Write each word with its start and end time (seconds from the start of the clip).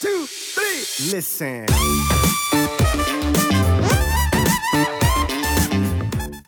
two, 0.00 0.08
three. 0.54 1.16
Listen. 1.16 1.66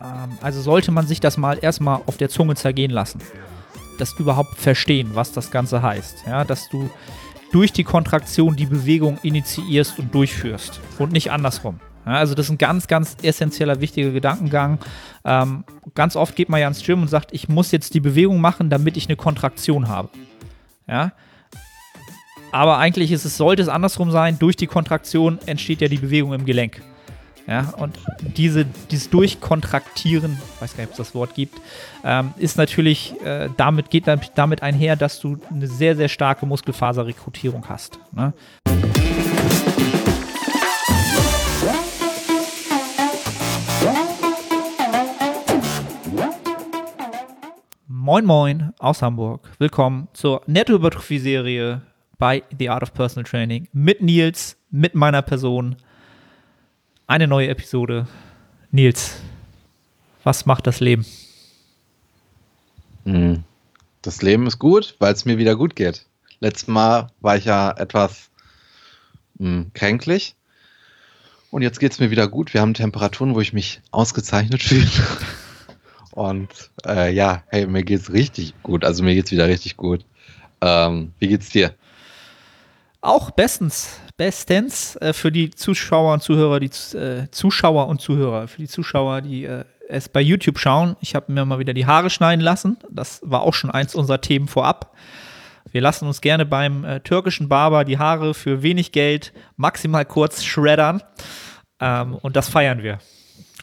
Ähm, 0.01 0.39
also 0.41 0.61
sollte 0.61 0.91
man 0.91 1.07
sich 1.07 1.21
das 1.21 1.37
mal 1.37 1.59
erstmal 1.61 2.01
auf 2.07 2.17
der 2.17 2.29
Zunge 2.29 2.55
zergehen 2.55 2.91
lassen. 2.91 3.21
Das 3.99 4.19
überhaupt 4.19 4.57
verstehen, 4.59 5.11
was 5.15 5.33
das 5.33 5.51
Ganze 5.51 5.83
heißt. 5.83 6.25
Ja, 6.27 6.45
dass 6.45 6.69
du 6.69 6.91
durch 7.53 7.73
die 7.73 7.85
Kontraktion 7.85 8.57
die 8.57 8.67
Bewegung 8.67 9.19
initiierst 9.23 9.99
und 9.99 10.15
durchführst 10.15 10.81
und 10.99 11.13
nicht 11.13 11.31
andersrum. 11.31 11.81
Ja, 12.07 12.13
also 12.13 12.35
das 12.35 12.47
ist 12.47 12.53
ein 12.53 12.59
ganz, 12.59 12.87
ganz 12.87 13.17
essentieller, 13.23 13.81
wichtiger 13.81 14.11
Gedankengang. 14.11 14.79
Ähm, 15.25 15.65
ganz 15.95 16.17
oft 16.17 16.35
geht 16.35 16.49
man 16.49 16.61
ja 16.61 16.69
ins 16.69 16.83
Gym 16.83 17.03
und 17.03 17.09
sagt, 17.09 17.33
ich 17.33 17.49
muss 17.49 17.73
jetzt 17.73 17.93
die 17.95 18.01
Bewegung 18.01 18.41
machen, 18.41 18.71
damit 18.71 18.97
ich 18.97 19.07
eine 19.07 19.17
Kontraktion 19.17 19.89
habe. 19.89 20.09
Ja, 20.89 21.13
aber 22.53 22.79
eigentlich 22.79 23.13
ist 23.13 23.25
es, 23.25 23.37
sollte 23.37 23.63
es 23.63 23.69
andersrum 23.69 24.11
sein, 24.11 24.39
durch 24.39 24.57
die 24.57 24.67
Kontraktion 24.67 25.39
entsteht 25.47 25.81
ja 25.81 25.89
die 25.89 25.99
Bewegung 25.99 26.33
im 26.33 26.45
Gelenk. 26.45 26.83
Ja, 27.47 27.73
und 27.79 27.99
diese, 28.37 28.65
dieses 28.91 29.11
Durchkontraktieren, 29.11 30.39
ich 30.55 30.63
weiß 30.63 30.77
gar 30.77 30.85
nicht, 30.85 30.89
ob 30.89 30.93
es 30.93 30.97
das 30.99 31.15
Wort 31.15 31.35
gibt, 31.35 31.61
ähm, 32.05 32.33
ist 32.39 32.59
natürlich, 32.59 33.15
äh, 33.25 33.49
damit 33.57 33.91
geht 33.91 34.05
damit 34.07 34.63
einher, 34.63 34.95
dass 34.95 35.19
du 35.21 35.39
eine 35.51 35.67
sehr, 35.67 35.97
sehr 35.97 36.09
starke 36.09 36.47
Muskelfaserrekrutierung 36.47 37.69
hast. 37.69 37.99
Ne? 38.13 38.33
Moin 47.89 48.25
Moin 48.25 48.73
aus 48.79 49.03
Hamburg. 49.03 49.51
Willkommen 49.59 50.09
zur 50.13 50.43
Nettohypertrophie-Serie 50.47 51.83
bei 52.21 52.45
The 52.57 52.69
Art 52.69 52.85
of 52.85 52.95
Personal 52.95 53.25
Training 53.25 53.67
mit 53.73 54.03
Nils, 54.03 54.57
mit 54.71 54.95
meiner 54.95 55.23
Person. 55.23 55.75
Eine 57.09 57.27
neue 57.27 57.49
Episode. 57.49 58.07
Nils, 58.71 59.21
was 60.23 60.47
macht 60.47 60.69
das 60.69 60.79
Leben? 60.79 61.05
Hm. 63.05 63.43
Das 64.03 64.23
Leben 64.23 64.47
ist 64.47 64.59
gut, 64.59 64.95
weil 64.99 65.13
es 65.13 65.25
mir 65.25 65.39
wieder 65.39 65.57
gut 65.57 65.75
geht. 65.75 66.07
Letztes 66.39 66.69
Mal 66.69 67.09
war 67.21 67.37
ich 67.37 67.47
ja 67.47 67.73
etwas 67.73 68.31
mh, 69.39 69.49
hm, 69.49 69.71
kränklich. 69.75 70.37
Und 71.51 71.63
jetzt 71.63 71.81
geht 71.81 71.93
es 71.93 72.01
mir 72.01 72.11
wieder 72.11 72.29
gut. 72.29 72.55
Wir 72.55 72.61
haben 72.61 72.75
Temperaturen, 72.75 73.35
wo 73.35 73.41
ich 73.41 73.53
mich 73.53 73.81
ausgezeichnet 73.91 74.63
fühle. 74.63 74.89
Und 76.13 76.71
äh, 76.87 77.13
ja, 77.13 77.43
hey, 77.49 77.67
mir 77.67 77.83
geht's 77.83 78.13
richtig 78.13 78.55
gut. 78.63 78.85
Also 78.85 79.03
mir 79.03 79.15
geht's 79.15 79.33
wieder 79.33 79.49
richtig 79.49 79.77
gut. 79.77 80.05
Ähm, 80.61 81.13
wie 81.19 81.29
geht's 81.29 81.49
dir? 81.49 81.75
Auch 83.03 83.31
bestens, 83.31 83.99
bestens 84.19 84.97
äh, 84.97 85.15
für 85.15 85.33
die 85.33 85.51
Zuschauer 85.51 86.13
und 86.13 86.23
Zuhörer, 86.23 86.61
die 86.61 86.71
äh, 86.97 87.31
Zuschauer 87.31 87.89
und 87.89 88.01
Zuhörer, 88.01 88.47
für 88.47 88.59
die 88.59 88.69
Zuschauer, 88.69 89.23
die 89.23 89.45
äh, 89.45 89.65
es 89.89 90.11
bei 90.11 90.21
YouTube 90.21 90.59
schauen. 90.59 90.97
Ich 91.01 91.15
habe 91.15 91.33
mir 91.33 91.47
mal 91.47 91.59
wieder 91.59 91.73
die 91.73 91.87
Haare 91.87 92.11
schneiden 92.11 92.43
lassen. 92.43 92.77
Das 92.91 93.21
war 93.25 93.41
auch 93.41 93.55
schon 93.55 93.71
eins 93.71 93.95
unserer 93.95 94.21
Themen 94.21 94.49
vorab. 94.49 94.95
Wir 95.73 95.81
lassen 95.81 96.07
uns 96.07 96.21
gerne 96.21 96.45
beim 96.45 96.85
äh, 96.85 97.01
türkischen 97.01 97.49
Barber 97.49 97.85
die 97.85 97.99
Haare 97.99 98.35
für 98.35 98.63
wenig 98.63 98.93
Geld 98.93 99.33
maximal 99.57 100.05
kurz 100.05 100.45
schreddern. 100.45 101.03
Ähm, 101.81 102.17
und 102.17 102.37
das 102.37 102.51
feiern 102.51 102.83
wir. 102.83 102.99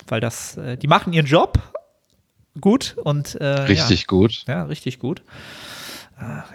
Weil 0.08 0.19
das, 0.19 0.58
äh, 0.58 0.77
die 0.77 0.88
machen 0.88 1.13
ihren 1.13 1.27
Job 1.27 1.59
gut 2.59 2.97
und 3.03 3.35
äh, 3.35 3.45
richtig 3.45 4.02
ja, 4.02 4.08
gut. 4.08 4.43
Ja, 4.47 4.63
richtig 4.63 4.97
gut. 4.97 5.21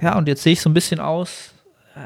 ja, 0.01 0.19
und 0.19 0.27
jetzt 0.27 0.43
sehe 0.43 0.55
ich 0.55 0.61
so 0.61 0.69
ein 0.69 0.75
bisschen 0.75 0.99
aus 0.99 1.52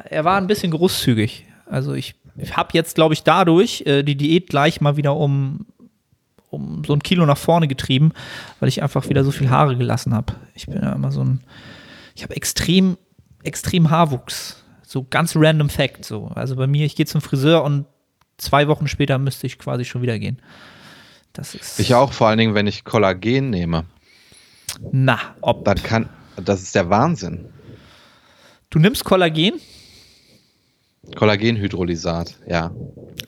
er 0.09 0.25
war 0.25 0.37
ein 0.37 0.47
bisschen 0.47 0.71
großzügig. 0.71 1.45
Also 1.67 1.95
ich, 1.95 2.15
ich 2.37 2.57
habe 2.57 2.71
jetzt, 2.73 2.95
glaube 2.95 3.15
ich, 3.15 3.23
dadurch 3.23 3.83
äh, 3.87 4.03
die 4.03 4.17
Diät 4.17 4.49
gleich 4.49 4.81
mal 4.81 4.97
wieder 4.97 5.17
um, 5.17 5.67
um 6.51 6.83
so 6.85 6.93
ein 6.93 7.03
Kilo 7.03 7.27
nach 7.27 7.39
vorne 7.39 7.69
getrieben, 7.69 8.13
weil 8.61 8.69
ich 8.69 8.83
einfach 8.83 9.09
wieder 9.09 9.25
so 9.25 9.31
viel 9.31 9.51
Haare 9.51 9.77
gelassen 9.77 10.15
habe. 10.15 10.35
Ich 10.55 10.67
bin 10.67 10.83
ja 10.83 10.93
immer 10.93 11.13
so 11.13 11.23
ein, 11.23 11.41
ich 12.15 12.23
habe 12.23 12.37
extrem, 12.37 12.97
extrem 13.43 13.91
Haarwuchs. 13.91 14.63
So 14.83 15.07
ganz 15.09 15.35
random 15.37 15.69
Fact. 15.69 16.05
So. 16.05 16.29
Also 16.35 16.57
bei 16.57 16.67
mir, 16.67 16.87
ich 16.87 16.97
gehe 16.97 17.07
zum 17.07 17.21
Friseur 17.21 17.65
und 17.65 17.87
zwei 18.39 18.69
Wochen 18.69 18.87
später 18.89 19.19
müsste 19.19 19.47
ich 19.47 19.59
quasi 19.59 19.85
schon 19.85 20.03
wieder 20.03 20.19
gehen. 20.19 20.41
Das 21.33 21.55
ist 21.55 21.79
ich 21.81 21.95
auch, 21.95 22.13
vor 22.13 22.29
allen 22.29 22.39
Dingen, 22.39 22.55
wenn 22.55 22.67
ich 22.67 22.85
Kollagen 22.85 23.51
nehme. 23.51 23.85
Na, 24.93 25.19
ob. 25.41 25.65
Das 25.65 25.83
kann, 25.83 26.09
das 26.43 26.63
ist 26.63 26.75
der 26.75 26.89
Wahnsinn. 26.89 27.47
Du 28.71 28.79
nimmst 28.79 29.05
Kollagen? 29.05 29.55
Kollagenhydrolysat, 31.15 32.37
ja. 32.47 32.73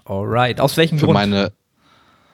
Alright. 0.05 0.61
Aus 0.61 0.77
welchem 0.77 0.99
Für 0.99 1.07
Grund? 1.07 1.15
Meine, 1.15 1.53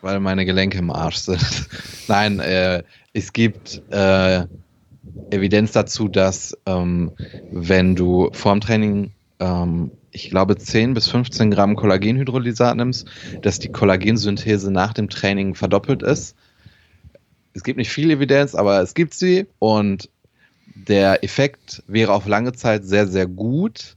weil 0.02 0.20
meine 0.20 0.44
Gelenke 0.44 0.78
im 0.78 0.90
Arsch 0.90 1.16
sind. 1.16 1.68
Nein, 2.08 2.40
äh, 2.40 2.82
es 3.12 3.32
gibt 3.32 3.82
äh, 3.90 4.46
Evidenz 5.30 5.72
dazu, 5.72 6.08
dass 6.08 6.56
ähm, 6.66 7.12
wenn 7.50 7.96
du 7.96 8.30
vorm 8.32 8.60
Training, 8.60 9.12
ähm, 9.40 9.90
ich 10.10 10.30
glaube, 10.30 10.56
10 10.56 10.94
bis 10.94 11.08
15 11.08 11.50
Gramm 11.50 11.76
Kollagenhydrolysat 11.76 12.76
nimmst, 12.76 13.06
dass 13.42 13.58
die 13.58 13.70
Kollagensynthese 13.70 14.70
nach 14.70 14.92
dem 14.92 15.08
Training 15.08 15.54
verdoppelt 15.54 16.02
ist. 16.02 16.36
Es 17.52 17.62
gibt 17.62 17.78
nicht 17.78 17.90
viel 17.90 18.10
Evidenz, 18.10 18.54
aber 18.54 18.80
es 18.80 18.94
gibt 18.94 19.14
sie 19.14 19.46
und 19.58 20.08
der 20.74 21.22
Effekt 21.22 21.82
wäre 21.86 22.12
auf 22.12 22.26
lange 22.26 22.52
Zeit 22.52 22.84
sehr, 22.84 23.06
sehr 23.06 23.26
gut. 23.26 23.96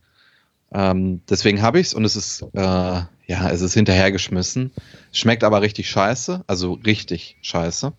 Ähm, 0.78 1.22
deswegen 1.28 1.64
habe 1.64 1.80
ich 1.80 1.88
es 1.88 1.94
und 1.96 2.06
es 2.06 2.16
ist, 2.16 2.44
äh, 2.54 2.62
ja, 2.62 3.50
es 3.50 3.62
ist 3.62 3.74
hinterhergeschmissen. 3.74 4.72
Schmeckt 5.12 5.44
aber 5.44 5.64
richtig 5.64 5.90
scheiße, 5.90 6.44
also 6.46 6.74
richtig 6.74 7.36
scheiße. 7.42 7.94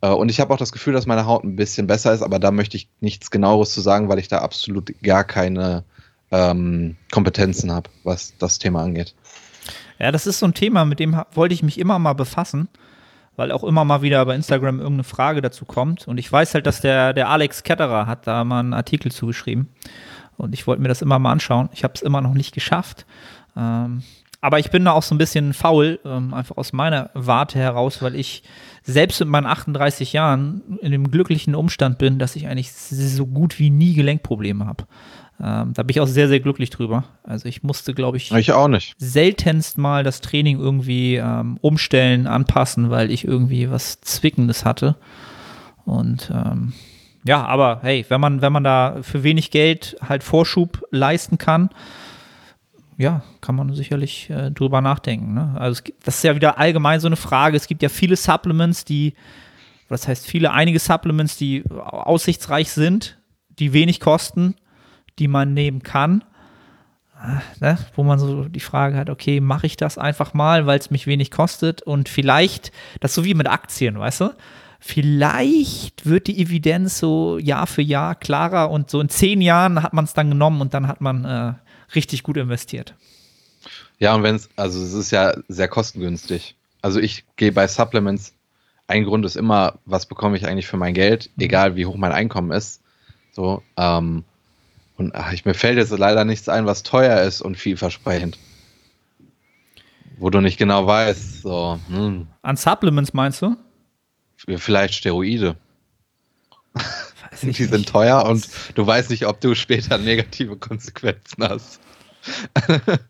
Äh, 0.00 0.08
und 0.08 0.30
ich 0.30 0.40
habe 0.40 0.54
auch 0.54 0.58
das 0.58 0.72
Gefühl, 0.72 0.94
dass 0.94 1.04
meine 1.04 1.26
Haut 1.26 1.44
ein 1.44 1.56
bisschen 1.56 1.86
besser 1.86 2.14
ist, 2.14 2.22
aber 2.22 2.38
da 2.38 2.52
möchte 2.52 2.78
ich 2.78 2.88
nichts 3.00 3.30
genaueres 3.30 3.74
zu 3.74 3.82
sagen, 3.82 4.08
weil 4.08 4.18
ich 4.18 4.28
da 4.28 4.38
absolut 4.38 4.94
gar 5.02 5.24
keine 5.24 5.84
ähm, 6.30 6.96
Kompetenzen 7.12 7.70
habe, 7.70 7.90
was 8.02 8.32
das 8.38 8.58
Thema 8.58 8.82
angeht. 8.82 9.14
Ja, 9.98 10.10
das 10.10 10.26
ist 10.26 10.38
so 10.38 10.46
ein 10.46 10.54
Thema, 10.54 10.86
mit 10.86 11.00
dem 11.00 11.20
wollte 11.32 11.54
ich 11.54 11.62
mich 11.62 11.78
immer 11.78 11.98
mal 11.98 12.14
befassen, 12.14 12.68
weil 13.36 13.52
auch 13.52 13.62
immer 13.62 13.84
mal 13.84 14.00
wieder 14.00 14.24
bei 14.24 14.34
Instagram 14.34 14.78
irgendeine 14.78 15.04
Frage 15.04 15.42
dazu 15.42 15.66
kommt. 15.66 16.08
Und 16.08 16.16
ich 16.16 16.32
weiß 16.32 16.54
halt, 16.54 16.66
dass 16.66 16.80
der, 16.80 17.12
der 17.12 17.28
Alex 17.28 17.62
Ketterer 17.62 18.06
hat 18.06 18.26
da 18.26 18.42
mal 18.42 18.60
einen 18.60 18.72
Artikel 18.72 19.12
zugeschrieben. 19.12 19.68
Und 20.36 20.54
ich 20.54 20.66
wollte 20.66 20.82
mir 20.82 20.88
das 20.88 21.02
immer 21.02 21.18
mal 21.18 21.32
anschauen. 21.32 21.68
Ich 21.72 21.84
habe 21.84 21.94
es 21.94 22.02
immer 22.02 22.20
noch 22.20 22.34
nicht 22.34 22.52
geschafft. 22.54 23.06
Ähm, 23.56 24.02
aber 24.40 24.58
ich 24.58 24.70
bin 24.70 24.84
da 24.84 24.92
auch 24.92 25.02
so 25.02 25.14
ein 25.14 25.18
bisschen 25.18 25.54
faul, 25.54 25.98
ähm, 26.04 26.34
einfach 26.34 26.58
aus 26.58 26.74
meiner 26.74 27.08
Warte 27.14 27.58
heraus, 27.58 28.02
weil 28.02 28.14
ich 28.14 28.42
selbst 28.82 29.18
mit 29.20 29.30
meinen 29.30 29.46
38 29.46 30.12
Jahren 30.12 30.60
in 30.82 30.92
dem 30.92 31.10
glücklichen 31.10 31.54
Umstand 31.54 31.96
bin, 31.96 32.18
dass 32.18 32.36
ich 32.36 32.46
eigentlich 32.46 32.70
so 32.70 33.26
gut 33.26 33.58
wie 33.58 33.70
nie 33.70 33.94
Gelenkprobleme 33.94 34.66
habe. 34.66 34.84
Ähm, 35.42 35.72
da 35.72 35.82
bin 35.82 35.90
ich 35.90 36.00
auch 36.00 36.06
sehr, 36.06 36.28
sehr 36.28 36.40
glücklich 36.40 36.70
drüber. 36.70 37.04
Also 37.22 37.48
ich 37.48 37.62
musste, 37.62 37.94
glaube 37.94 38.18
ich, 38.18 38.30
ich 38.32 38.52
auch 38.52 38.68
nicht. 38.68 38.94
seltenst 38.98 39.78
mal 39.78 40.04
das 40.04 40.20
Training 40.20 40.60
irgendwie 40.60 41.16
ähm, 41.16 41.58
umstellen, 41.62 42.26
anpassen, 42.26 42.90
weil 42.90 43.10
ich 43.10 43.24
irgendwie 43.24 43.70
was 43.70 44.00
Zwickendes 44.02 44.64
hatte. 44.64 44.96
Und 45.86 46.30
ähm, 46.32 46.74
ja, 47.24 47.44
aber 47.44 47.80
hey, 47.82 48.04
wenn 48.08 48.20
man, 48.20 48.42
wenn 48.42 48.52
man 48.52 48.64
da 48.64 48.98
für 49.02 49.22
wenig 49.22 49.50
Geld 49.50 49.96
halt 50.06 50.22
Vorschub 50.22 50.82
leisten 50.90 51.38
kann, 51.38 51.70
ja, 52.98 53.22
kann 53.40 53.56
man 53.56 53.74
sicherlich 53.74 54.30
äh, 54.30 54.50
drüber 54.50 54.80
nachdenken. 54.80 55.34
Ne? 55.34 55.54
Also 55.58 55.82
es, 55.82 55.94
das 56.04 56.16
ist 56.16 56.24
ja 56.24 56.34
wieder 56.34 56.58
allgemein 56.58 57.00
so 57.00 57.08
eine 57.08 57.16
Frage. 57.16 57.56
Es 57.56 57.66
gibt 57.66 57.82
ja 57.82 57.88
viele 57.88 58.16
Supplements, 58.16 58.84
die, 58.84 59.14
das 59.88 60.06
heißt 60.06 60.26
viele, 60.26 60.52
einige 60.52 60.78
Supplements, 60.78 61.36
die 61.36 61.64
aussichtsreich 61.70 62.70
sind, 62.70 63.18
die 63.58 63.72
wenig 63.72 64.00
kosten, 64.00 64.54
die 65.18 65.26
man 65.26 65.54
nehmen 65.54 65.82
kann. 65.82 66.24
Äh, 67.20 67.64
ne? 67.64 67.78
Wo 67.96 68.04
man 68.04 68.18
so 68.18 68.44
die 68.44 68.60
Frage 68.60 68.96
hat, 68.96 69.08
okay, 69.08 69.40
mache 69.40 69.66
ich 69.66 69.76
das 69.78 69.96
einfach 69.96 70.34
mal, 70.34 70.66
weil 70.66 70.78
es 70.78 70.90
mich 70.90 71.06
wenig 71.06 71.30
kostet 71.30 71.82
und 71.82 72.10
vielleicht, 72.10 72.70
das 73.00 73.12
ist 73.12 73.14
so 73.16 73.24
wie 73.24 73.34
mit 73.34 73.48
Aktien, 73.48 73.98
weißt 73.98 74.20
du? 74.20 74.30
Vielleicht 74.86 76.04
wird 76.04 76.26
die 76.26 76.38
Evidenz 76.42 76.98
so 76.98 77.38
Jahr 77.38 77.66
für 77.66 77.80
Jahr 77.80 78.14
klarer 78.14 78.70
und 78.70 78.90
so 78.90 79.00
in 79.00 79.08
zehn 79.08 79.40
Jahren 79.40 79.82
hat 79.82 79.94
man 79.94 80.04
es 80.04 80.12
dann 80.12 80.28
genommen 80.28 80.60
und 80.60 80.74
dann 80.74 80.86
hat 80.86 81.00
man 81.00 81.24
äh, 81.24 81.54
richtig 81.94 82.22
gut 82.22 82.36
investiert. 82.36 82.94
Ja, 83.98 84.14
und 84.14 84.22
wenn 84.22 84.34
es, 84.34 84.50
also 84.56 84.82
es 84.82 84.92
ist 84.92 85.10
ja 85.10 85.34
sehr 85.48 85.68
kostengünstig. 85.68 86.54
Also 86.82 87.00
ich 87.00 87.24
gehe 87.36 87.50
bei 87.50 87.66
Supplements, 87.66 88.34
ein 88.86 89.04
Grund 89.04 89.24
ist 89.24 89.36
immer, 89.36 89.78
was 89.86 90.04
bekomme 90.04 90.36
ich 90.36 90.46
eigentlich 90.46 90.66
für 90.66 90.76
mein 90.76 90.92
Geld, 90.92 91.30
mhm. 91.34 91.44
egal 91.44 91.76
wie 91.76 91.86
hoch 91.86 91.96
mein 91.96 92.12
Einkommen 92.12 92.52
ist. 92.52 92.82
So, 93.32 93.62
ähm, 93.78 94.24
und 94.98 95.14
ach, 95.14 95.32
ich, 95.32 95.46
mir 95.46 95.54
fällt 95.54 95.78
jetzt 95.78 95.96
leider 95.96 96.26
nichts 96.26 96.50
ein, 96.50 96.66
was 96.66 96.82
teuer 96.82 97.22
ist 97.22 97.40
und 97.40 97.56
vielversprechend. 97.56 98.38
Wo 100.18 100.28
du 100.28 100.42
nicht 100.42 100.58
genau 100.58 100.86
weißt. 100.86 101.40
So, 101.40 101.80
hm. 101.88 102.26
An 102.42 102.56
Supplements 102.56 103.14
meinst 103.14 103.40
du? 103.40 103.56
Vielleicht 104.56 104.94
Steroide. 104.94 105.56
Die 107.42 107.52
sind 107.64 107.88
teuer 107.88 108.24
und 108.26 108.46
du 108.74 108.86
weißt 108.86 109.10
nicht, 109.10 109.26
ob 109.26 109.40
du 109.40 109.54
später 109.54 109.98
negative 109.98 110.56
Konsequenzen 110.56 111.42
hast. 111.48 111.80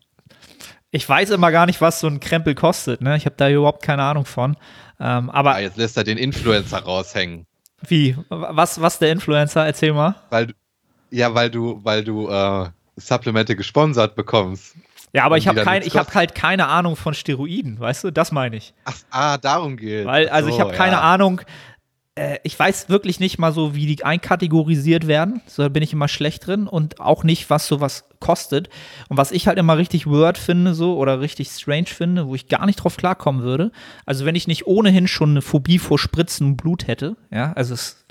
Ich 0.91 1.09
weiß 1.09 1.31
immer 1.31 1.51
gar 1.51 1.65
nicht, 1.65 1.81
was 1.81 1.99
so 1.99 2.07
ein 2.07 2.21
Krempel 2.21 2.55
kostet. 2.55 3.01
Ne? 3.01 3.17
Ich 3.17 3.25
habe 3.25 3.35
da 3.35 3.49
überhaupt 3.49 3.83
keine 3.83 4.03
Ahnung 4.03 4.23
von. 4.23 4.55
Ähm, 4.97 5.29
aber 5.29 5.55
Ah, 5.55 5.59
jetzt 5.59 5.75
lässt 5.75 5.97
er 5.97 6.05
den 6.05 6.17
Influencer 6.17 6.79
raushängen. 6.79 7.45
wie? 7.85 8.15
Was, 8.29 8.79
was 8.79 8.97
der 8.99 9.11
Influencer? 9.11 9.65
Erzähl 9.65 9.91
mal. 9.91 10.15
Weil, 10.29 10.47
du- 10.47 10.53
ja, 11.11 11.33
weil 11.35 11.49
du, 11.49 11.81
weil 11.83 12.01
du 12.05 12.29
äh, 12.29 12.69
Supplemente 12.95 13.57
gesponsert 13.57 14.15
bekommst. 14.15 14.75
Ja, 15.15 15.23
aber 15.23 15.37
ich 15.37 15.47
habe 15.47 15.63
kein, 15.63 15.81
ich 15.81 15.95
hab 15.95 16.13
halt 16.13 16.35
keine 16.35 16.67
Ahnung 16.67 16.97
von 16.97 17.13
Steroiden, 17.13 17.79
weißt 17.79 18.03
du? 18.03 18.11
Das 18.11 18.33
meine 18.33 18.57
ich. 18.57 18.73
Ach, 18.83 18.97
ah, 19.11 19.37
darum 19.37 19.77
geht. 19.77 20.05
Weil, 20.05 20.27
also 20.27 20.49
ich 20.49 20.55
So, 20.55 20.61
habe 20.61 20.73
keine 20.73 20.97
ja. 20.97 21.01
Ahnung, 21.01 21.39
äh, 22.15 22.39
ich 22.43 22.57
weiß 22.57 22.89
wirklich 22.89 23.19
nicht 23.19 23.37
mal 23.37 23.53
so, 23.53 23.75
wie 23.75 23.85
die 23.85 24.03
einkategorisiert 24.03 25.07
werden. 25.07 25.41
So 25.47 25.63
da 25.63 25.69
bin 25.69 25.83
ich 25.83 25.93
immer 25.93 26.07
schlecht 26.07 26.47
drin 26.47 26.67
und 26.67 26.99
auch 26.99 27.23
nicht, 27.23 27.49
was 27.49 27.67
sowas 27.67 28.09
kostet. 28.19 28.69
Und 29.07 29.17
was 29.17 29.31
ich 29.31 29.47
halt 29.47 29.57
immer 29.57 29.77
richtig 29.77 30.07
weird 30.07 30.37
finde, 30.37 30.73
so 30.73 30.97
oder 30.97 31.21
richtig 31.21 31.49
strange 31.49 31.87
finde, 31.87 32.27
wo 32.27 32.35
ich 32.35 32.47
gar 32.47 32.65
nicht 32.65 32.77
drauf 32.77 32.97
klarkommen 32.97 33.43
würde. 33.43 33.71
Also 34.05 34.25
wenn 34.25 34.35
ich 34.35 34.47
nicht 34.47 34.67
ohnehin 34.67 35.07
schon 35.07 35.31
eine 35.31 35.41
Phobie 35.41 35.79
vor 35.79 35.99
Spritzen 35.99 36.47
und 36.47 36.57
Blut 36.57 36.87
hätte, 36.87 37.15
ja, 37.31 37.53
also 37.53 37.73
es, 37.73 38.04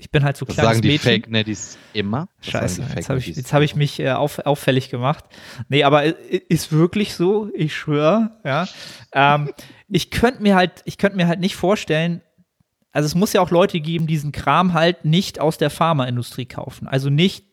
ich 0.00 0.10
bin 0.10 0.24
halt 0.24 0.36
so 0.36 0.44
Das 0.46 0.54
kleines 0.56 0.70
sagen 0.72 0.82
die 0.82 0.88
Mädchen. 0.88 1.12
Fake 1.12 1.30
Netties 1.30 1.78
immer. 1.92 2.28
Das 2.38 2.50
Scheiße, 2.50 2.82
jetzt 2.96 3.08
habe 3.08 3.18
ich, 3.18 3.36
hab 3.52 3.62
ich 3.62 3.76
mich 3.76 4.00
äh, 4.00 4.10
auf, 4.12 4.38
auffällig 4.40 4.90
gemacht. 4.90 5.24
Nee, 5.68 5.84
aber 5.84 6.06
i- 6.06 6.42
ist 6.48 6.72
wirklich 6.72 7.14
so, 7.14 7.50
ich 7.54 7.74
schwöre, 7.76 8.32
ja. 8.44 8.66
Ähm, 9.12 9.50
ich 9.88 10.10
könnte 10.10 10.42
mir 10.42 10.56
halt, 10.56 10.82
ich 10.84 10.98
könnte 10.98 11.16
mir 11.16 11.26
halt 11.28 11.40
nicht 11.40 11.56
vorstellen, 11.56 12.22
also 12.92 13.06
es 13.06 13.14
muss 13.14 13.32
ja 13.32 13.40
auch 13.40 13.50
Leute 13.50 13.78
geben, 13.80 14.06
die 14.08 14.14
diesen 14.14 14.32
Kram 14.32 14.72
halt 14.72 15.04
nicht 15.04 15.38
aus 15.40 15.58
der 15.58 15.70
Pharmaindustrie 15.70 16.46
kaufen. 16.46 16.88
Also 16.88 17.08
nicht 17.10 17.44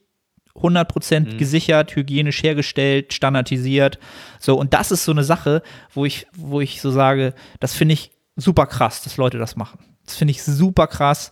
100% 0.56 1.20
Mhm. 1.34 1.38
gesichert, 1.38 1.96
hygienisch 1.96 2.42
hergestellt, 2.42 3.14
standardisiert. 3.14 4.00
So, 4.40 4.58
und 4.60 4.74
das 4.74 4.92
ist 4.92 5.06
so 5.06 5.12
eine 5.12 5.24
Sache, 5.24 5.62
wo 5.94 6.06
ich, 6.06 6.26
wo 6.36 6.62
ich 6.62 6.82
so 6.82 6.90
sage, 6.90 7.34
das 7.60 7.76
finde 7.76 7.94
ich 7.94 8.12
super 8.36 8.66
krass, 8.66 9.04
dass 9.04 9.18
Leute 9.18 9.38
das 9.38 9.56
machen. 9.56 9.78
Das 10.06 10.16
finde 10.16 10.32
ich 10.32 10.42
super 10.42 10.88
krass, 10.88 11.32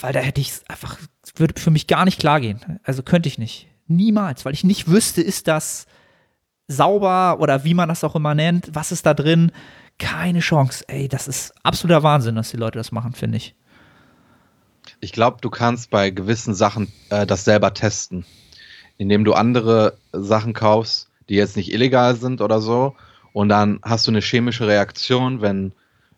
weil 0.00 0.12
da 0.12 0.20
hätte 0.20 0.40
ich 0.40 0.50
es 0.50 0.64
einfach, 0.68 0.98
würde 1.36 1.60
für 1.60 1.70
mich 1.70 1.86
gar 1.86 2.04
nicht 2.04 2.20
klar 2.20 2.40
gehen. 2.40 2.80
Also 2.84 3.02
könnte 3.02 3.28
ich 3.28 3.38
nicht. 3.38 3.68
Niemals, 3.86 4.44
weil 4.44 4.54
ich 4.54 4.64
nicht 4.64 4.88
wüsste, 4.88 5.22
ist 5.22 5.48
das 5.48 5.86
sauber 6.68 7.38
oder 7.40 7.64
wie 7.64 7.74
man 7.74 7.88
das 7.88 8.04
auch 8.04 8.16
immer 8.16 8.34
nennt, 8.34 8.70
was 8.74 8.92
ist 8.92 9.06
da 9.06 9.14
drin? 9.14 9.52
Keine 9.98 10.40
Chance. 10.40 10.84
Ey, 10.88 11.08
das 11.08 11.28
ist 11.28 11.54
absoluter 11.62 12.02
Wahnsinn, 12.02 12.34
dass 12.34 12.50
die 12.50 12.56
Leute 12.56 12.78
das 12.78 12.92
machen, 12.92 13.12
finde 13.12 13.38
ich. 13.38 13.54
Ich 15.00 15.12
glaube, 15.12 15.38
du 15.40 15.50
kannst 15.50 15.90
bei 15.90 16.10
gewissen 16.10 16.54
Sachen 16.54 16.92
äh, 17.10 17.26
das 17.26 17.44
selber 17.44 17.74
testen, 17.74 18.24
indem 18.98 19.24
du 19.24 19.34
andere 19.34 19.98
Sachen 20.12 20.52
kaufst, 20.52 21.08
die 21.28 21.34
jetzt 21.34 21.56
nicht 21.56 21.72
illegal 21.72 22.16
sind 22.16 22.40
oder 22.40 22.60
so, 22.60 22.94
und 23.36 23.50
dann 23.50 23.80
hast 23.82 24.06
du 24.06 24.10
eine 24.10 24.22
chemische 24.22 24.66
Reaktion, 24.66 25.42
wenn, 25.42 25.72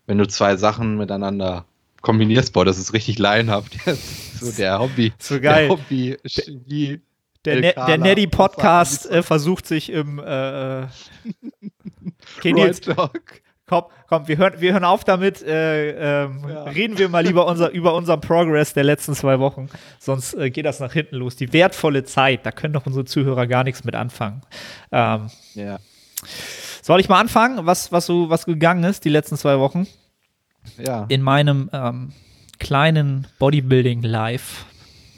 wenn 0.05 0.17
du 0.17 0.25
zwei 0.25 0.55
Sachen 0.55 0.97
miteinander 0.97 1.65
kombinierst. 2.01 2.53
Boah, 2.53 2.65
das 2.65 2.77
ist 2.77 2.93
richtig 2.93 3.19
laienhaft 3.19 3.75
jetzt. 3.85 4.39
So 4.39 4.51
der 4.51 4.79
Hobby. 4.79 5.13
So 5.19 5.39
geil. 5.39 5.67
Der 5.67 5.69
Hobby 5.77 6.17
Chemie. 6.25 7.01
Der, 7.45 7.61
ne 7.61 7.73
der 7.87 7.97
Neddy 7.97 8.27
Podcast 8.27 9.09
äh, 9.09 9.23
versucht 9.23 9.65
sich 9.65 9.89
im 9.91 10.19
äh, 10.19 10.87
Talk. 12.41 13.41
komm, 13.65 13.83
komm, 14.07 14.27
wir 14.27 14.37
hören, 14.37 14.53
wir 14.59 14.73
hören 14.73 14.83
auf 14.83 15.03
damit. 15.03 15.41
Äh, 15.41 16.23
ähm, 16.23 16.43
Ja. 16.47 16.63
Reden 16.63 16.97
wir 16.97 17.07
mal 17.09 17.25
lieber 17.25 17.45
unser, 17.47 17.71
über 17.71 17.95
unseren 17.95 18.19
Progress 18.21 18.73
der 18.73 18.83
letzten 18.83 19.15
zwei 19.15 19.39
Wochen. 19.39 19.69
Sonst 19.99 20.33
äh, 20.33 20.49
geht 20.49 20.65
das 20.65 20.79
nach 20.81 20.91
hinten 20.93 21.15
los. 21.15 21.35
Die 21.37 21.53
wertvolle 21.53 22.03
Zeit, 22.03 22.45
da 22.45 22.51
können 22.51 22.73
doch 22.73 22.85
unsere 22.85 23.05
Zuhörer 23.05 23.47
gar 23.47 23.63
nichts 23.63 23.83
mit 23.83 23.95
anfangen. 23.95 24.41
Ähm, 24.91 25.29
Ja. 25.53 25.79
soll 26.81 26.99
ich 26.99 27.07
mal 27.09 27.19
anfangen, 27.21 27.65
was, 27.65 27.91
was 27.91 28.05
so 28.05 28.29
was 28.29 28.45
gegangen 28.45 28.83
ist 28.83 29.05
die 29.05 29.09
letzten 29.09 29.37
zwei 29.37 29.59
Wochen? 29.59 29.87
Ja. 30.77 31.05
in 31.09 31.21
meinem 31.21 31.69
ähm, 31.73 32.13
kleinen 32.59 33.27
Bodybuilding-Life, 33.39 34.65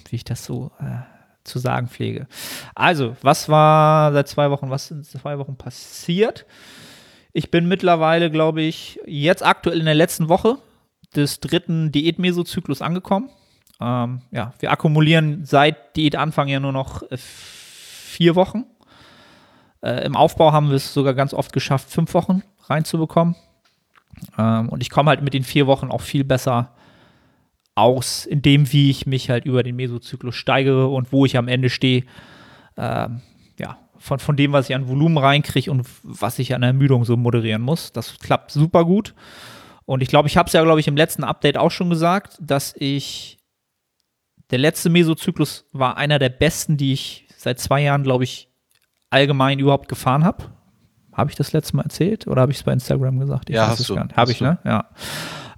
wie 0.10 0.16
ich 0.16 0.24
das 0.24 0.46
so 0.46 0.72
äh, 0.80 1.02
zu 1.44 1.60
sagen 1.60 1.88
pflege. 1.88 2.28
Also, 2.76 3.16
was 3.22 3.50
war 3.50 4.12
seit 4.14 4.28
zwei 4.28 4.52
Wochen, 4.52 4.70
was 4.70 4.88
sind 4.88 5.06
zwei 5.06 5.38
Wochen 5.40 5.56
passiert? 5.56 6.46
Ich 7.34 7.50
bin 7.50 7.68
mittlerweile, 7.68 8.30
glaube 8.30 8.62
ich, 8.62 9.00
jetzt 9.06 9.44
aktuell 9.44 9.80
in 9.80 9.86
der 9.86 9.96
letzten 9.96 10.30
Woche 10.30 10.58
des 11.16 11.40
dritten 11.40 11.92
Diät-Mesozyklus 11.92 12.82
angekommen. 12.82 13.30
Ähm, 13.80 14.22
ja, 14.32 14.54
wir 14.60 14.72
akkumulieren 14.72 15.46
seit 15.46 15.96
Diätanfang 15.96 16.48
ja 16.48 16.60
nur 16.60 16.72
noch 16.72 17.04
äh, 17.10 17.18
vier 17.18 18.36
Wochen. 18.36 18.66
Äh, 19.82 20.06
Im 20.06 20.16
Aufbau 20.16 20.52
haben 20.52 20.70
wir 20.70 20.76
es 20.76 20.94
sogar 20.94 21.14
ganz 21.14 21.34
oft 21.34 21.54
geschafft, 21.54 21.90
fünf 21.90 22.14
Wochen 22.14 22.44
reinzubekommen. 22.66 23.36
Ähm, 24.38 24.70
und 24.70 24.82
ich 24.82 24.90
komme 24.90 25.10
halt 25.10 25.22
mit 25.22 25.34
den 25.34 25.44
vier 25.44 25.68
Wochen 25.68 25.90
auch 25.90 26.02
viel 26.02 26.24
besser 26.24 26.74
aus, 27.76 28.26
in 28.26 28.42
dem, 28.42 28.72
wie 28.72 28.90
ich 28.90 29.06
mich 29.06 29.30
halt 29.30 29.46
über 29.46 29.64
den 29.64 29.76
Mesozyklus 29.76 30.36
steigere 30.36 30.88
und 30.88 31.12
wo 31.12 31.26
ich 31.26 31.38
am 31.38 31.48
Ende 31.48 31.70
stehe. 31.70 32.04
Ähm, 32.78 33.22
ja, 33.58 33.78
von, 33.98 34.20
von 34.20 34.36
dem, 34.36 34.52
was 34.52 34.70
ich 34.70 34.76
an 34.76 34.88
Volumen 34.88 35.18
reinkriege 35.18 35.72
und 35.72 35.88
was 36.04 36.40
ich 36.40 36.54
an 36.54 36.64
Ermüdung 36.64 37.06
so 37.06 37.16
moderieren 37.18 37.62
muss. 37.62 37.92
Das 37.92 38.20
klappt 38.20 38.52
super 38.52 38.86
gut. 38.86 39.14
Und 39.86 40.02
ich 40.02 40.10
glaube, 40.10 40.28
ich 40.28 40.38
habe 40.38 40.48
es 40.48 40.54
ja, 40.54 40.64
glaube 40.64 40.80
ich, 40.80 40.88
im 40.88 40.98
letzten 40.98 41.24
Update 41.24 41.58
auch 41.58 41.72
schon 41.72 41.90
gesagt, 41.90 42.38
dass 42.40 42.74
ich 42.78 43.38
der 44.52 44.60
letzte 44.60 44.90
Mesozyklus 44.90 45.66
war 45.72 45.98
einer 45.98 46.20
der 46.20 46.30
besten, 46.30 46.78
die 46.78 46.94
ich 46.94 47.28
seit 47.38 47.60
zwei 47.60 47.82
Jahren, 47.82 48.04
glaube 48.04 48.24
ich, 48.24 48.50
allgemein 49.10 49.60
überhaupt 49.60 49.88
gefahren 49.88 50.24
habe. 50.24 50.46
Habe 51.22 51.30
ich 51.32 51.38
das 51.38 51.54
letzte 51.54 51.76
Mal 51.78 51.84
erzählt 51.84 52.28
oder 52.28 52.42
habe 52.42 52.52
ich 52.52 52.58
es 52.58 52.64
bei 52.64 52.74
Instagram 52.74 53.20
gesagt? 53.20 53.50
Ich 53.50 53.56
Ja, 53.56 53.64
weiß 53.64 53.70
hast 53.72 53.80
es 53.80 53.88
du. 53.88 53.98
Habe 53.98 54.32
ich, 54.32 54.40
du. 54.40 54.44
ne? 54.44 54.60
Ja. 54.66 54.90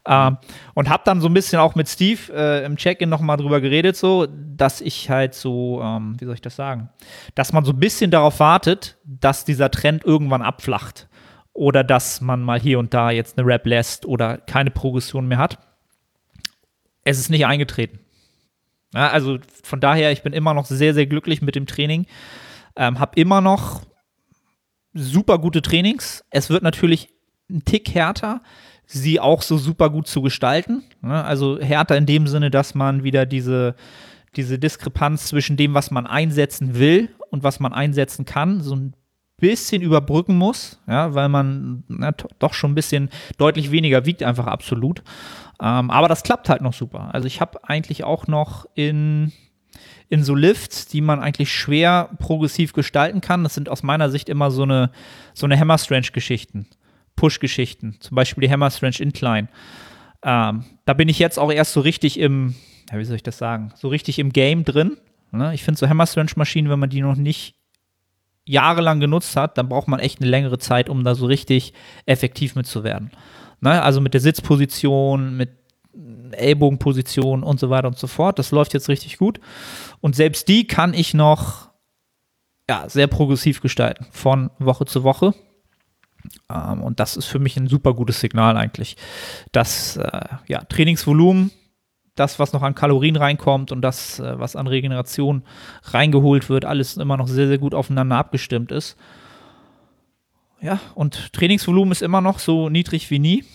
Ähm, 0.06 0.38
und 0.74 0.90
habe 0.90 1.04
dann 1.06 1.22
so 1.22 1.28
ein 1.28 1.34
bisschen 1.34 1.60
auch 1.60 1.76
mit 1.76 1.88
Steve 1.88 2.20
äh, 2.34 2.66
im 2.66 2.76
Check-in 2.76 3.10
nochmal 3.10 3.38
drüber 3.38 3.62
geredet, 3.62 3.96
so, 3.96 4.28
dass 4.30 4.82
ich 4.82 5.10
halt 5.10 5.34
so, 5.34 5.82
ähm, 5.82 6.20
wie 6.20 6.26
soll 6.26 6.34
ich 6.36 6.42
das 6.42 6.56
sagen, 6.58 6.90
dass 7.36 7.54
man 7.54 7.64
so 7.64 7.72
ein 7.72 7.80
bisschen 7.80 8.12
darauf 8.12 8.40
wartet, 8.40 8.98
dass 9.06 9.46
dieser 9.46 9.72
Trend 9.72 10.04
irgendwann 10.04 10.42
abflacht. 10.42 11.08
Oder 11.54 11.84
dass 11.84 12.20
man 12.20 12.42
mal 12.42 12.60
hier 12.60 12.80
und 12.80 12.94
da 12.96 13.12
jetzt 13.12 13.38
eine 13.38 13.48
Rap 13.48 13.66
lässt 13.68 14.06
oder 14.08 14.40
keine 14.40 14.72
Progression 14.72 15.28
mehr 15.28 15.38
hat. 15.38 15.60
Es 17.04 17.20
ist 17.20 17.30
nicht 17.30 17.46
eingetreten. 17.46 18.00
Ja, 18.94 19.10
also 19.10 19.38
von 19.64 19.80
daher, 19.80 20.12
ich 20.12 20.24
bin 20.24 20.34
immer 20.34 20.54
noch 20.54 20.66
sehr, 20.66 20.94
sehr 20.94 21.06
glücklich 21.06 21.42
mit 21.42 21.56
dem 21.56 21.68
Training. 21.68 22.08
Ähm, 22.76 23.00
hab 23.00 23.18
immer 23.18 23.40
noch 23.40 23.82
super 24.94 25.40
gute 25.40 25.62
Trainings. 25.62 26.24
Es 26.30 26.50
wird 26.50 26.64
natürlich 26.64 27.10
ein 27.50 27.64
Tick 27.66 27.94
härter, 27.94 28.42
sie 28.86 29.20
auch 29.20 29.42
so 29.42 29.58
super 29.58 29.90
gut 29.90 30.08
zu 30.08 30.22
gestalten. 30.22 30.84
Ne? 31.02 31.24
Also 31.24 31.60
härter 31.60 31.98
in 31.98 32.06
dem 32.06 32.28
Sinne, 32.28 32.52
dass 32.52 32.76
man 32.76 33.04
wieder 33.04 33.26
diese, 33.26 33.76
diese 34.36 34.60
Diskrepanz 34.60 35.26
zwischen 35.26 35.58
dem, 35.58 35.74
was 35.74 35.92
man 35.92 36.08
einsetzen 36.08 36.76
will 36.78 37.10
und 37.30 37.44
was 37.44 37.60
man 37.60 37.74
einsetzen 37.74 38.26
kann, 38.26 38.62
so 38.62 38.76
ein 38.76 38.96
bisschen 39.38 39.82
überbrücken 39.82 40.38
muss, 40.38 40.80
ja, 40.88 41.14
weil 41.16 41.28
man 41.28 41.84
na, 41.88 42.12
doch 42.40 42.54
schon 42.54 42.72
ein 42.72 42.76
bisschen 42.76 43.10
deutlich 43.38 43.72
weniger 43.72 44.06
wiegt, 44.06 44.24
einfach 44.24 44.48
absolut. 44.48 45.04
Ähm, 45.62 45.90
aber 45.90 46.08
das 46.08 46.24
klappt 46.24 46.50
halt 46.50 46.62
noch 46.62 46.74
super. 46.74 47.14
Also 47.14 47.28
ich 47.28 47.42
habe 47.42 47.60
eigentlich 47.68 48.04
auch 48.04 48.28
noch 48.28 48.66
in 48.76 49.34
in 50.14 50.24
so 50.24 50.36
Lifts, 50.36 50.86
die 50.86 51.02
man 51.02 51.20
eigentlich 51.20 51.52
schwer 51.52 52.08
progressiv 52.20 52.74
gestalten 52.74 53.20
kann. 53.20 53.42
Das 53.42 53.56
sind 53.56 53.68
aus 53.68 53.82
meiner 53.82 54.12
Sicht 54.12 54.30
immer 54.30 54.52
so 54.52 54.62
eine, 54.62 54.92
so 55.34 55.48
eine 55.48 55.60
Hammer-Strange-Geschichten, 55.60 56.68
Push-Geschichten, 57.16 57.98
zum 58.00 58.14
Beispiel 58.14 58.44
die 58.44 58.52
Hammer-Strange 58.52 58.98
Incline. 59.00 59.48
Ähm, 60.22 60.66
da 60.86 60.94
bin 60.94 61.10
ich 61.10 61.18
jetzt 61.18 61.40
auch 61.40 61.52
erst 61.52 61.74
so 61.74 61.82
richtig 61.82 62.20
im, 62.20 62.54
ja, 62.92 63.00
wie 63.00 63.06
soll 63.06 63.16
ich 63.16 63.24
das 63.24 63.40
sagen, 63.40 63.74
so 63.76 63.88
richtig 63.88 64.20
im 64.20 64.32
Game 64.32 64.66
drin. 64.66 64.98
Ne? 65.32 65.56
Ich 65.56 65.64
finde 65.64 65.80
so 65.80 65.90
Hammer-Strange-Maschinen, 65.90 66.70
wenn 66.70 66.78
man 66.78 66.92
die 66.92 67.02
noch 67.02 67.16
nicht 67.16 67.56
jahrelang 68.46 69.00
genutzt 69.00 69.36
hat, 69.36 69.58
dann 69.58 69.68
braucht 69.68 69.88
man 69.88 70.00
echt 70.00 70.22
eine 70.22 70.30
längere 70.30 70.60
Zeit, 70.60 70.90
um 70.90 71.04
da 71.04 71.16
so 71.16 71.26
richtig 71.26 71.74
effektiv 72.06 72.54
mitzuwerden. 72.54 73.10
Ne? 73.62 73.82
Also 73.82 74.00
mit 74.00 74.14
der 74.14 74.22
Sitzposition, 74.22 75.36
mit 75.36 75.50
Ellbogenposition 76.34 77.44
und 77.44 77.60
so 77.60 77.70
weiter 77.70 77.88
und 77.88 77.98
so 77.98 78.08
fort. 78.08 78.40
Das 78.40 78.52
läuft 78.52 78.74
jetzt 78.74 78.90
richtig 78.90 79.18
gut. 79.18 79.40
Und 80.04 80.18
selbst 80.18 80.50
die 80.50 80.68
kann 80.68 80.94
ich 80.94 81.14
noch 81.14 81.70
ja, 82.70 82.90
sehr 82.90 83.08
progressiv 83.08 83.62
gestalten, 83.62 84.06
von 84.12 84.50
Woche 84.60 84.86
zu 84.86 85.06
Woche. 85.06 85.34
Ähm, 86.50 86.82
und 86.82 87.00
das 87.00 87.16
ist 87.16 87.28
für 87.28 87.40
mich 87.40 87.56
ein 87.56 87.70
super 87.70 87.94
gutes 87.94 88.20
Signal 88.20 88.58
eigentlich, 88.58 88.98
dass 89.54 89.96
äh, 89.96 90.26
ja, 90.46 90.66
Trainingsvolumen, 90.66 91.52
das, 92.16 92.38
was 92.38 92.52
noch 92.52 92.64
an 92.64 92.76
Kalorien 92.76 93.16
reinkommt 93.16 93.72
und 93.72 93.82
das, 93.82 94.20
äh, 94.20 94.38
was 94.38 94.58
an 94.58 94.68
Regeneration 94.68 95.44
reingeholt 95.84 96.50
wird, 96.50 96.66
alles 96.66 96.98
immer 96.98 97.16
noch 97.16 97.30
sehr, 97.30 97.48
sehr 97.48 97.58
gut 97.58 97.74
aufeinander 97.74 98.18
abgestimmt 98.18 98.74
ist. 98.74 98.98
Ja, 100.60 100.82
und 100.96 101.32
Trainingsvolumen 101.32 101.94
ist 101.94 102.02
immer 102.02 102.20
noch 102.20 102.40
so 102.40 102.68
niedrig 102.68 103.10
wie 103.10 103.20
nie. 103.20 103.46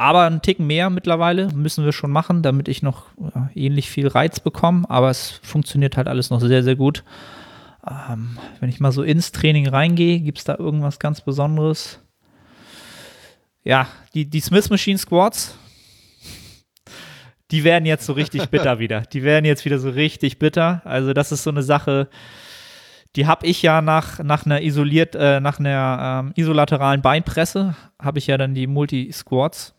Aber 0.00 0.22
einen 0.22 0.40
Ticken 0.40 0.66
mehr 0.66 0.88
mittlerweile 0.88 1.52
müssen 1.52 1.84
wir 1.84 1.92
schon 1.92 2.10
machen, 2.10 2.42
damit 2.42 2.68
ich 2.68 2.82
noch 2.82 3.08
ja, 3.34 3.50
ähnlich 3.54 3.90
viel 3.90 4.08
Reiz 4.08 4.40
bekomme. 4.40 4.88
Aber 4.88 5.10
es 5.10 5.40
funktioniert 5.42 5.98
halt 5.98 6.08
alles 6.08 6.30
noch 6.30 6.40
sehr, 6.40 6.62
sehr 6.62 6.74
gut. 6.74 7.04
Ähm, 7.86 8.38
wenn 8.60 8.70
ich 8.70 8.80
mal 8.80 8.92
so 8.92 9.02
ins 9.02 9.30
Training 9.30 9.68
reingehe, 9.68 10.20
gibt 10.20 10.38
es 10.38 10.44
da 10.44 10.56
irgendwas 10.56 11.00
ganz 11.00 11.20
Besonderes? 11.20 12.00
Ja, 13.62 13.88
die, 14.14 14.24
die 14.24 14.40
Smith 14.40 14.70
Machine 14.70 14.96
Squats, 14.96 15.54
die 17.50 17.62
werden 17.62 17.84
jetzt 17.84 18.06
so 18.06 18.14
richtig 18.14 18.46
bitter 18.50 18.78
wieder. 18.78 19.02
Die 19.02 19.22
werden 19.22 19.44
jetzt 19.44 19.66
wieder 19.66 19.78
so 19.78 19.90
richtig 19.90 20.38
bitter. 20.38 20.80
Also 20.86 21.12
das 21.12 21.30
ist 21.30 21.42
so 21.42 21.50
eine 21.50 21.62
Sache, 21.62 22.08
die 23.16 23.26
habe 23.26 23.46
ich 23.46 23.60
ja 23.60 23.82
nach, 23.82 24.18
nach 24.20 24.46
einer 24.46 24.62
isoliert, 24.62 25.14
äh, 25.14 25.40
nach 25.40 25.58
einer 25.58 26.22
ähm, 26.24 26.32
isolateralen 26.36 27.02
Beinpresse, 27.02 27.76
habe 28.00 28.18
ich 28.18 28.28
ja 28.28 28.38
dann 28.38 28.54
die 28.54 28.66
Multi-Squats. 28.66 29.74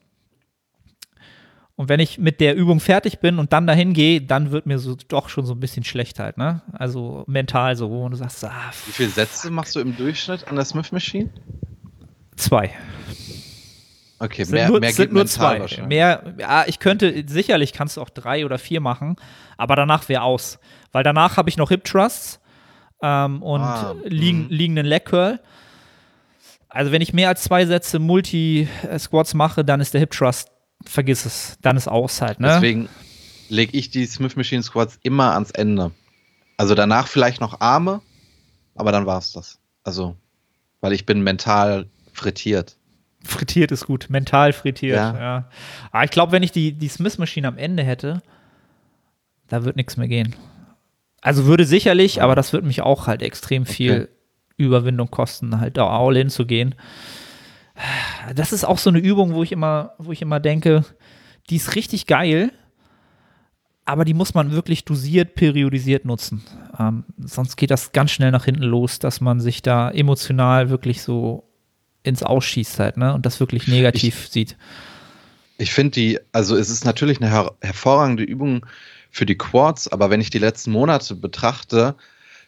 Und 1.75 1.89
wenn 1.89 1.99
ich 1.99 2.17
mit 2.19 2.39
der 2.41 2.55
Übung 2.55 2.79
fertig 2.79 3.19
bin 3.19 3.39
und 3.39 3.53
dann 3.53 3.65
dahin 3.65 3.93
gehe, 3.93 4.21
dann 4.21 4.51
wird 4.51 4.65
mir 4.65 4.77
so 4.77 4.95
doch 5.07 5.29
schon 5.29 5.45
so 5.45 5.53
ein 5.53 5.59
bisschen 5.59 5.83
schlecht 5.83 6.19
halt, 6.19 6.37
ne? 6.37 6.61
Also 6.73 7.23
mental 7.27 7.75
so, 7.75 7.89
wo 7.89 8.07
du 8.09 8.15
sagst, 8.15 8.43
ah, 8.45 8.51
Wie 8.85 8.91
viele 8.91 9.09
Sätze 9.09 9.49
machst 9.49 9.75
du 9.75 9.79
im 9.79 9.95
Durchschnitt 9.97 10.47
an 10.47 10.55
der 10.55 10.65
Smith 10.65 10.91
Machine? 10.91 11.29
zwei. 12.35 12.71
Okay, 14.19 14.43
Sind 14.43 14.53
mehr, 14.53 14.67
nur, 14.69 14.79
mehr 14.79 14.91
sind 14.91 15.05
geht 15.07 15.13
nur 15.13 15.25
zwei. 15.25 15.59
wahrscheinlich. 15.59 15.87
Mehr, 15.87 16.35
ja, 16.37 16.65
ich 16.67 16.77
könnte, 16.77 17.23
sicherlich 17.27 17.73
kannst 17.73 17.97
du 17.97 18.01
auch 18.01 18.09
drei 18.09 18.45
oder 18.45 18.59
vier 18.59 18.79
machen, 18.79 19.15
aber 19.57 19.75
danach 19.75 20.07
wäre 20.09 20.21
aus. 20.21 20.59
Weil 20.91 21.03
danach 21.03 21.37
habe 21.37 21.49
ich 21.49 21.57
noch 21.57 21.69
Hip 21.69 21.83
Thrusts 21.85 22.39
ähm, 23.01 23.41
und 23.41 23.61
Ah, 23.61 23.95
liegen, 24.03 24.43
mhm. 24.43 24.49
liegenden 24.49 24.85
Leg 24.85 25.05
Curl. 25.05 25.39
Also 26.69 26.91
wenn 26.91 27.01
ich 27.01 27.13
mehr 27.13 27.29
als 27.29 27.41
zwei 27.43 27.65
Sätze 27.65 27.97
Multi-Squats 27.97 29.33
mache, 29.33 29.65
dann 29.65 29.81
ist 29.81 29.93
der 29.93 30.01
Hip 30.01 30.11
Thrust, 30.11 30.50
vergiss 30.85 31.25
es, 31.25 31.57
dann 31.61 31.77
ist 31.77 31.87
aus 31.87 32.21
halt, 32.21 32.39
ne? 32.39 32.47
Deswegen 32.47 32.89
lege 33.49 33.77
ich 33.77 33.89
die 33.89 34.05
Smith 34.05 34.35
Machine 34.35 34.63
Squats 34.63 34.99
immer 35.03 35.33
ans 35.33 35.51
Ende. 35.51 35.91
Also 36.57 36.75
danach 36.75 37.07
vielleicht 37.07 37.41
noch 37.41 37.59
Arme, 37.61 38.01
aber 38.75 38.91
dann 38.91 39.05
war 39.05 39.17
es 39.19 39.33
das. 39.33 39.59
Also, 39.83 40.15
weil 40.79 40.93
ich 40.93 41.05
bin 41.05 41.21
mental 41.21 41.87
frittiert. 42.13 42.77
Frittiert 43.23 43.71
ist 43.71 43.85
gut, 43.85 44.07
mental 44.09 44.53
frittiert, 44.53 44.95
Ja. 44.95 45.19
ja. 45.19 45.49
Aber 45.91 46.03
ich 46.03 46.11
glaube, 46.11 46.31
wenn 46.31 46.43
ich 46.43 46.51
die, 46.51 46.73
die 46.73 46.87
Smith-Maschine 46.87 47.47
am 47.47 47.57
Ende 47.57 47.83
hätte, 47.83 48.21
da 49.47 49.63
wird 49.63 49.75
nichts 49.75 49.97
mehr 49.97 50.07
gehen. 50.07 50.35
Also 51.21 51.45
würde 51.45 51.65
sicherlich, 51.65 52.21
aber 52.21 52.35
das 52.35 52.51
wird 52.51 52.63
mich 52.63 52.81
auch 52.81 53.07
halt 53.07 53.21
extrem 53.21 53.65
viel 53.65 53.91
Okay. 53.91 54.07
Überwindung 54.57 55.09
kosten, 55.09 55.59
halt 55.59 55.77
da 55.77 55.87
all 55.87 56.15
in 56.17 56.29
zu 56.29 56.45
gehen. 56.45 56.75
Das 58.35 58.53
ist 58.53 58.63
auch 58.63 58.77
so 58.77 58.89
eine 58.89 58.99
Übung, 58.99 59.33
wo 59.33 59.43
ich 59.43 59.51
immer, 59.51 59.93
wo 59.97 60.11
ich 60.11 60.21
immer 60.21 60.39
denke, 60.39 60.85
die 61.49 61.55
ist 61.55 61.75
richtig 61.75 62.05
geil, 62.05 62.51
aber 63.85 64.05
die 64.05 64.13
muss 64.13 64.33
man 64.33 64.51
wirklich 64.51 64.85
dosiert, 64.85 65.35
periodisiert 65.35 66.05
nutzen. 66.05 66.43
Ähm, 66.79 67.03
sonst 67.17 67.55
geht 67.57 67.71
das 67.71 67.91
ganz 67.91 68.11
schnell 68.11 68.31
nach 68.31 68.45
hinten 68.45 68.63
los, 68.63 68.99
dass 68.99 69.21
man 69.21 69.39
sich 69.39 69.61
da 69.61 69.89
emotional 69.89 70.69
wirklich 70.69 71.01
so 71.01 71.49
ins 72.03 72.23
Ausschießt 72.23 72.79
halt, 72.79 72.97
ne? 72.97 73.13
Und 73.13 73.25
das 73.25 73.39
wirklich 73.39 73.67
negativ 73.67 74.27
sieht. 74.27 74.57
Ich 75.57 75.71
finde 75.71 75.91
die, 75.91 76.19
also 76.31 76.55
es 76.55 76.69
ist 76.69 76.85
natürlich 76.85 77.21
eine 77.21 77.29
her 77.29 77.51
hervorragende 77.61 78.23
Übung 78.23 78.65
für 79.11 79.25
die 79.25 79.37
Quads, 79.37 79.89
aber 79.89 80.09
wenn 80.09 80.21
ich 80.21 80.29
die 80.29 80.39
letzten 80.39 80.71
Monate 80.71 81.15
betrachte, 81.15 81.95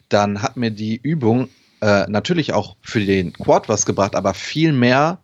dann 0.10 0.42
hat 0.42 0.58
mir 0.58 0.72
die 0.72 0.96
Übung 0.96 1.50
äh, 1.84 2.06
natürlich 2.10 2.54
auch 2.54 2.78
für 2.82 3.06
den 3.06 3.34
Quad 3.34 3.68
was 3.68 3.86
gebracht, 3.86 4.16
aber 4.16 4.34
viel 4.34 4.72
mehr 4.72 5.20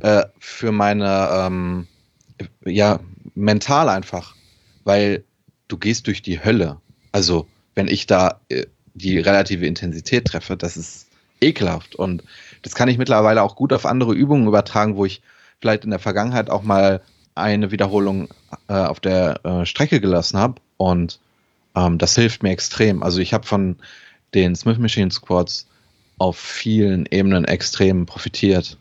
äh, 0.00 0.24
für 0.40 0.72
meine, 0.72 1.28
ähm, 1.32 1.86
ja, 2.64 2.98
mental 3.36 3.88
einfach, 3.88 4.34
weil 4.82 5.22
du 5.68 5.78
gehst 5.78 6.08
durch 6.08 6.20
die 6.20 6.42
Hölle. 6.42 6.80
Also 7.12 7.46
wenn 7.76 7.86
ich 7.86 8.08
da 8.08 8.40
äh, 8.48 8.66
die 8.94 9.20
relative 9.20 9.64
Intensität 9.64 10.24
treffe, 10.24 10.56
das 10.56 10.76
ist 10.76 11.06
ekelhaft 11.40 11.94
und 11.94 12.24
das 12.62 12.74
kann 12.74 12.88
ich 12.88 12.98
mittlerweile 12.98 13.42
auch 13.42 13.54
gut 13.54 13.72
auf 13.72 13.86
andere 13.86 14.12
Übungen 14.12 14.48
übertragen, 14.48 14.96
wo 14.96 15.04
ich 15.04 15.22
vielleicht 15.60 15.84
in 15.84 15.90
der 15.90 16.00
Vergangenheit 16.00 16.50
auch 16.50 16.64
mal 16.64 17.00
eine 17.36 17.70
Wiederholung 17.70 18.28
äh, 18.68 18.72
auf 18.74 18.98
der 18.98 19.40
äh, 19.44 19.66
Strecke 19.66 20.00
gelassen 20.00 20.36
habe 20.36 20.60
und 20.78 21.20
ähm, 21.76 21.98
das 21.98 22.16
hilft 22.16 22.42
mir 22.42 22.50
extrem. 22.50 23.04
Also 23.04 23.20
ich 23.20 23.32
habe 23.32 23.46
von 23.46 23.76
den 24.34 24.56
Smith 24.56 24.78
Machine 24.78 25.12
Squats 25.12 25.68
auf 26.22 26.38
vielen 26.38 27.06
Ebenen 27.10 27.44
extrem 27.44 28.06
profitiert. 28.06 28.78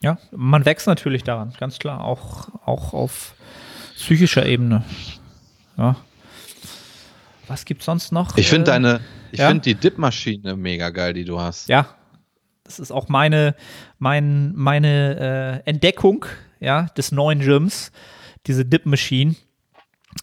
Ja, 0.00 0.18
man 0.30 0.64
wächst 0.64 0.86
natürlich 0.86 1.24
daran, 1.24 1.52
ganz 1.58 1.78
klar, 1.78 2.02
auch, 2.02 2.48
auch 2.64 2.94
auf 2.94 3.34
psychischer 3.96 4.46
Ebene. 4.46 4.82
Ja. 5.76 5.96
Was 7.46 7.64
gibt's 7.64 7.84
sonst 7.84 8.12
noch? 8.12 8.36
Ich 8.36 8.48
finde 8.48 8.70
Äh, 8.70 8.74
deine, 8.74 9.00
ich 9.32 9.40
ja? 9.40 9.48
finde 9.48 9.62
die 9.62 9.74
Dip-Maschine 9.74 10.56
mega 10.56 10.90
geil, 10.90 11.12
die 11.12 11.24
du 11.24 11.38
hast. 11.40 11.68
Ja, 11.68 11.86
das 12.64 12.78
ist 12.78 12.92
auch 12.92 13.08
meine, 13.08 13.54
mein, 13.98 14.54
meine 14.54 15.62
äh, 15.66 15.68
Entdeckung 15.68 16.24
ja, 16.60 16.84
des 16.96 17.12
neuen 17.12 17.40
Gyms, 17.40 17.92
diese 18.46 18.64
Dip 18.64 18.86
Machine. 18.86 19.34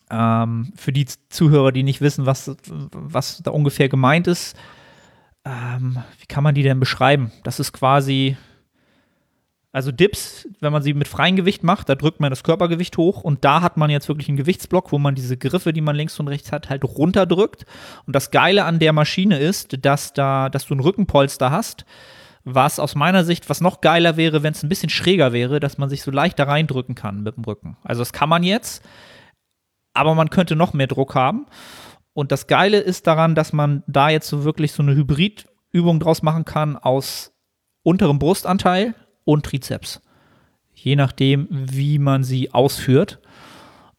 Ähm, 0.09 0.74
für 0.75 0.91
die 0.91 1.05
Zuhörer, 1.29 1.71
die 1.71 1.83
nicht 1.83 2.01
wissen, 2.01 2.25
was, 2.25 2.55
was 2.91 3.41
da 3.43 3.51
ungefähr 3.51 3.89
gemeint 3.89 4.27
ist, 4.27 4.57
ähm, 5.48 5.98
wie 6.20 6.25
kann 6.25 6.44
man 6.44 6.56
die 6.56 6.63
denn 6.63 6.80
beschreiben? 6.80 7.32
Das 7.44 7.60
ist 7.60 7.72
quasi, 7.72 8.38
also 9.72 9.92
Dips, 9.92 10.48
wenn 10.60 10.74
man 10.74 10.82
sie 10.82 10.94
mit 10.94 11.08
freiem 11.08 11.36
Gewicht 11.36 11.63
macht, 11.63 11.89
da 11.89 11.96
drückt 11.96 12.20
man 12.20 12.30
das 12.30 12.44
Körpergewicht 12.44 12.98
hoch 12.98 13.24
und 13.24 13.46
da 13.46 13.62
hat 13.62 13.77
man 13.77 13.89
jetzt 13.89 14.08
wirklich 14.08 14.27
einen 14.27 14.38
Gewichtsblock, 14.38 14.92
wo 14.92 14.98
man 14.98 15.16
diese 15.16 15.38
Griffe, 15.38 15.74
die 15.74 15.82
man 15.82 15.96
links 15.96 16.20
und 16.20 16.27
rechts 16.27 16.51
hat, 16.51 16.70
halt 16.70 16.84
runterdrückt. 16.84 17.66
Und 18.06 18.16
das 18.16 18.32
Geile 18.32 18.66
an 18.66 18.80
der 18.80 18.94
Maschine 18.94 19.39
ist, 19.39 19.86
dass 19.86 20.13
da, 20.13 20.50
dass 20.50 20.66
du 20.66 20.75
ein 20.75 20.80
Rückenpolster 20.80 21.51
hast, 21.51 21.86
was 22.44 22.80
aus 22.80 22.96
meiner 22.96 23.24
Sicht, 23.24 23.50
was 23.50 23.62
noch 23.62 23.82
geiler 23.82 24.18
wäre, 24.18 24.42
wenn 24.42 24.54
es 24.54 24.63
ein 24.63 24.70
bisschen 24.70 24.89
schräger 24.89 25.34
wäre, 25.34 25.60
dass 25.60 25.77
man 25.77 25.89
sich 25.89 26.01
so 26.01 26.12
leicht 26.12 26.39
da 26.39 26.46
reindrücken 26.46 26.96
kann 26.96 27.24
mit 27.24 27.36
dem 27.36 27.44
Rücken. 27.44 27.77
Also 27.84 28.01
das 28.01 28.13
kann 28.13 28.30
man 28.30 28.44
jetzt, 28.44 28.84
aber 29.94 30.16
man 30.16 30.30
könnte 30.30 30.56
noch 30.56 30.74
mehr 30.74 30.88
Druck 30.88 31.16
haben. 31.16 31.46
Und 32.17 32.31
das 32.31 32.47
Geile 32.47 32.79
ist 32.79 33.05
daran, 33.05 33.36
dass 33.36 33.53
man 33.53 33.83
da 33.86 34.09
jetzt 34.09 34.27
so 34.27 34.43
wirklich 34.43 34.71
so 34.71 34.81
eine 34.81 34.95
Hybridübung 34.95 36.00
draus 36.00 36.24
machen 36.24 36.45
kann 36.45 36.75
aus 36.75 37.31
unterem 37.83 38.17
Brustanteil 38.17 38.95
und 39.24 39.45
Trizeps. 39.45 40.01
Je 40.74 40.95
nachdem, 40.95 41.47
wie 41.51 42.00
man 42.00 42.24
sie 42.24 42.51
ausführt. 42.51 43.19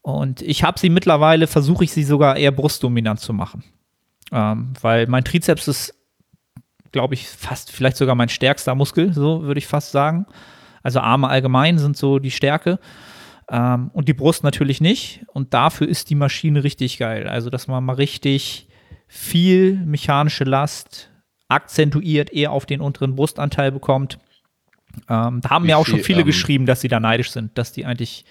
Und 0.03 0.43
ich 0.43 0.65
habe 0.65 0.81
sie 0.81 0.91
mittlerweile, 0.91 1.47
versuche 1.47 1.85
ich 1.85 1.93
sie 1.93 2.03
sogar 2.03 2.37
eher 2.37 2.51
brustdominant 2.51 3.21
zu 3.21 3.33
machen. 3.33 3.63
Ähm, 4.33 4.73
weil 4.81 5.07
mein 5.07 5.23
Trizeps 5.23 5.69
ist, 5.69 5.95
glaube 6.91 7.15
ich, 7.15 7.29
fast 7.29 7.71
vielleicht 7.71 7.99
sogar 7.99 8.17
mein 8.17 8.31
stärkster 8.31 8.75
Muskel, 8.75 9.13
so 9.13 9.45
würde 9.45 9.59
ich 9.59 9.69
fast 9.69 9.93
sagen. 9.93 10.27
Also 10.83 10.99
Arme 10.99 11.29
allgemein 11.29 11.79
sind 11.79 11.97
so 11.97 12.19
die 12.19 12.33
Stärke. 12.33 12.81
Ähm, 13.51 13.91
und 13.93 14.09
die 14.09 14.13
Brust 14.15 14.45
natürlich 14.45 14.81
nicht. 14.81 15.25
Und 15.33 15.55
dafür 15.55 15.89
ist 15.89 16.11
die 16.11 16.15
Maschine 16.15 16.65
richtig 16.65 16.99
geil. 16.99 17.27
Also, 17.29 17.49
dass 17.51 17.67
man 17.69 17.85
mal 17.85 17.95
richtig 17.95 18.69
viel 19.07 19.75
mechanische 19.75 20.45
Last 20.45 21.11
akzentuiert 21.49 22.31
eher 22.31 22.53
auf 22.53 22.67
den 22.67 22.81
unteren 22.83 23.17
Brustanteil 23.17 23.73
bekommt. 23.73 24.19
Ähm, 25.09 25.41
da 25.41 25.51
haben 25.51 25.65
mir 25.67 25.79
auch 25.79 25.87
schon 25.87 25.97
viel, 25.97 26.05
viele 26.05 26.21
ähm, 26.21 26.27
geschrieben, 26.27 26.67
dass 26.67 26.81
sie 26.83 26.89
da 26.89 27.01
neidisch 27.01 27.31
sind, 27.31 27.57
dass 27.57 27.73
die 27.73 27.87
eigentlich, 27.87 28.27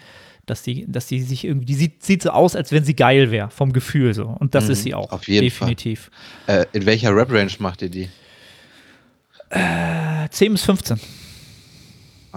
dass 0.46 0.62
die, 0.62 0.86
dass 0.88 1.08
die 1.08 1.22
sich 1.22 1.46
irgendwie, 1.46 1.66
die 1.66 1.74
sieht, 1.74 2.04
sieht 2.04 2.22
so 2.22 2.30
aus, 2.30 2.56
als 2.56 2.72
wenn 2.72 2.84
sie 2.84 2.96
geil 2.96 3.32
wäre, 3.32 3.50
vom 3.50 3.74
Gefühl 3.74 4.14
so. 4.14 4.26
Und 4.28 4.54
das 4.54 4.66
Mhm, 4.66 4.72
ist 4.72 4.84
sie 4.84 4.94
auch. 4.94 5.12
auf 5.12 5.28
jeden 5.28 5.46
definitiv. 5.46 6.12
Äh, 6.46 6.66
in 6.74 6.86
welcher 6.86 7.16
Rap-Range 7.16 7.52
macht 7.60 7.82
ihr 7.82 7.90
die? 7.90 8.10
Äh, 9.50 10.28
10 10.30 10.52
bis 10.52 10.64
15. 10.64 11.00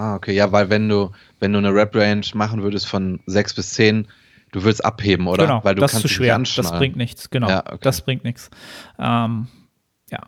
Ah, 0.00 0.14
okay, 0.14 0.32
ja, 0.32 0.50
weil 0.50 0.70
wenn 0.70 0.88
du, 0.88 1.10
wenn 1.40 1.52
du 1.52 1.58
eine 1.58 1.74
Rap-Range 1.74 2.24
machen 2.32 2.62
würdest 2.62 2.86
von 2.86 3.20
6 3.26 3.52
bis 3.52 3.74
10, 3.74 4.08
du 4.50 4.62
würdest 4.62 4.82
abheben, 4.82 5.26
oder? 5.26 5.46
Genau, 5.46 5.60
weil 5.62 5.74
du 5.74 5.82
das 5.82 5.90
ist 5.90 5.96
kannst 5.96 6.02
zu 6.02 6.08
dich 6.08 6.16
schwer. 6.16 6.38
Das 6.38 6.72
bringt 6.72 6.96
nichts, 6.96 7.28
genau. 7.28 7.50
Ja, 7.50 7.64
okay. 7.66 7.80
Das 7.82 8.00
bringt 8.00 8.24
nichts. 8.24 8.48
Ähm, 8.98 9.48
ja, 10.10 10.20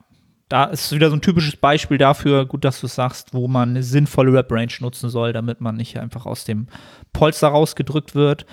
da 0.50 0.64
ist 0.64 0.92
wieder 0.92 1.08
so 1.08 1.16
ein 1.16 1.22
typisches 1.22 1.56
Beispiel 1.56 1.96
dafür, 1.96 2.44
gut, 2.44 2.66
dass 2.66 2.80
du 2.80 2.86
es 2.86 2.94
sagst, 2.94 3.32
wo 3.32 3.48
man 3.48 3.70
eine 3.70 3.82
sinnvolle 3.82 4.34
Rap-Range 4.34 4.74
nutzen 4.80 5.08
soll, 5.08 5.32
damit 5.32 5.62
man 5.62 5.76
nicht 5.76 5.98
einfach 5.98 6.26
aus 6.26 6.44
dem 6.44 6.66
Polster 7.14 7.48
rausgedrückt 7.48 8.14
wird. 8.14 8.44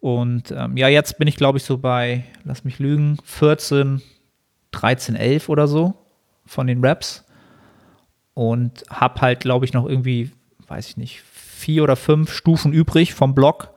Und 0.00 0.52
ähm, 0.56 0.78
ja, 0.78 0.88
jetzt 0.88 1.18
bin 1.18 1.28
ich, 1.28 1.36
glaube 1.36 1.58
ich, 1.58 1.64
so 1.64 1.76
bei, 1.76 2.24
lass 2.44 2.64
mich 2.64 2.78
lügen, 2.78 3.18
14, 3.24 4.00
13, 4.70 5.16
11 5.16 5.50
oder 5.50 5.68
so 5.68 5.94
von 6.46 6.66
den 6.66 6.82
Raps. 6.82 7.26
Und 8.32 8.84
hab 8.88 9.20
halt, 9.20 9.40
glaube 9.40 9.66
ich, 9.66 9.74
noch 9.74 9.86
irgendwie, 9.86 10.32
weiß 10.72 10.88
ich 10.88 10.96
nicht, 10.96 11.20
vier 11.20 11.82
oder 11.82 11.96
fünf 11.96 12.32
Stufen 12.32 12.72
übrig 12.72 13.12
vom 13.14 13.34
Block. 13.34 13.70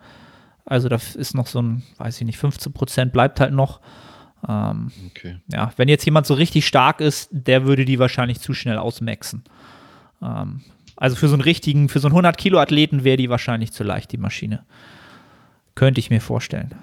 Also 0.65 0.87
da 0.89 0.95
ist 0.95 1.35
noch 1.35 1.45
so 1.47 1.61
ein, 1.61 1.83
weiß 1.97 2.21
ich 2.21 2.25
nicht, 2.25 2.37
15 2.37 2.71
Prozent 2.73 3.11
bleibt 3.13 3.39
halt 3.41 3.53
noch. 3.53 3.81
Ähm, 4.47 4.91
Okay. 5.07 5.37
ja, 5.51 5.71
wenn 5.75 5.89
jetzt 5.89 6.05
jemand 6.05 6.25
so 6.25 6.33
richtig 6.35 6.65
stark 6.65 7.01
ist, 7.01 7.29
der 7.31 7.65
würde 7.65 7.83
die 7.85 7.99
wahrscheinlich 7.99 8.39
zu 8.39 8.53
schnell 8.53 8.77
ausmaxen. 8.77 9.43
Ähm, 10.21 10.61
also 10.95 11.17
für 11.17 11.27
so 11.27 11.33
einen 11.33 11.41
richtigen, 11.41 11.89
für 11.89 11.99
so 11.99 12.07
einen 12.07 12.13
100 12.13 12.37
Kilo 12.37 12.59
Athleten 12.59 13.03
wäre 13.03 13.17
die 13.17 13.29
wahrscheinlich 13.29 13.73
zu 13.73 13.83
leicht, 13.83 14.11
die 14.13 14.17
Maschine. 14.17 14.63
Könnte 15.75 15.99
ich 15.99 16.09
mir 16.09 16.21
vorstellen. 16.21 16.73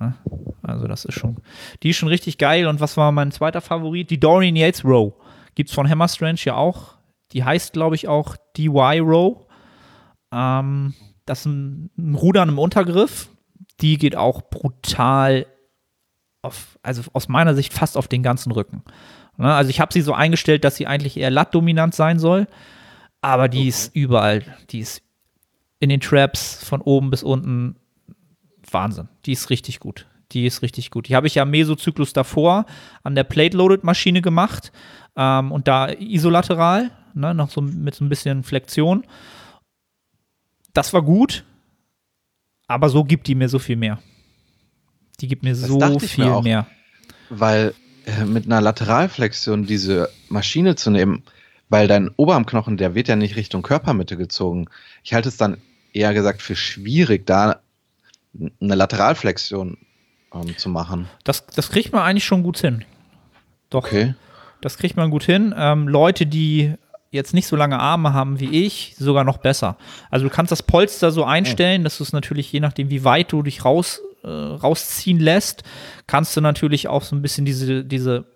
Ne? 0.00 0.14
Also 0.62 0.88
das 0.88 1.04
ist 1.04 1.14
schon, 1.14 1.36
die 1.84 1.90
ist 1.90 1.96
schon 1.96 2.08
richtig 2.08 2.36
geil. 2.38 2.66
Und 2.66 2.80
was 2.80 2.96
war 2.96 3.12
mein 3.12 3.30
zweiter 3.30 3.60
Favorit? 3.60 4.10
Die 4.10 4.18
Dorian 4.18 4.56
Yates 4.56 4.84
Row. 4.84 5.12
Gibt 5.54 5.68
es 5.68 5.74
von 5.74 5.88
Hammer 5.88 6.08
Strange 6.08 6.40
ja 6.44 6.56
auch. 6.56 6.94
Die 7.32 7.44
heißt, 7.44 7.72
glaube 7.72 7.94
ich, 7.94 8.08
auch 8.08 8.36
DY 8.56 8.98
Row. 8.98 9.43
Ähm, 10.34 10.94
das 11.26 11.40
ist 11.40 11.46
ein, 11.46 11.90
ein 11.96 12.14
Rudern 12.14 12.48
im 12.48 12.58
Untergriff. 12.58 13.28
Die 13.80 13.98
geht 13.98 14.16
auch 14.16 14.42
brutal 14.42 15.46
auf, 16.42 16.78
also 16.82 17.02
aus 17.12 17.28
meiner 17.28 17.54
Sicht 17.54 17.72
fast 17.72 17.96
auf 17.96 18.08
den 18.08 18.22
ganzen 18.22 18.52
Rücken. 18.52 18.82
Ne? 19.36 19.52
Also 19.52 19.70
ich 19.70 19.80
habe 19.80 19.92
sie 19.92 20.02
so 20.02 20.12
eingestellt, 20.12 20.64
dass 20.64 20.76
sie 20.76 20.86
eigentlich 20.86 21.16
eher 21.16 21.30
lattdominant 21.30 21.94
sein 21.94 22.18
soll, 22.18 22.46
aber 23.20 23.48
die 23.48 23.60
okay. 23.60 23.68
ist 23.68 23.94
überall, 23.94 24.42
die 24.70 24.80
ist 24.80 25.02
in 25.80 25.88
den 25.88 26.00
Traps 26.00 26.62
von 26.64 26.80
oben 26.80 27.10
bis 27.10 27.22
unten 27.22 27.76
Wahnsinn. 28.70 29.08
Die 29.26 29.32
ist 29.32 29.50
richtig 29.50 29.80
gut. 29.80 30.06
Die 30.32 30.46
ist 30.46 30.62
richtig 30.62 30.90
gut. 30.90 31.08
Die 31.08 31.16
habe 31.16 31.26
ich 31.26 31.36
ja 31.36 31.44
Mesozyklus 31.44 32.12
davor 32.12 32.66
an 33.02 33.14
der 33.14 33.24
Plate-Loaded-Maschine 33.24 34.22
gemacht 34.22 34.72
ähm, 35.16 35.52
und 35.52 35.68
da 35.68 35.88
isolateral, 35.88 36.90
ne, 37.14 37.34
noch 37.34 37.50
so 37.50 37.60
mit 37.60 37.94
so 37.94 38.04
ein 38.04 38.08
bisschen 38.08 38.42
Flexion. 38.42 39.04
Das 40.74 40.92
war 40.92 41.02
gut, 41.02 41.44
aber 42.66 42.88
so 42.88 43.04
gibt 43.04 43.26
die 43.28 43.34
mir 43.34 43.48
so 43.48 43.58
viel 43.58 43.76
mehr. 43.76 44.00
Die 45.20 45.28
gibt 45.28 45.42
mir 45.42 45.50
das 45.50 45.60
so 45.60 45.98
viel 45.98 46.24
mir 46.24 46.34
auch, 46.34 46.42
mehr. 46.42 46.66
Weil 47.30 47.74
äh, 48.06 48.24
mit 48.24 48.46
einer 48.46 48.60
Lateralflexion 48.60 49.66
diese 49.66 50.10
Maschine 50.28 50.74
zu 50.74 50.90
nehmen, 50.90 51.22
weil 51.68 51.88
dein 51.88 52.10
Oberarmknochen, 52.16 52.76
der 52.76 52.94
wird 52.94 53.08
ja 53.08 53.16
nicht 53.16 53.36
Richtung 53.36 53.62
Körpermitte 53.62 54.16
gezogen. 54.16 54.66
Ich 55.02 55.14
halte 55.14 55.28
es 55.28 55.36
dann 55.36 55.58
eher 55.92 56.12
gesagt 56.12 56.42
für 56.42 56.56
schwierig, 56.56 57.26
da 57.26 57.60
eine 58.60 58.74
Lateralflexion 58.74 59.78
ähm, 60.34 60.58
zu 60.58 60.68
machen. 60.68 61.08
Das, 61.22 61.46
das 61.46 61.70
kriegt 61.70 61.92
man 61.92 62.02
eigentlich 62.02 62.24
schon 62.24 62.42
gut 62.42 62.58
hin. 62.58 62.84
Doch. 63.70 63.84
Okay. 63.84 64.14
Das 64.60 64.78
kriegt 64.78 64.96
man 64.96 65.10
gut 65.10 65.24
hin. 65.24 65.54
Ähm, 65.56 65.88
Leute, 65.88 66.26
die 66.26 66.74
jetzt 67.14 67.32
nicht 67.32 67.46
so 67.46 67.56
lange 67.56 67.78
Arme 67.78 68.12
haben 68.12 68.40
wie 68.40 68.64
ich, 68.64 68.94
sogar 68.98 69.24
noch 69.24 69.38
besser. 69.38 69.76
Also 70.10 70.26
du 70.26 70.34
kannst 70.34 70.52
das 70.52 70.62
Polster 70.62 71.10
so 71.10 71.24
einstellen, 71.24 71.84
dass 71.84 71.98
du 71.98 72.04
es 72.04 72.12
natürlich, 72.12 72.52
je 72.52 72.60
nachdem, 72.60 72.90
wie 72.90 73.04
weit 73.04 73.32
du 73.32 73.42
dich 73.42 73.64
raus, 73.64 74.02
äh, 74.22 74.28
rausziehen 74.28 75.20
lässt, 75.20 75.62
kannst 76.06 76.36
du 76.36 76.40
natürlich 76.40 76.88
auch 76.88 77.02
so 77.02 77.16
ein 77.16 77.22
bisschen 77.22 77.44
diese, 77.44 77.84
diese, 77.84 78.26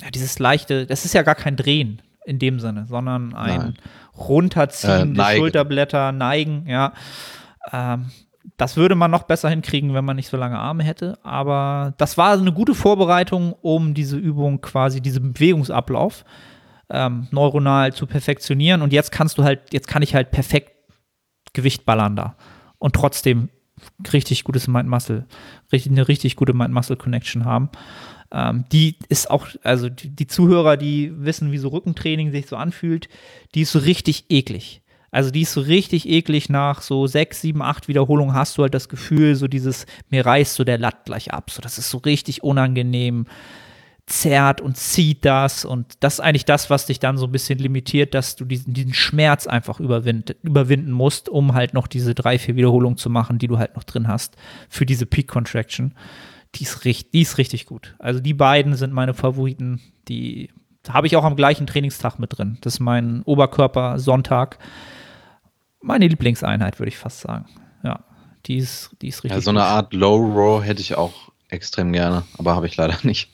ja, 0.00 0.10
dieses 0.10 0.38
leichte, 0.38 0.86
das 0.86 1.04
ist 1.04 1.14
ja 1.14 1.22
gar 1.22 1.34
kein 1.34 1.56
Drehen 1.56 2.02
in 2.24 2.38
dem 2.38 2.60
Sinne, 2.60 2.86
sondern 2.86 3.34
ein 3.34 3.58
Nein. 3.58 3.74
Runterziehen, 4.16 5.18
äh, 5.18 5.36
Schulterblätter, 5.36 6.12
neigen, 6.12 6.66
ja. 6.66 6.92
Ähm, 7.72 8.06
das 8.56 8.76
würde 8.76 8.94
man 8.94 9.10
noch 9.10 9.24
besser 9.24 9.50
hinkriegen, 9.50 9.92
wenn 9.94 10.04
man 10.04 10.16
nicht 10.16 10.28
so 10.28 10.36
lange 10.36 10.58
Arme 10.58 10.82
hätte. 10.82 11.18
Aber 11.22 11.94
das 11.98 12.16
war 12.16 12.32
eine 12.32 12.52
gute 12.52 12.74
Vorbereitung, 12.74 13.52
um 13.52 13.92
diese 13.92 14.16
Übung 14.16 14.62
quasi, 14.62 15.00
diesen 15.00 15.34
Bewegungsablauf 15.34 16.24
ähm, 16.90 17.28
neuronal 17.30 17.92
zu 17.92 18.06
perfektionieren. 18.06 18.82
Und 18.82 18.92
jetzt 18.92 19.12
kannst 19.12 19.38
du 19.38 19.44
halt, 19.44 19.72
jetzt 19.72 19.88
kann 19.88 20.02
ich 20.02 20.14
halt 20.14 20.30
perfekt 20.30 20.72
Gewicht 21.52 21.84
ballern 21.84 22.16
da. 22.16 22.36
Und 22.78 22.94
trotzdem 22.94 23.48
richtig 24.12 24.44
gutes 24.44 24.68
Mind-Muscle, 24.68 25.26
richtig, 25.72 25.92
eine 25.92 26.08
richtig 26.08 26.36
gute 26.36 26.52
Mind-Muscle-Connection 26.52 27.44
haben. 27.44 27.70
Ähm, 28.30 28.64
die 28.72 28.96
ist 29.08 29.30
auch, 29.30 29.48
also 29.62 29.88
die, 29.88 30.10
die, 30.10 30.26
Zuhörer, 30.26 30.76
die 30.76 31.12
wissen, 31.16 31.52
wie 31.52 31.58
so 31.58 31.68
Rückentraining 31.68 32.30
sich 32.30 32.46
so 32.46 32.56
anfühlt, 32.56 33.08
die 33.54 33.62
ist 33.62 33.72
so 33.72 33.78
richtig 33.78 34.26
eklig. 34.28 34.82
Also 35.10 35.30
die 35.30 35.42
ist 35.42 35.52
so 35.52 35.62
richtig 35.62 36.06
eklig 36.08 36.50
nach 36.50 36.82
so 36.82 37.06
sechs, 37.06 37.40
sieben, 37.40 37.62
acht 37.62 37.88
Wiederholungen 37.88 38.34
hast 38.34 38.58
du 38.58 38.62
halt 38.62 38.74
das 38.74 38.90
Gefühl, 38.90 39.34
so 39.36 39.48
dieses, 39.48 39.86
mir 40.10 40.26
reißt 40.26 40.54
so 40.54 40.64
der 40.64 40.76
Latt 40.76 41.06
gleich 41.06 41.32
ab. 41.32 41.50
So, 41.50 41.62
das 41.62 41.78
ist 41.78 41.88
so 41.88 41.98
richtig 41.98 42.42
unangenehm, 42.42 43.26
zerrt 44.08 44.60
und 44.60 44.76
zieht 44.76 45.24
das. 45.24 45.64
Und 45.64 45.94
das 46.00 46.14
ist 46.14 46.20
eigentlich 46.20 46.44
das, 46.44 46.70
was 46.70 46.86
dich 46.86 46.98
dann 46.98 47.18
so 47.18 47.26
ein 47.26 47.32
bisschen 47.32 47.58
limitiert, 47.58 48.14
dass 48.14 48.36
du 48.36 48.44
diesen, 48.44 48.74
diesen 48.74 48.94
Schmerz 48.94 49.46
einfach 49.46 49.80
überwind, 49.80 50.36
überwinden 50.42 50.92
musst, 50.92 51.28
um 51.28 51.54
halt 51.54 51.74
noch 51.74 51.86
diese 51.86 52.14
drei, 52.14 52.38
vier 52.38 52.56
Wiederholungen 52.56 52.96
zu 52.96 53.10
machen, 53.10 53.38
die 53.38 53.48
du 53.48 53.58
halt 53.58 53.76
noch 53.76 53.84
drin 53.84 54.08
hast 54.08 54.36
für 54.68 54.86
diese 54.86 55.06
Peak 55.06 55.28
Contraction. 55.28 55.94
Die 56.54 56.64
ist, 56.64 56.84
richtig, 56.84 57.10
die 57.10 57.22
ist 57.22 57.38
richtig 57.38 57.66
gut. 57.66 57.94
Also 57.98 58.20
die 58.20 58.34
beiden 58.34 58.74
sind 58.74 58.92
meine 58.92 59.14
Favoriten. 59.14 59.80
Die 60.08 60.50
habe 60.88 61.06
ich 61.06 61.16
auch 61.16 61.24
am 61.24 61.36
gleichen 61.36 61.66
Trainingstag 61.66 62.18
mit 62.18 62.38
drin. 62.38 62.56
Das 62.62 62.74
ist 62.74 62.80
mein 62.80 63.22
Oberkörper 63.22 63.98
Sonntag 63.98 64.58
meine 65.80 66.08
Lieblingseinheit, 66.08 66.78
würde 66.78 66.88
ich 66.88 66.98
fast 66.98 67.20
sagen. 67.20 67.46
Ja, 67.82 68.00
die 68.46 68.56
ist, 68.56 68.90
die 69.00 69.08
ist 69.08 69.24
richtig. 69.24 69.32
Ja, 69.32 69.40
so 69.40 69.50
eine 69.50 69.64
Art 69.64 69.92
Low 69.92 70.16
Row 70.16 70.62
hätte 70.62 70.80
ich 70.80 70.96
auch 70.96 71.32
extrem 71.48 71.92
gerne, 71.92 72.24
aber 72.38 72.54
habe 72.54 72.66
ich 72.66 72.76
leider 72.76 72.96
nicht. 73.02 73.30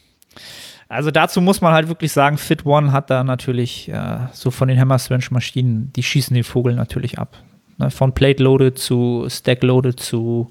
Also 0.88 1.10
dazu 1.10 1.40
muss 1.40 1.60
man 1.60 1.72
halt 1.72 1.88
wirklich 1.88 2.12
sagen, 2.12 2.38
Fit 2.38 2.66
One 2.66 2.92
hat 2.92 3.10
da 3.10 3.24
natürlich 3.24 3.88
äh, 3.88 4.18
so 4.32 4.50
von 4.50 4.68
den 4.68 4.78
Hammer 4.78 4.98
Strange 4.98 5.26
Maschinen, 5.30 5.92
die 5.94 6.02
schießen 6.02 6.34
den 6.34 6.44
Vogel 6.44 6.74
natürlich 6.74 7.18
ab. 7.18 7.36
Ne, 7.78 7.90
von 7.90 8.12
Plate 8.12 8.42
Loaded 8.42 8.78
zu 8.78 9.26
Stack 9.28 9.62
Loaded 9.62 9.98
zu, 9.98 10.50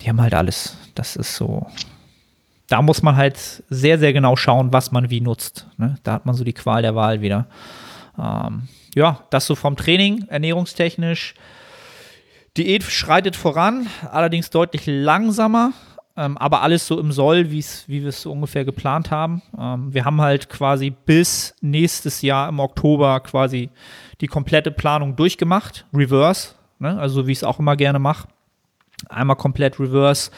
die 0.00 0.08
haben 0.08 0.20
halt 0.20 0.34
alles. 0.34 0.76
Das 0.94 1.16
ist 1.16 1.36
so. 1.36 1.66
Da 2.68 2.82
muss 2.82 3.02
man 3.02 3.16
halt 3.16 3.62
sehr, 3.68 3.98
sehr 3.98 4.12
genau 4.12 4.34
schauen, 4.34 4.72
was 4.72 4.92
man 4.92 5.10
wie 5.10 5.20
nutzt. 5.20 5.66
Ne? 5.76 5.96
Da 6.02 6.14
hat 6.14 6.26
man 6.26 6.34
so 6.34 6.42
die 6.42 6.54
Qual 6.54 6.82
der 6.82 6.94
Wahl 6.94 7.20
wieder. 7.20 7.46
Ähm, 8.18 8.68
ja, 8.94 9.20
das 9.30 9.46
so 9.46 9.54
vom 9.54 9.76
Training, 9.76 10.26
ernährungstechnisch. 10.28 11.34
Diät 12.56 12.82
schreitet 12.82 13.36
voran, 13.36 13.86
allerdings 14.10 14.50
deutlich 14.50 14.82
langsamer, 14.86 15.72
ähm, 16.16 16.36
aber 16.36 16.62
alles 16.62 16.86
so 16.86 17.00
im 17.00 17.10
Soll, 17.12 17.50
wie 17.50 17.64
wir 17.86 18.08
es 18.08 18.22
so 18.22 18.32
ungefähr 18.32 18.64
geplant 18.64 19.10
haben. 19.10 19.42
Ähm, 19.58 19.94
wir 19.94 20.04
haben 20.04 20.20
halt 20.20 20.48
quasi 20.50 20.90
bis 20.90 21.54
nächstes 21.60 22.22
Jahr 22.22 22.48
im 22.48 22.60
Oktober 22.60 23.20
quasi 23.20 23.70
die 24.20 24.26
komplette 24.26 24.70
Planung 24.70 25.16
durchgemacht, 25.16 25.86
reverse, 25.94 26.54
ne? 26.78 26.98
also 26.98 27.26
wie 27.26 27.32
ich 27.32 27.38
es 27.38 27.44
auch 27.44 27.58
immer 27.58 27.76
gerne 27.76 27.98
mache. 27.98 28.28
Einmal 29.08 29.36
komplett 29.36 29.80
reverse, 29.80 30.30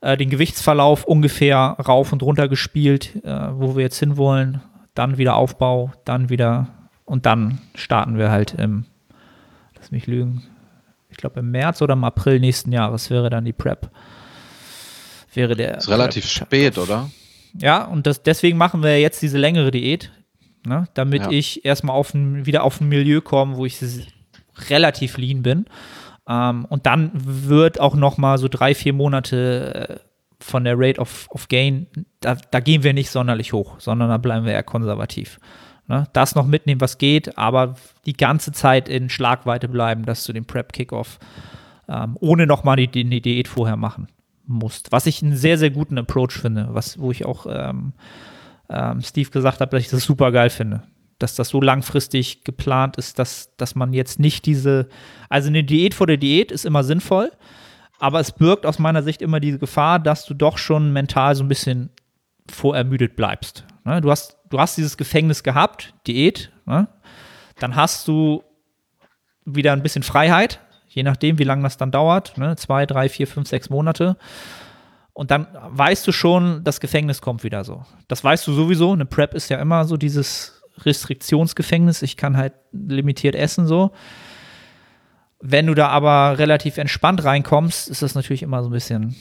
äh, 0.00 0.16
den 0.16 0.30
Gewichtsverlauf 0.30 1.04
ungefähr 1.04 1.58
rauf 1.58 2.12
und 2.12 2.22
runter 2.22 2.48
gespielt, 2.48 3.16
äh, 3.24 3.48
wo 3.52 3.74
wir 3.74 3.82
jetzt 3.82 3.98
hinwollen, 3.98 4.62
dann 4.94 5.18
wieder 5.18 5.34
Aufbau, 5.34 5.92
dann 6.04 6.30
wieder 6.30 6.68
und 7.04 7.26
dann 7.26 7.58
starten 7.74 8.18
wir 8.18 8.30
halt 8.30 8.54
im, 8.54 8.84
lass 9.76 9.90
mich 9.90 10.06
lügen, 10.06 10.42
ich 11.10 11.16
glaube 11.16 11.40
im 11.40 11.50
März 11.50 11.82
oder 11.82 11.94
im 11.94 12.04
April 12.04 12.38
nächsten 12.38 12.70
Jahres 12.70 13.10
wäre 13.10 13.30
dann 13.30 13.44
die 13.44 13.52
Prep. 13.52 13.90
Wäre 15.34 15.54
der. 15.54 15.74
Das 15.74 15.84
ist 15.84 15.90
relativ 15.90 16.24
Prep 16.24 16.46
spät, 16.46 16.78
oder? 16.78 17.10
Ja, 17.54 17.84
und 17.84 18.06
das, 18.06 18.22
deswegen 18.22 18.58
machen 18.58 18.82
wir 18.82 19.00
jetzt 19.00 19.22
diese 19.22 19.38
längere 19.38 19.70
Diät, 19.70 20.10
ne, 20.66 20.86
damit 20.94 21.22
ja. 21.22 21.30
ich 21.30 21.64
erstmal 21.64 21.96
auf 21.96 22.14
ein, 22.14 22.46
wieder 22.46 22.64
auf 22.64 22.80
ein 22.80 22.88
Milieu 22.88 23.20
komme, 23.20 23.56
wo 23.56 23.66
ich 23.66 23.78
relativ 24.68 25.16
lean 25.18 25.42
bin. 25.42 25.66
Ähm, 26.28 26.64
und 26.66 26.86
dann 26.86 27.10
wird 27.14 27.80
auch 27.80 27.94
noch 27.94 28.18
mal 28.18 28.38
so 28.38 28.48
drei, 28.48 28.74
vier 28.74 28.92
Monate 28.92 29.88
äh, 29.88 29.96
von 30.40 30.64
der 30.64 30.78
Rate 30.78 31.00
of, 31.00 31.26
of 31.30 31.48
Gain, 31.48 31.86
da, 32.20 32.36
da 32.50 32.60
gehen 32.60 32.82
wir 32.82 32.92
nicht 32.92 33.10
sonderlich 33.10 33.52
hoch, 33.52 33.80
sondern 33.80 34.08
da 34.08 34.18
bleiben 34.18 34.46
wir 34.46 34.52
eher 34.52 34.62
konservativ. 34.62 35.40
Ne? 35.88 36.06
Das 36.12 36.34
noch 36.34 36.46
mitnehmen, 36.46 36.80
was 36.80 36.98
geht, 36.98 37.36
aber 37.38 37.74
die 38.06 38.12
ganze 38.12 38.52
Zeit 38.52 38.88
in 38.88 39.08
Schlagweite 39.08 39.68
bleiben, 39.68 40.04
dass 40.04 40.24
du 40.24 40.32
den 40.32 40.44
Prep-Kickoff 40.44 41.18
ähm, 41.88 42.16
ohne 42.20 42.46
nochmal 42.46 42.76
die, 42.76 42.88
die 42.88 43.20
Diät 43.20 43.48
vorher 43.48 43.76
machen 43.76 44.06
musst. 44.48 44.92
Was 44.92 45.06
ich 45.06 45.22
einen 45.22 45.36
sehr, 45.36 45.58
sehr 45.58 45.70
guten 45.70 45.98
Approach 45.98 46.32
finde, 46.32 46.68
was, 46.70 46.98
wo 46.98 47.10
ich 47.10 47.24
auch 47.24 47.46
ähm, 47.48 47.92
ähm, 48.68 49.00
Steve 49.02 49.30
gesagt 49.30 49.60
habe, 49.60 49.70
dass 49.70 49.82
ich 49.82 49.90
das 49.90 50.04
super 50.04 50.32
geil 50.32 50.50
finde. 50.50 50.82
Dass 51.18 51.34
das 51.34 51.48
so 51.48 51.60
langfristig 51.60 52.44
geplant 52.44 52.96
ist, 52.96 53.18
dass, 53.18 53.56
dass 53.56 53.74
man 53.74 53.92
jetzt 53.92 54.20
nicht 54.20 54.46
diese, 54.46 54.88
also 55.28 55.48
eine 55.48 55.64
Diät 55.64 55.94
vor 55.94 56.06
der 56.06 56.16
Diät 56.16 56.52
ist 56.52 56.64
immer 56.64 56.84
sinnvoll, 56.84 57.32
aber 57.98 58.20
es 58.20 58.32
birgt 58.32 58.66
aus 58.66 58.78
meiner 58.78 59.02
Sicht 59.02 59.22
immer 59.22 59.40
diese 59.40 59.58
Gefahr, 59.58 59.98
dass 59.98 60.24
du 60.24 60.34
doch 60.34 60.58
schon 60.58 60.92
mental 60.92 61.34
so 61.34 61.44
ein 61.44 61.48
bisschen 61.48 61.90
vorermüdet 62.48 63.16
bleibst. 63.16 63.66
Ne? 63.84 64.00
Du, 64.00 64.10
hast, 64.10 64.38
du 64.48 64.60
hast 64.60 64.76
dieses 64.76 64.96
Gefängnis 64.96 65.42
gehabt, 65.42 65.94
Diät, 66.06 66.52
ne? 66.66 66.88
dann 67.58 67.74
hast 67.74 68.06
du 68.06 68.44
wieder 69.44 69.72
ein 69.72 69.82
bisschen 69.82 70.02
Freiheit, 70.02 70.60
je 70.98 71.04
nachdem, 71.04 71.38
wie 71.38 71.44
lange 71.44 71.62
das 71.62 71.76
dann 71.76 71.92
dauert, 71.92 72.36
ne? 72.36 72.56
zwei, 72.56 72.84
drei, 72.84 73.08
vier, 73.08 73.28
fünf, 73.28 73.48
sechs 73.48 73.70
Monate. 73.70 74.16
Und 75.12 75.30
dann 75.30 75.46
weißt 75.52 76.04
du 76.06 76.12
schon, 76.12 76.64
das 76.64 76.80
Gefängnis 76.80 77.22
kommt 77.22 77.44
wieder 77.44 77.62
so. 77.62 77.84
Das 78.08 78.22
weißt 78.22 78.44
du 78.46 78.52
sowieso. 78.52 78.92
Eine 78.92 79.06
Prep 79.06 79.34
ist 79.34 79.48
ja 79.48 79.58
immer 79.58 79.84
so 79.84 79.96
dieses 79.96 80.60
Restriktionsgefängnis. 80.78 82.02
Ich 82.02 82.16
kann 82.16 82.36
halt 82.36 82.54
limitiert 82.72 83.36
essen 83.36 83.66
so. 83.66 83.92
Wenn 85.40 85.66
du 85.68 85.74
da 85.74 85.88
aber 85.88 86.38
relativ 86.38 86.78
entspannt 86.78 87.22
reinkommst, 87.22 87.88
ist 87.88 88.02
das 88.02 88.16
natürlich 88.16 88.42
immer 88.42 88.62
so 88.64 88.70
ein 88.70 88.72
bisschen 88.72 89.14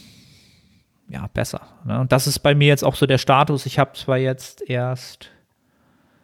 ja, 1.10 1.28
besser. 1.32 1.62
Ne? 1.86 2.00
Und 2.00 2.12
das 2.12 2.26
ist 2.26 2.40
bei 2.40 2.56
mir 2.56 2.68
jetzt 2.68 2.84
auch 2.84 2.96
so 2.96 3.06
der 3.06 3.20
Status. 3.20 3.68
Ich 3.68 3.78
habe 3.78 3.94
zwar 3.94 4.18
jetzt 4.18 4.68
erst, 4.68 5.30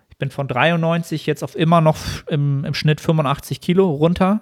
ich 0.09 0.17
bin 0.17 0.31
von 0.31 0.47
93 0.47 1.27
jetzt 1.27 1.43
auf 1.43 1.55
immer 1.55 1.79
noch 1.79 1.97
im, 2.27 2.65
im 2.65 2.73
Schnitt 2.73 3.01
85 3.01 3.61
Kilo 3.61 3.89
runter, 3.91 4.41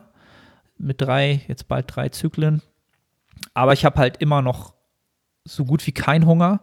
mit 0.82 1.02
drei, 1.02 1.42
jetzt 1.48 1.68
bald 1.68 1.96
drei 1.96 2.10
Zyklen. 2.10 2.62
Aber 3.54 3.74
ich 3.74 3.86
habe 3.86 4.00
halt 4.00 4.18
immer 4.18 4.42
noch 4.42 4.74
so 5.46 5.66
gut 5.66 5.86
wie 5.88 5.92
kein 5.92 6.26
Hunger, 6.26 6.62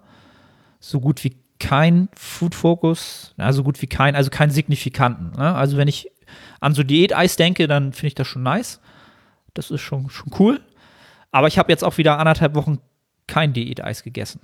so 0.80 1.00
gut 1.00 1.24
wie 1.24 1.36
kein 1.58 2.08
Food 2.14 2.54
Focus, 2.54 3.34
ja, 3.36 3.52
so 3.52 3.64
gut 3.64 3.82
wie 3.82 3.86
kein, 3.86 4.14
also 4.14 4.30
keinen 4.30 4.50
signifikanten. 4.50 5.32
Ne? 5.36 5.54
Also 5.54 5.76
wenn 5.76 5.88
ich 5.88 6.10
an 6.60 6.74
so 6.74 6.82
Diät-Eis 6.82 7.36
denke, 7.36 7.66
dann 7.66 7.92
finde 7.92 8.08
ich 8.08 8.14
das 8.14 8.26
schon 8.26 8.42
nice. 8.42 8.80
Das 9.54 9.70
ist 9.70 9.80
schon, 9.80 10.10
schon 10.10 10.32
cool. 10.38 10.60
Aber 11.30 11.48
ich 11.48 11.58
habe 11.58 11.72
jetzt 11.72 11.84
auch 11.84 11.98
wieder 11.98 12.18
anderthalb 12.18 12.54
Wochen 12.54 12.78
kein 13.26 13.52
Diät-Eis 13.52 14.02
gegessen. 14.02 14.40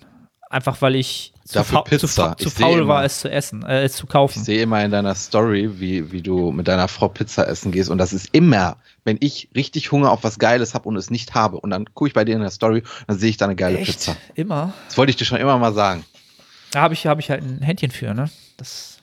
Einfach 0.55 0.81
weil 0.83 0.95
ich 0.95 1.33
zu, 1.45 1.64
fa 1.64 1.83
Pizza. 1.83 2.37
zu, 2.37 2.45
zu 2.45 2.51
faul 2.51 2.79
immer, 2.79 2.88
war, 2.88 3.05
es 3.05 3.19
zu 3.19 3.29
essen, 3.29 3.64
äh, 3.64 3.83
es 3.83 3.95
zu 3.95 4.07
kaufen. 4.07 4.38
Ich 4.38 4.45
sehe 4.45 4.62
immer 4.62 4.85
in 4.85 4.93
deiner 4.93 5.14
Story, 5.17 5.81
wie, 5.81 6.12
wie 6.12 6.23
du 6.23 6.53
mit 6.53 6.69
deiner 6.69 6.87
Frau 6.87 7.09
Pizza 7.09 7.49
essen 7.49 7.73
gehst. 7.73 7.90
Und 7.90 7.99
das 7.99 8.12
ist 8.12 8.29
immer, 8.33 8.77
wenn 9.05 9.17
ich 9.21 9.49
richtig 9.55 9.90
Hunger 9.90 10.12
auf 10.12 10.23
was 10.23 10.38
Geiles 10.38 10.75
habe 10.75 10.88
und 10.88 10.97
es 10.97 11.11
nicht 11.11 11.35
habe. 11.35 11.59
Und 11.59 11.71
dann 11.71 11.87
gucke 11.93 12.07
ich 12.09 12.14
bei 12.14 12.25
dir 12.25 12.37
in 12.37 12.40
der 12.40 12.51
Story 12.51 12.79
und 12.83 13.05
dann 13.09 13.19
sehe 13.19 13.31
ich 13.31 13.37
da 13.37 13.47
eine 13.47 13.57
geile 13.57 13.79
Echt? 13.79 13.87
Pizza. 13.90 14.17
Immer? 14.37 14.73
Das 14.87 14.97
wollte 14.97 15.11
ich 15.11 15.17
dir 15.17 15.25
schon 15.25 15.38
immer 15.38 15.59
mal 15.59 15.73
sagen. 15.75 16.05
Da 16.71 16.83
habe 16.83 16.95
ich, 16.95 17.05
hab 17.09 17.19
ich 17.19 17.31
halt 17.31 17.43
ein 17.43 17.61
Händchen 17.62 17.90
für, 17.90 18.14
ne? 18.14 18.31
Das. 18.57 18.99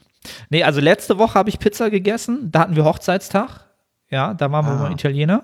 Nee, 0.49 0.63
also 0.63 0.79
letzte 0.79 1.17
Woche 1.17 1.33
habe 1.35 1.49
ich 1.49 1.59
Pizza 1.59 1.89
gegessen. 1.89 2.49
Da 2.51 2.59
hatten 2.61 2.75
wir 2.77 2.85
Hochzeitstag. 2.85 3.65
Ja, 4.09 4.33
da 4.33 4.49
waren 4.51 4.65
wir 4.65 4.71
Ah. 4.71 4.83
mal 4.83 4.91
Italiener. 4.93 5.43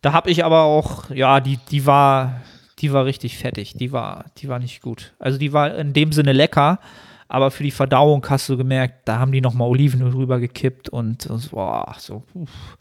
Da 0.00 0.12
habe 0.12 0.30
ich 0.30 0.44
aber 0.44 0.62
auch, 0.62 1.10
ja, 1.10 1.40
die, 1.40 1.58
die 1.70 1.86
war, 1.86 2.40
die 2.82 2.92
war 2.92 3.04
richtig 3.04 3.38
fettig. 3.38 3.74
Die 3.74 3.92
war, 3.92 4.26
die 4.38 4.48
war 4.48 4.58
nicht 4.58 4.82
gut. 4.82 5.14
Also 5.18 5.38
die 5.38 5.52
war 5.52 5.74
in 5.76 5.92
dem 5.92 6.12
Sinne 6.12 6.32
lecker, 6.32 6.80
aber 7.28 7.50
für 7.50 7.62
die 7.62 7.70
Verdauung 7.70 8.26
hast 8.28 8.48
du 8.48 8.56
gemerkt, 8.56 9.08
da 9.08 9.18
haben 9.18 9.32
die 9.32 9.40
nochmal 9.40 9.68
Olivenöl 9.68 10.10
drüber 10.10 10.40
gekippt 10.40 10.88
und, 10.88 11.28
boah, 11.50 11.94
so, 11.98 12.24
uff. 12.34 12.76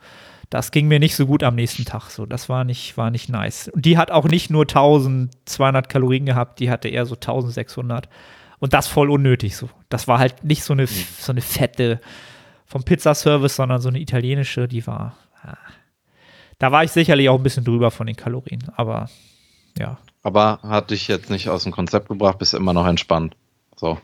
das 0.49 0.71
ging 0.71 0.87
mir 0.87 0.99
nicht 0.99 1.15
so 1.15 1.27
gut 1.27 1.43
am 1.43 1.55
nächsten 1.55 1.85
Tag. 1.85 2.09
So, 2.09 2.25
das 2.25 2.49
war 2.49 2.63
nicht, 2.63 2.97
war 2.97 3.11
nicht 3.11 3.29
nice. 3.29 3.69
Und 3.69 3.85
die 3.85 3.97
hat 3.97 4.11
auch 4.11 4.25
nicht 4.25 4.49
nur 4.49 4.63
1200 4.63 5.87
Kalorien 5.87 6.25
gehabt, 6.25 6.59
die 6.59 6.69
hatte 6.69 6.89
eher 6.89 7.05
so 7.05 7.15
1600. 7.15 8.09
Und 8.59 8.73
das 8.73 8.87
voll 8.87 9.09
unnötig 9.09 9.55
so. 9.55 9.69
Das 9.89 10.07
war 10.07 10.19
halt 10.19 10.43
nicht 10.43 10.63
so 10.63 10.73
eine, 10.73 10.87
so 10.87 11.31
eine 11.31 11.41
fette 11.41 12.01
vom 12.65 12.83
Pizzaservice, 12.83 13.55
sondern 13.55 13.81
so 13.81 13.89
eine 13.89 13.99
italienische, 13.99 14.67
die 14.67 14.85
war. 14.85 15.15
ah. 15.43 15.57
Da 16.59 16.71
war 16.71 16.83
ich 16.83 16.91
sicherlich 16.91 17.27
auch 17.29 17.37
ein 17.37 17.43
bisschen 17.43 17.63
drüber 17.63 17.89
von 17.89 18.05
den 18.05 18.15
Kalorien, 18.15 18.63
aber 18.75 19.09
ja. 19.77 19.97
Aber 20.23 20.59
hat 20.63 20.91
dich 20.91 21.07
jetzt 21.07 21.29
nicht 21.29 21.49
aus 21.49 21.63
dem 21.63 21.71
Konzept 21.71 22.07
gebracht, 22.09 22.37
bist 22.37 22.53
immer 22.53 22.73
noch 22.73 22.85
entspannt. 22.85 23.35
So. 23.75 23.97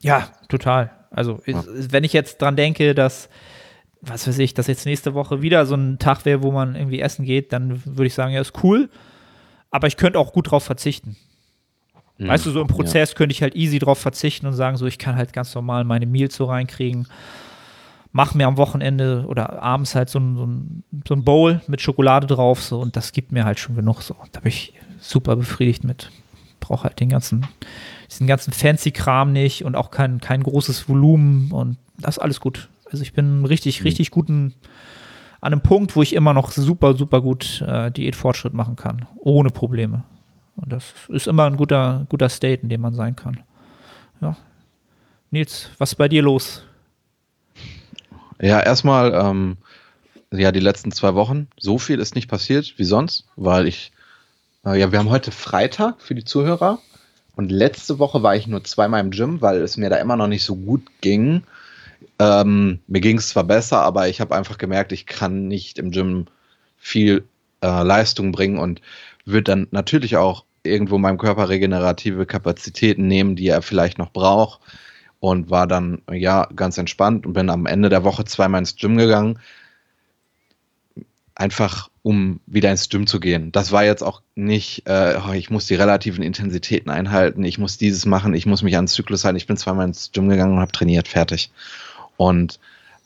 Ja, 0.00 0.28
total. 0.48 0.90
Also, 1.10 1.40
Ja. 1.46 1.62
wenn 1.66 2.04
ich 2.04 2.12
jetzt 2.12 2.42
dran 2.42 2.56
denke, 2.56 2.94
dass, 2.94 3.28
was 4.02 4.28
weiß 4.28 4.38
ich, 4.38 4.52
dass 4.54 4.66
jetzt 4.66 4.84
nächste 4.86 5.14
Woche 5.14 5.40
wieder 5.42 5.64
so 5.66 5.74
ein 5.74 5.98
Tag 5.98 6.24
wäre, 6.24 6.42
wo 6.42 6.52
man 6.52 6.74
irgendwie 6.74 7.00
essen 7.00 7.24
geht, 7.24 7.52
dann 7.52 7.82
würde 7.84 8.06
ich 8.06 8.14
sagen, 8.14 8.32
ja, 8.32 8.40
ist 8.40 8.62
cool. 8.62 8.90
Aber 9.70 9.86
ich 9.86 9.96
könnte 9.96 10.18
auch 10.18 10.32
gut 10.32 10.50
drauf 10.50 10.64
verzichten. 10.64 11.16
Weißt 12.18 12.44
du, 12.44 12.50
so 12.50 12.60
im 12.60 12.66
Prozess 12.66 13.14
könnte 13.14 13.32
ich 13.32 13.40
halt 13.40 13.54
easy 13.56 13.78
drauf 13.78 13.98
verzichten 13.98 14.46
und 14.46 14.52
sagen, 14.52 14.76
so, 14.76 14.84
ich 14.86 14.98
kann 14.98 15.16
halt 15.16 15.32
ganz 15.32 15.54
normal 15.54 15.84
meine 15.84 16.04
Meals 16.04 16.34
so 16.36 16.44
reinkriegen. 16.44 17.08
Mach 18.12 18.34
mir 18.34 18.46
am 18.46 18.56
Wochenende 18.56 19.24
oder 19.28 19.62
abends 19.62 19.94
halt 19.94 20.08
so 20.08 20.18
ein, 20.18 20.36
so 20.36 20.44
ein, 20.44 20.84
so 21.06 21.14
ein 21.14 21.24
Bowl 21.24 21.60
mit 21.68 21.80
Schokolade 21.80 22.26
drauf, 22.26 22.62
so, 22.62 22.80
und 22.80 22.96
das 22.96 23.12
gibt 23.12 23.30
mir 23.30 23.44
halt 23.44 23.60
schon 23.60 23.76
genug, 23.76 24.02
so. 24.02 24.16
Da 24.32 24.40
bin 24.40 24.48
ich 24.48 24.72
super 24.98 25.36
befriedigt 25.36 25.84
mit. 25.84 26.10
Brauche 26.58 26.84
halt 26.84 26.98
den 27.00 27.08
ganzen, 27.08 27.46
diesen 28.10 28.26
ganzen 28.26 28.52
fancy 28.52 28.90
Kram 28.90 29.32
nicht 29.32 29.64
und 29.64 29.76
auch 29.76 29.90
kein, 29.90 30.20
kein 30.20 30.42
großes 30.42 30.88
Volumen 30.88 31.52
und 31.52 31.76
das 31.98 32.16
ist 32.16 32.22
alles 32.22 32.40
gut. 32.40 32.68
Also 32.90 33.02
ich 33.02 33.12
bin 33.12 33.44
richtig, 33.44 33.84
richtig 33.84 34.10
guten, 34.10 34.54
an 35.40 35.52
einem 35.52 35.62
Punkt, 35.62 35.96
wo 35.96 36.02
ich 36.02 36.14
immer 36.14 36.34
noch 36.34 36.50
super, 36.50 36.94
super 36.96 37.22
gut 37.22 37.62
äh, 37.66 37.90
Diätfortschritt 37.90 38.52
machen 38.52 38.76
kann, 38.76 39.06
ohne 39.16 39.50
Probleme. 39.50 40.02
Und 40.56 40.72
das 40.72 40.92
ist 41.08 41.26
immer 41.26 41.44
ein 41.46 41.56
guter, 41.56 42.06
guter 42.08 42.28
State, 42.28 42.62
in 42.62 42.68
dem 42.68 42.80
man 42.80 42.94
sein 42.94 43.16
kann. 43.16 43.40
Ja. 44.20 44.36
Nils, 45.30 45.70
was 45.78 45.92
ist 45.92 45.96
bei 45.96 46.08
dir 46.08 46.22
los? 46.22 46.64
Ja, 48.40 48.60
erstmal, 48.60 49.12
ähm, 49.12 49.58
ja, 50.32 50.50
die 50.50 50.60
letzten 50.60 50.92
zwei 50.92 51.14
Wochen, 51.14 51.48
so 51.58 51.78
viel 51.78 51.98
ist 51.98 52.14
nicht 52.14 52.28
passiert 52.28 52.74
wie 52.78 52.84
sonst, 52.84 53.26
weil 53.36 53.66
ich, 53.66 53.92
äh, 54.64 54.78
ja, 54.78 54.92
wir 54.92 54.98
haben 54.98 55.10
heute 55.10 55.30
Freitag 55.30 56.00
für 56.00 56.14
die 56.14 56.24
Zuhörer. 56.24 56.78
Und 57.36 57.52
letzte 57.52 57.98
Woche 57.98 58.22
war 58.22 58.34
ich 58.34 58.46
nur 58.46 58.64
zweimal 58.64 59.00
im 59.00 59.10
Gym, 59.10 59.40
weil 59.40 59.60
es 59.60 59.76
mir 59.76 59.90
da 59.90 59.96
immer 59.96 60.16
noch 60.16 60.26
nicht 60.26 60.44
so 60.44 60.56
gut 60.56 60.82
ging. 61.00 61.42
Ähm, 62.18 62.80
mir 62.86 63.00
ging 63.00 63.18
es 63.18 63.28
zwar 63.28 63.44
besser, 63.44 63.82
aber 63.82 64.08
ich 64.08 64.20
habe 64.20 64.34
einfach 64.34 64.58
gemerkt, 64.58 64.92
ich 64.92 65.06
kann 65.06 65.46
nicht 65.46 65.78
im 65.78 65.90
Gym 65.90 66.26
viel 66.78 67.24
äh, 67.62 67.82
Leistung 67.82 68.32
bringen 68.32 68.58
und 68.58 68.80
würde 69.26 69.44
dann 69.44 69.68
natürlich 69.70 70.16
auch 70.16 70.44
irgendwo 70.62 70.98
meinem 70.98 71.18
Körper 71.18 71.48
regenerative 71.48 72.26
Kapazitäten 72.26 73.06
nehmen, 73.06 73.36
die 73.36 73.48
er 73.48 73.62
vielleicht 73.62 73.98
noch 73.98 74.12
braucht 74.12 74.60
und 75.20 75.50
war 75.50 75.66
dann 75.66 76.02
ja 76.10 76.48
ganz 76.56 76.78
entspannt 76.78 77.26
und 77.26 77.34
bin 77.34 77.50
am 77.50 77.66
Ende 77.66 77.90
der 77.90 78.04
Woche 78.04 78.24
zweimal 78.24 78.60
ins 78.60 78.76
Gym 78.76 78.96
gegangen, 78.96 79.38
einfach 81.34 81.90
um 82.02 82.40
wieder 82.46 82.70
ins 82.70 82.88
Gym 82.88 83.06
zu 83.06 83.20
gehen. 83.20 83.52
Das 83.52 83.72
war 83.72 83.84
jetzt 83.84 84.02
auch 84.02 84.22
nicht, 84.34 84.86
äh, 84.86 85.36
ich 85.36 85.50
muss 85.50 85.66
die 85.66 85.74
relativen 85.74 86.22
Intensitäten 86.22 86.90
einhalten, 86.90 87.44
ich 87.44 87.58
muss 87.58 87.78
dieses 87.78 88.06
machen, 88.06 88.34
ich 88.34 88.46
muss 88.46 88.62
mich 88.62 88.76
an 88.76 88.84
den 88.84 88.88
Zyklus 88.88 89.24
halten. 89.24 89.36
Ich 89.36 89.46
bin 89.46 89.56
zweimal 89.56 89.86
ins 89.86 90.10
Gym 90.12 90.28
gegangen 90.28 90.54
und 90.54 90.60
habe 90.60 90.72
trainiert, 90.72 91.08
fertig. 91.08 91.50
Und 92.16 92.58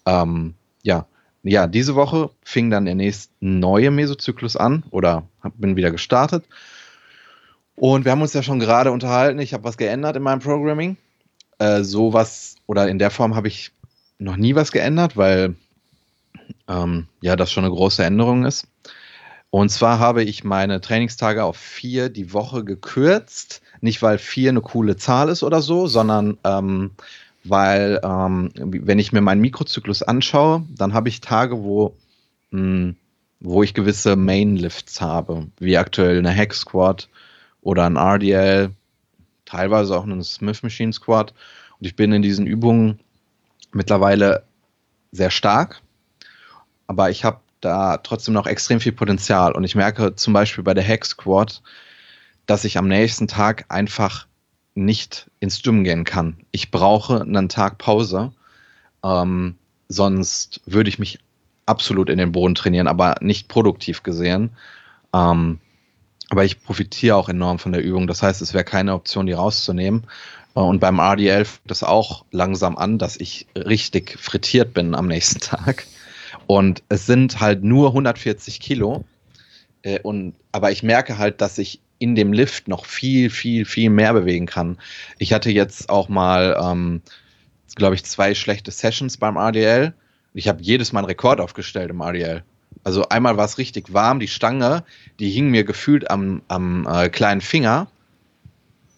ähm, 0.07 0.55
ja, 0.83 1.07
ja, 1.43 1.67
diese 1.67 1.95
Woche 1.95 2.31
fing 2.43 2.71
dann 2.71 2.87
der 2.87 2.95
nächste 2.95 3.33
neue 3.41 3.91
Mesozyklus 3.91 4.57
an 4.57 4.85
oder 4.91 5.25
hab, 5.43 5.53
bin 5.59 5.77
wieder 5.77 5.91
gestartet. 5.91 6.45
Und 7.77 8.05
wir 8.05 8.13
haben 8.13 8.23
uns 8.23 8.33
ja 8.33 8.43
schon 8.43 8.61
gerade 8.61 8.93
unterhalten. 8.93 9.41
Ich 9.41 9.53
habe 9.53 9.65
was 9.65 9.77
geändert 9.77 10.17
in 10.17 10.23
meinem 10.23 10.41
Programming. 10.41 10.97
Äh, 11.65 11.83
sowas 11.83 12.57
oder 12.67 12.89
in 12.89 12.99
der 12.99 13.11
Form 13.11 13.35
habe 13.35 13.49
ich 13.49 13.73
noch 14.19 14.37
nie 14.37 14.55
was 14.55 14.71
geändert, 14.71 15.17
weil 15.17 15.55
ähm, 16.69 17.07
ja 17.23 17.37
das 17.37 17.51
schon 17.51 17.65
eine 17.65 17.73
große 17.73 18.05
Änderung 18.05 18.45
ist. 18.45 18.67
Und 19.49 19.71
zwar 19.71 19.99
habe 19.99 20.23
ich 20.25 20.45
meine 20.45 20.83
Trainingstage 20.83 21.43
auf 21.43 21.57
vier 21.57 22.11
die 22.11 22.35
Woche 22.35 22.65
gekürzt. 22.65 23.63
Nicht, 23.81 24.03
weil 24.03 24.19
vier 24.19 24.51
eine 24.51 24.61
coole 24.61 24.97
Zahl 24.97 25.31
ist 25.31 25.43
oder 25.43 25.63
so, 25.63 25.87
sondern 25.87 26.37
ähm, 26.45 26.91
weil, 27.45 28.01
ähm, 28.03 28.51
wenn 28.55 28.99
ich 28.99 29.13
mir 29.13 29.23
meinen 29.23 29.41
Mikrozyklus 29.41 30.03
anschaue, 30.03 30.65
dann 30.77 30.93
habe 30.93 31.09
ich 31.09 31.23
Tage, 31.23 31.63
wo, 31.63 31.97
mh, 32.51 32.95
wo 33.41 33.63
ich 33.63 33.73
gewisse 33.73 34.17
Mainlifts 34.17 35.01
habe, 35.01 35.47
wie 35.59 35.79
aktuell 35.79 36.19
eine 36.19 36.35
Hack 36.35 36.53
Squat 36.53 37.09
oder 37.63 37.85
ein 37.85 37.97
RDL, 37.97 38.71
teilweise 39.55 39.97
auch 39.97 40.03
einen 40.03 40.23
Smith 40.25 40.63
Machine 40.63 40.93
Squat. 40.93 41.33
Und 41.79 41.87
ich 41.87 41.97
bin 41.97 42.13
in 42.13 42.23
diesen 42.23 42.47
Übungen 42.47 42.99
mittlerweile 43.73 44.45
sehr 45.13 45.31
stark, 45.31 45.81
aber 46.87 47.11
ich 47.11 47.25
habe 47.25 47.41
da 47.61 47.99
trotzdem 47.99 48.35
noch 48.35 48.47
extrem 48.47 48.81
viel 48.81 48.93
Potenzial. 48.93 49.53
Und 49.53 49.65
ich 49.65 49.75
merke 49.75 50.15
zum 50.17 50.33
Beispiel 50.33 50.65
bei 50.65 50.75
der 50.75 50.87
Hack 50.87 51.05
Squat, 51.05 51.63
dass 52.47 52.65
ich 52.65 52.77
am 52.77 52.89
nächsten 52.89 53.29
Tag 53.29 53.65
einfach 53.69 54.27
nicht 54.75 55.31
ins 55.39 55.63
Gym 55.63 55.85
gehen 55.85 56.05
kann. 56.05 56.37
Ich 56.51 56.71
brauche 56.71 57.23
einen 57.23 57.49
Tag 57.49 57.79
Pause, 57.79 58.33
ähm, 59.05 59.55
sonst 59.89 60.61
würde 60.67 60.89
ich 60.89 60.99
mich 60.99 61.21
absolut 61.67 62.11
in 62.11 62.19
den 62.19 62.33
Boden 62.33 62.57
trainieren, 62.57 62.89
aber 62.89 63.15
nicht 63.21 63.49
produktiv 63.49 64.03
gesehen. 64.03 64.51
Ähm, 65.15 65.61
aber 66.31 66.45
ich 66.45 66.63
profitiere 66.63 67.17
auch 67.17 67.29
enorm 67.29 67.59
von 67.59 67.73
der 67.73 67.83
Übung. 67.83 68.07
Das 68.07 68.23
heißt, 68.23 68.43
es 68.43 68.55
wäre 68.55 68.65
keine 68.65 68.95
Option, 68.95 69.27
die 69.27 69.33
rauszunehmen. 69.33 70.07
Und 70.55 70.81
beim 70.81 71.01
RDL 71.01 71.45
fängt 71.45 71.71
das 71.71 71.83
auch 71.83 72.25
langsam 72.31 72.79
an, 72.79 72.99
dass 72.99 73.17
ich 73.17 73.47
richtig 73.57 74.17
frittiert 74.19 74.73
bin 74.73 74.95
am 74.95 75.09
nächsten 75.09 75.41
Tag. 75.41 75.87
Und 76.47 76.83
es 76.89 77.07
sind 77.07 77.41
halt 77.41 77.65
nur 77.65 77.89
140 77.89 78.61
Kilo. 78.61 79.05
Äh, 79.83 80.01
Und, 80.01 80.35
aber 80.53 80.71
ich 80.71 80.83
merke 80.83 81.19
halt, 81.19 81.41
dass 81.41 81.59
ich 81.59 81.81
in 81.99 82.15
dem 82.15 82.33
Lift 82.33 82.69
noch 82.69 82.87
viel, 82.87 83.31
viel, 83.31 83.65
viel 83.65 83.91
mehr 83.91 84.13
bewegen 84.13 84.47
kann. 84.47 84.79
Ich 85.19 85.33
hatte 85.33 85.51
jetzt 85.51 85.89
auch 85.89 86.09
mal, 86.09 86.57
ähm, 86.61 87.03
glaube 87.77 87.95
ich, 87.95 88.05
zwei 88.05 88.35
schlechte 88.35 88.71
Sessions 88.71 89.17
beim 89.17 89.37
RDL. 89.37 89.95
Ich 90.35 90.49
habe 90.49 90.63
jedes 90.63 90.93
Mal 90.93 91.01
einen 91.01 91.07
Rekord 91.09 91.41
aufgestellt 91.41 91.91
im 91.91 92.01
RDL. 92.01 92.45
Also 92.85 93.09
einmal 93.09 93.37
war 93.37 93.47
es 93.47 93.59
richtig 93.59 93.93
warm, 93.93 94.21
die 94.21 94.29
Stange, 94.29 94.85
die 95.19 95.31
hing 95.31 95.49
mir 95.49 95.65
gefühlt 95.65 96.11
am, 96.11 96.43
am 96.49 96.87
äh, 96.87 97.09
kleinen 97.09 97.41
Finger. 97.41 97.89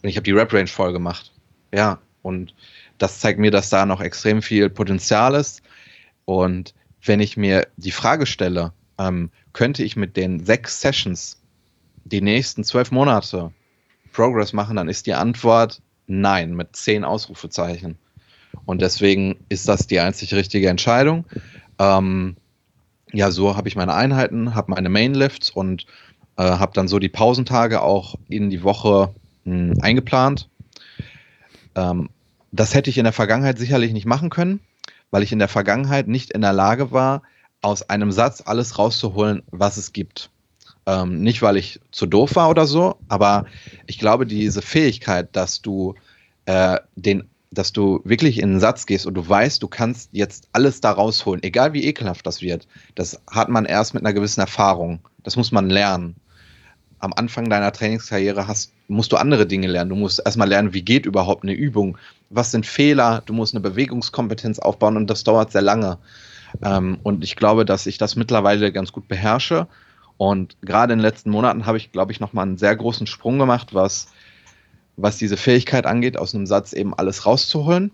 Und 0.02 0.08
ich 0.08 0.16
habe 0.16 0.24
die 0.24 0.32
Rep-Range 0.32 0.66
voll 0.66 0.92
gemacht. 0.92 1.32
Ja, 1.72 2.00
und 2.22 2.54
das 2.98 3.20
zeigt 3.20 3.38
mir, 3.38 3.50
dass 3.50 3.70
da 3.70 3.86
noch 3.86 4.00
extrem 4.00 4.42
viel 4.42 4.68
Potenzial 4.68 5.34
ist. 5.34 5.62
Und 6.24 6.74
wenn 7.02 7.20
ich 7.20 7.36
mir 7.36 7.68
die 7.76 7.92
Frage 7.92 8.26
stelle, 8.26 8.72
ähm, 8.98 9.30
könnte 9.52 9.84
ich 9.84 9.96
mit 9.96 10.16
den 10.16 10.44
sechs 10.44 10.80
Sessions 10.80 11.40
die 12.04 12.20
nächsten 12.20 12.64
zwölf 12.64 12.90
Monate 12.90 13.52
Progress 14.12 14.52
machen, 14.52 14.76
dann 14.76 14.88
ist 14.88 15.06
die 15.06 15.14
Antwort 15.14 15.82
nein, 16.06 16.54
mit 16.54 16.74
zehn 16.74 17.04
Ausrufezeichen. 17.04 17.98
Und 18.64 18.80
deswegen 18.80 19.36
ist 19.48 19.68
das 19.68 19.86
die 19.86 20.00
einzig 20.00 20.34
richtige 20.34 20.68
Entscheidung. 20.68 21.24
Ähm, 21.78 22.36
ja, 23.12 23.30
so 23.30 23.56
habe 23.56 23.68
ich 23.68 23.76
meine 23.76 23.94
Einheiten, 23.94 24.54
habe 24.54 24.72
meine 24.72 24.88
Mainlifts 24.88 25.50
und 25.50 25.86
äh, 26.36 26.42
habe 26.42 26.72
dann 26.74 26.88
so 26.88 26.98
die 26.98 27.08
Pausentage 27.08 27.82
auch 27.82 28.16
in 28.28 28.50
die 28.50 28.62
Woche 28.62 29.14
mh, 29.44 29.74
hm, 29.74 29.80
eingeplant. 29.80 30.48
Ähm, 31.74 32.10
das 32.52 32.74
hätte 32.74 32.90
ich 32.90 32.98
in 32.98 33.04
der 33.04 33.12
Vergangenheit 33.12 33.58
sicherlich 33.58 33.92
nicht 33.92 34.06
machen 34.06 34.30
können, 34.30 34.60
weil 35.10 35.22
ich 35.22 35.32
in 35.32 35.38
der 35.38 35.48
Vergangenheit 35.48 36.08
nicht 36.08 36.30
in 36.30 36.40
der 36.40 36.52
Lage 36.52 36.90
war, 36.90 37.22
aus 37.62 37.88
einem 37.88 38.12
Satz 38.12 38.42
alles 38.44 38.78
rauszuholen, 38.78 39.42
was 39.50 39.76
es 39.76 39.92
gibt. 39.92 40.30
Ähm, 40.86 41.22
nicht, 41.22 41.42
weil 41.42 41.56
ich 41.56 41.80
zu 41.90 42.06
doof 42.06 42.36
war 42.36 42.48
oder 42.48 42.66
so, 42.66 42.96
aber 43.08 43.46
ich 43.86 43.98
glaube, 43.98 44.24
diese 44.26 44.62
Fähigkeit, 44.62 45.34
dass 45.34 45.60
du 45.60 45.94
äh, 46.46 46.78
den 46.94 47.28
dass 47.58 47.72
du 47.72 48.00
wirklich 48.04 48.38
in 48.38 48.50
einen 48.50 48.60
Satz 48.60 48.86
gehst 48.86 49.06
und 49.06 49.14
du 49.14 49.26
weißt, 49.26 49.62
du 49.62 49.68
kannst 49.68 50.10
jetzt 50.12 50.48
alles 50.52 50.80
da 50.80 50.92
rausholen, 50.92 51.42
egal 51.42 51.72
wie 51.72 51.84
ekelhaft 51.84 52.26
das 52.26 52.42
wird. 52.42 52.68
Das 52.94 53.20
hat 53.30 53.48
man 53.48 53.64
erst 53.64 53.94
mit 53.94 54.04
einer 54.04 54.12
gewissen 54.12 54.40
Erfahrung. 54.40 55.00
Das 55.22 55.36
muss 55.36 55.52
man 55.52 55.70
lernen. 55.70 56.16
Am 56.98 57.12
Anfang 57.14 57.48
deiner 57.48 57.72
Trainingskarriere 57.72 58.46
hast, 58.46 58.72
musst 58.88 59.12
du 59.12 59.16
andere 59.16 59.46
Dinge 59.46 59.68
lernen. 59.68 59.90
Du 59.90 59.96
musst 59.96 60.22
erstmal 60.24 60.48
lernen, 60.48 60.74
wie 60.74 60.82
geht 60.82 61.06
überhaupt 61.06 61.42
eine 61.42 61.52
Übung, 61.52 61.98
was 62.30 62.50
sind 62.50 62.66
Fehler, 62.66 63.22
du 63.26 63.32
musst 63.32 63.54
eine 63.54 63.60
Bewegungskompetenz 63.60 64.58
aufbauen 64.58 64.96
und 64.96 65.08
das 65.08 65.24
dauert 65.24 65.52
sehr 65.52 65.62
lange. 65.62 65.98
Ähm, 66.62 66.98
und 67.02 67.24
ich 67.24 67.36
glaube, 67.36 67.64
dass 67.64 67.86
ich 67.86 67.98
das 67.98 68.16
mittlerweile 68.16 68.72
ganz 68.72 68.92
gut 68.92 69.08
beherrsche. 69.08 69.66
Und 70.18 70.56
gerade 70.62 70.92
in 70.92 70.98
den 70.98 71.04
letzten 71.04 71.30
Monaten 71.30 71.66
habe 71.66 71.76
ich, 71.76 71.92
glaube 71.92 72.12
ich, 72.12 72.20
nochmal 72.20 72.46
einen 72.46 72.58
sehr 72.58 72.74
großen 72.74 73.06
Sprung 73.06 73.38
gemacht, 73.38 73.74
was 73.74 74.08
was 74.96 75.18
diese 75.18 75.36
Fähigkeit 75.36 75.86
angeht, 75.86 76.18
aus 76.18 76.34
einem 76.34 76.46
Satz 76.46 76.72
eben 76.72 76.94
alles 76.94 77.26
rauszuholen. 77.26 77.90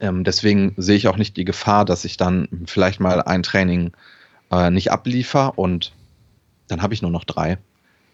Ähm, 0.00 0.24
deswegen 0.24 0.74
sehe 0.76 0.96
ich 0.96 1.08
auch 1.08 1.16
nicht 1.16 1.36
die 1.36 1.44
Gefahr, 1.44 1.84
dass 1.84 2.04
ich 2.04 2.16
dann 2.16 2.48
vielleicht 2.66 3.00
mal 3.00 3.22
ein 3.22 3.42
Training 3.42 3.92
äh, 4.50 4.70
nicht 4.70 4.90
abliefer 4.90 5.58
und 5.58 5.92
dann 6.68 6.82
habe 6.82 6.94
ich 6.94 7.02
nur 7.02 7.10
noch 7.10 7.24
drei. 7.24 7.58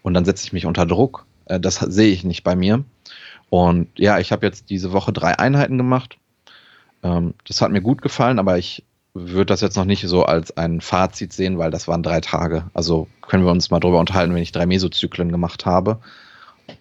Und 0.01 0.13
dann 0.13 0.25
setze 0.25 0.45
ich 0.45 0.53
mich 0.53 0.65
unter 0.65 0.85
Druck. 0.85 1.25
Äh, 1.45 1.59
das 1.59 1.75
sehe 1.75 2.11
ich 2.11 2.23
nicht 2.23 2.43
bei 2.43 2.55
mir. 2.55 2.83
Und 3.49 3.87
ja, 3.97 4.19
ich 4.19 4.31
habe 4.31 4.45
jetzt 4.45 4.69
diese 4.69 4.91
Woche 4.91 5.11
drei 5.11 5.37
Einheiten 5.39 5.77
gemacht. 5.77 6.17
Ähm, 7.03 7.33
das 7.47 7.61
hat 7.61 7.71
mir 7.71 7.81
gut 7.81 8.01
gefallen, 8.01 8.39
aber 8.39 8.57
ich 8.57 8.83
würde 9.13 9.47
das 9.47 9.61
jetzt 9.61 9.75
noch 9.75 9.85
nicht 9.85 10.07
so 10.07 10.23
als 10.23 10.55
ein 10.55 10.81
Fazit 10.81 11.33
sehen, 11.33 11.57
weil 11.57 11.71
das 11.71 11.87
waren 11.87 12.03
drei 12.03 12.21
Tage. 12.21 12.65
Also 12.73 13.07
können 13.21 13.43
wir 13.43 13.51
uns 13.51 13.71
mal 13.71 13.79
drüber 13.79 13.99
unterhalten, 13.99 14.33
wenn 14.33 14.43
ich 14.43 14.51
drei 14.51 14.65
Mesozyklen 14.65 15.31
gemacht 15.31 15.65
habe. 15.65 15.99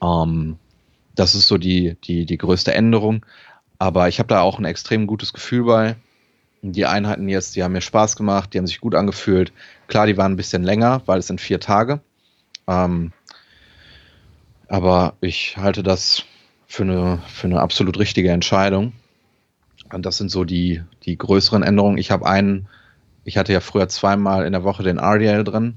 Ähm, 0.02 0.56
das 1.18 1.34
ist 1.34 1.48
so 1.48 1.58
die, 1.58 1.96
die, 2.04 2.26
die 2.26 2.38
größte 2.38 2.72
Änderung. 2.72 3.26
Aber 3.78 4.08
ich 4.08 4.20
habe 4.20 4.28
da 4.28 4.40
auch 4.40 4.58
ein 4.58 4.64
extrem 4.64 5.06
gutes 5.06 5.32
Gefühl 5.32 5.64
bei. 5.64 5.96
Die 6.62 6.86
Einheiten 6.86 7.28
jetzt, 7.28 7.56
die 7.56 7.62
haben 7.62 7.72
mir 7.72 7.80
Spaß 7.80 8.16
gemacht, 8.16 8.52
die 8.52 8.58
haben 8.58 8.66
sich 8.66 8.80
gut 8.80 8.94
angefühlt. 8.94 9.52
Klar, 9.88 10.06
die 10.06 10.16
waren 10.16 10.32
ein 10.32 10.36
bisschen 10.36 10.62
länger, 10.62 11.02
weil 11.06 11.18
es 11.18 11.26
sind 11.26 11.40
vier 11.40 11.60
Tage. 11.60 12.00
Ähm, 12.68 13.12
aber 14.68 15.14
ich 15.20 15.56
halte 15.56 15.82
das 15.82 16.24
für 16.66 16.84
eine, 16.84 17.22
für 17.26 17.48
eine 17.48 17.60
absolut 17.60 17.98
richtige 17.98 18.30
Entscheidung. 18.30 18.92
Und 19.92 20.06
das 20.06 20.18
sind 20.18 20.30
so 20.30 20.44
die, 20.44 20.82
die 21.04 21.18
größeren 21.18 21.62
Änderungen. 21.62 21.98
Ich 21.98 22.10
habe 22.10 22.26
einen, 22.26 22.68
ich 23.24 23.38
hatte 23.38 23.52
ja 23.52 23.60
früher 23.60 23.88
zweimal 23.88 24.46
in 24.46 24.52
der 24.52 24.64
Woche 24.64 24.82
den 24.84 24.98
RDL 24.98 25.42
drin, 25.42 25.76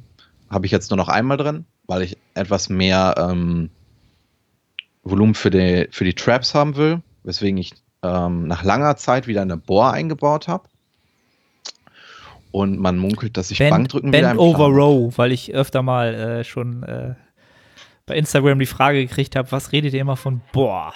habe 0.49 0.65
ich 0.65 0.71
jetzt 0.71 0.91
nur 0.91 0.97
noch 0.97 1.07
einmal 1.07 1.37
drin, 1.37 1.65
weil 1.87 2.01
ich 2.01 2.17
etwas 2.33 2.69
mehr 2.69 3.15
ähm, 3.17 3.69
Volumen 5.03 5.35
für 5.35 5.49
die, 5.49 5.87
für 5.91 6.03
die 6.03 6.13
Traps 6.13 6.53
haben 6.53 6.75
will, 6.75 7.01
weswegen 7.23 7.57
ich 7.57 7.73
ähm, 8.03 8.47
nach 8.47 8.63
langer 8.63 8.95
Zeit 8.97 9.27
wieder 9.27 9.41
eine 9.41 9.57
Bohr 9.57 9.91
eingebaut 9.91 10.47
habe. 10.47 10.67
Und 12.51 12.79
man 12.79 12.97
munkelt, 12.97 13.37
dass 13.37 13.49
ich 13.49 13.59
Bend, 13.59 13.71
Bankdrücken 13.71 14.11
Bend 14.11 14.33
wieder 14.33 14.39
over 14.39 14.65
Row, 14.65 15.17
weil 15.17 15.31
ich 15.31 15.53
öfter 15.53 15.81
mal 15.81 16.13
äh, 16.13 16.43
schon 16.43 16.83
äh, 16.83 17.15
bei 18.05 18.15
Instagram 18.15 18.59
die 18.59 18.65
Frage 18.65 19.05
gekriegt 19.05 19.35
habe, 19.35 19.51
was 19.51 19.71
redet 19.71 19.93
ihr 19.93 20.01
immer 20.01 20.17
von 20.17 20.41
Boah? 20.51 20.93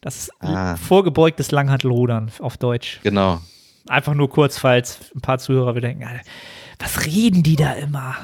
Das 0.00 0.16
ist 0.16 0.32
ah. 0.40 0.76
vorgebeugtes 0.76 1.50
Langhantelrudern 1.50 2.30
auf 2.38 2.56
Deutsch. 2.56 3.00
Genau. 3.02 3.40
Einfach 3.88 4.14
nur 4.14 4.30
kurz, 4.30 4.58
falls 4.58 5.10
ein 5.14 5.20
paar 5.20 5.38
Zuhörer 5.38 5.74
wieder 5.74 5.88
denken, 5.88 6.08
was 6.78 7.06
reden 7.06 7.42
die 7.42 7.56
da 7.56 7.72
immer? 7.72 8.16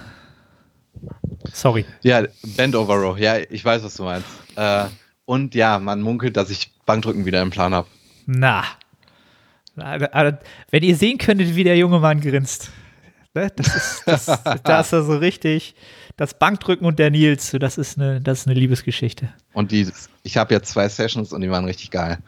Sorry. 1.52 1.84
Ja, 2.02 2.24
Bend 2.56 2.74
over 2.74 2.96
Row. 2.96 3.18
Ja, 3.18 3.38
ich 3.38 3.64
weiß, 3.64 3.82
was 3.82 3.94
du 3.94 4.04
meinst. 4.04 4.26
Äh, 4.56 4.86
und 5.24 5.54
ja, 5.54 5.78
man 5.78 6.02
munkelt, 6.02 6.36
dass 6.36 6.50
ich 6.50 6.72
Bankdrücken 6.86 7.24
wieder 7.24 7.40
im 7.42 7.50
Plan 7.50 7.74
habe. 7.74 7.88
Na. 8.26 8.64
Wenn 9.76 10.82
ihr 10.82 10.96
sehen 10.96 11.18
könntet, 11.18 11.54
wie 11.54 11.64
der 11.64 11.76
junge 11.76 12.00
Mann 12.00 12.20
grinst. 12.20 12.70
Ne? 13.34 13.50
Das 13.54 13.74
ist, 13.74 14.02
das, 14.06 14.26
da 14.64 14.80
ist 14.80 14.92
er 14.92 15.02
so 15.04 15.16
richtig. 15.16 15.74
Das 16.16 16.38
Bankdrücken 16.38 16.86
und 16.86 16.98
der 16.98 17.10
Nils, 17.10 17.56
das 17.58 17.78
ist 17.78 17.96
eine, 17.96 18.20
das 18.20 18.40
ist 18.40 18.46
eine 18.46 18.58
Liebesgeschichte. 18.58 19.32
Und 19.52 19.72
die, 19.72 19.90
ich 20.22 20.36
habe 20.36 20.52
jetzt 20.52 20.70
zwei 20.70 20.88
Sessions 20.88 21.32
und 21.32 21.40
die 21.40 21.50
waren 21.50 21.64
richtig 21.64 21.90
geil. 21.90 22.18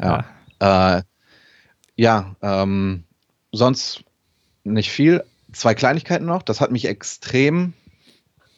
Ja. 0.00 0.24
Ja, 0.60 0.98
äh, 0.98 1.02
ja 1.96 2.36
ähm, 2.42 3.04
sonst 3.52 4.02
nicht 4.64 4.90
viel. 4.90 5.22
Zwei 5.52 5.74
Kleinigkeiten 5.74 6.26
noch. 6.26 6.42
Das 6.42 6.60
hat 6.60 6.72
mich 6.72 6.86
extrem 6.86 7.74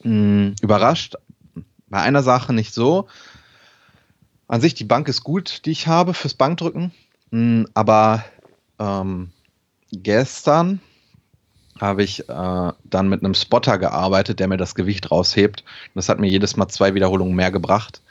mh, 0.02 0.54
überrascht. 0.60 1.16
Bei 1.88 2.00
einer 2.00 2.22
Sache 2.22 2.52
nicht 2.52 2.72
so. 2.72 3.08
An 4.46 4.60
sich, 4.60 4.74
die 4.74 4.84
Bank 4.84 5.08
ist 5.08 5.22
gut, 5.22 5.64
die 5.64 5.70
ich 5.70 5.86
habe 5.86 6.14
fürs 6.14 6.34
Bankdrücken. 6.34 6.92
Mh, 7.30 7.66
aber 7.74 8.24
ähm, 8.78 9.30
gestern 9.92 10.80
habe 11.80 12.02
ich 12.02 12.28
äh, 12.28 12.72
dann 12.84 13.08
mit 13.08 13.24
einem 13.24 13.34
Spotter 13.34 13.78
gearbeitet, 13.78 14.38
der 14.38 14.48
mir 14.48 14.56
das 14.56 14.74
Gewicht 14.74 15.10
raushebt. 15.10 15.64
Das 15.94 16.08
hat 16.08 16.18
mir 16.18 16.28
jedes 16.28 16.56
Mal 16.56 16.68
zwei 16.68 16.94
Wiederholungen 16.94 17.34
mehr 17.34 17.50
gebracht, 17.50 18.02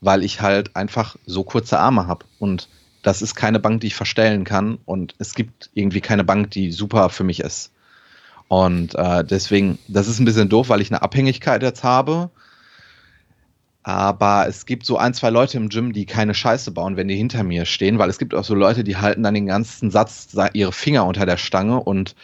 weil 0.00 0.22
ich 0.22 0.40
halt 0.40 0.76
einfach 0.76 1.16
so 1.26 1.42
kurze 1.42 1.78
Arme 1.78 2.06
habe. 2.06 2.26
Und 2.38 2.68
das 3.02 3.22
ist 3.22 3.34
keine 3.34 3.60
Bank, 3.60 3.80
die 3.80 3.88
ich 3.88 3.94
verstellen 3.94 4.44
kann. 4.44 4.78
Und 4.84 5.14
es 5.18 5.34
gibt 5.34 5.70
irgendwie 5.74 6.00
keine 6.00 6.24
Bank, 6.24 6.50
die 6.50 6.70
super 6.72 7.08
für 7.08 7.24
mich 7.24 7.40
ist. 7.40 7.70
Und 8.54 8.94
äh, 8.94 9.24
deswegen, 9.24 9.80
das 9.88 10.06
ist 10.06 10.20
ein 10.20 10.24
bisschen 10.24 10.48
doof, 10.48 10.68
weil 10.68 10.80
ich 10.80 10.92
eine 10.92 11.02
Abhängigkeit 11.02 11.60
jetzt 11.60 11.82
habe. 11.82 12.30
Aber 13.82 14.46
es 14.46 14.64
gibt 14.64 14.86
so 14.86 14.96
ein, 14.96 15.12
zwei 15.12 15.30
Leute 15.30 15.56
im 15.56 15.70
Gym, 15.70 15.92
die 15.92 16.06
keine 16.06 16.34
Scheiße 16.34 16.70
bauen, 16.70 16.96
wenn 16.96 17.08
die 17.08 17.16
hinter 17.16 17.42
mir 17.42 17.64
stehen, 17.64 17.98
weil 17.98 18.08
es 18.08 18.18
gibt 18.18 18.32
auch 18.32 18.44
so 18.44 18.54
Leute, 18.54 18.84
die 18.84 18.96
halten 18.96 19.24
dann 19.24 19.34
den 19.34 19.46
ganzen 19.46 19.90
Satz 19.90 20.36
ihre 20.52 20.70
Finger 20.70 21.04
unter 21.04 21.26
der 21.26 21.36
Stange 21.36 21.80
und 21.80 22.14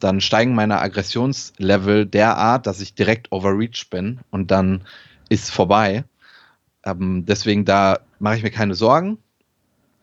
dann 0.00 0.20
steigen 0.20 0.56
meine 0.56 0.80
Aggressionslevel 0.80 2.04
derart, 2.04 2.66
dass 2.66 2.80
ich 2.80 2.96
direkt 2.96 3.30
overreach 3.30 3.90
bin 3.90 4.18
und 4.32 4.50
dann 4.50 4.82
ist 5.28 5.52
vorbei. 5.52 6.02
Ähm, 6.84 7.26
deswegen 7.26 7.64
da 7.64 8.00
mache 8.18 8.38
ich 8.38 8.42
mir 8.42 8.50
keine 8.50 8.74
Sorgen. 8.74 9.18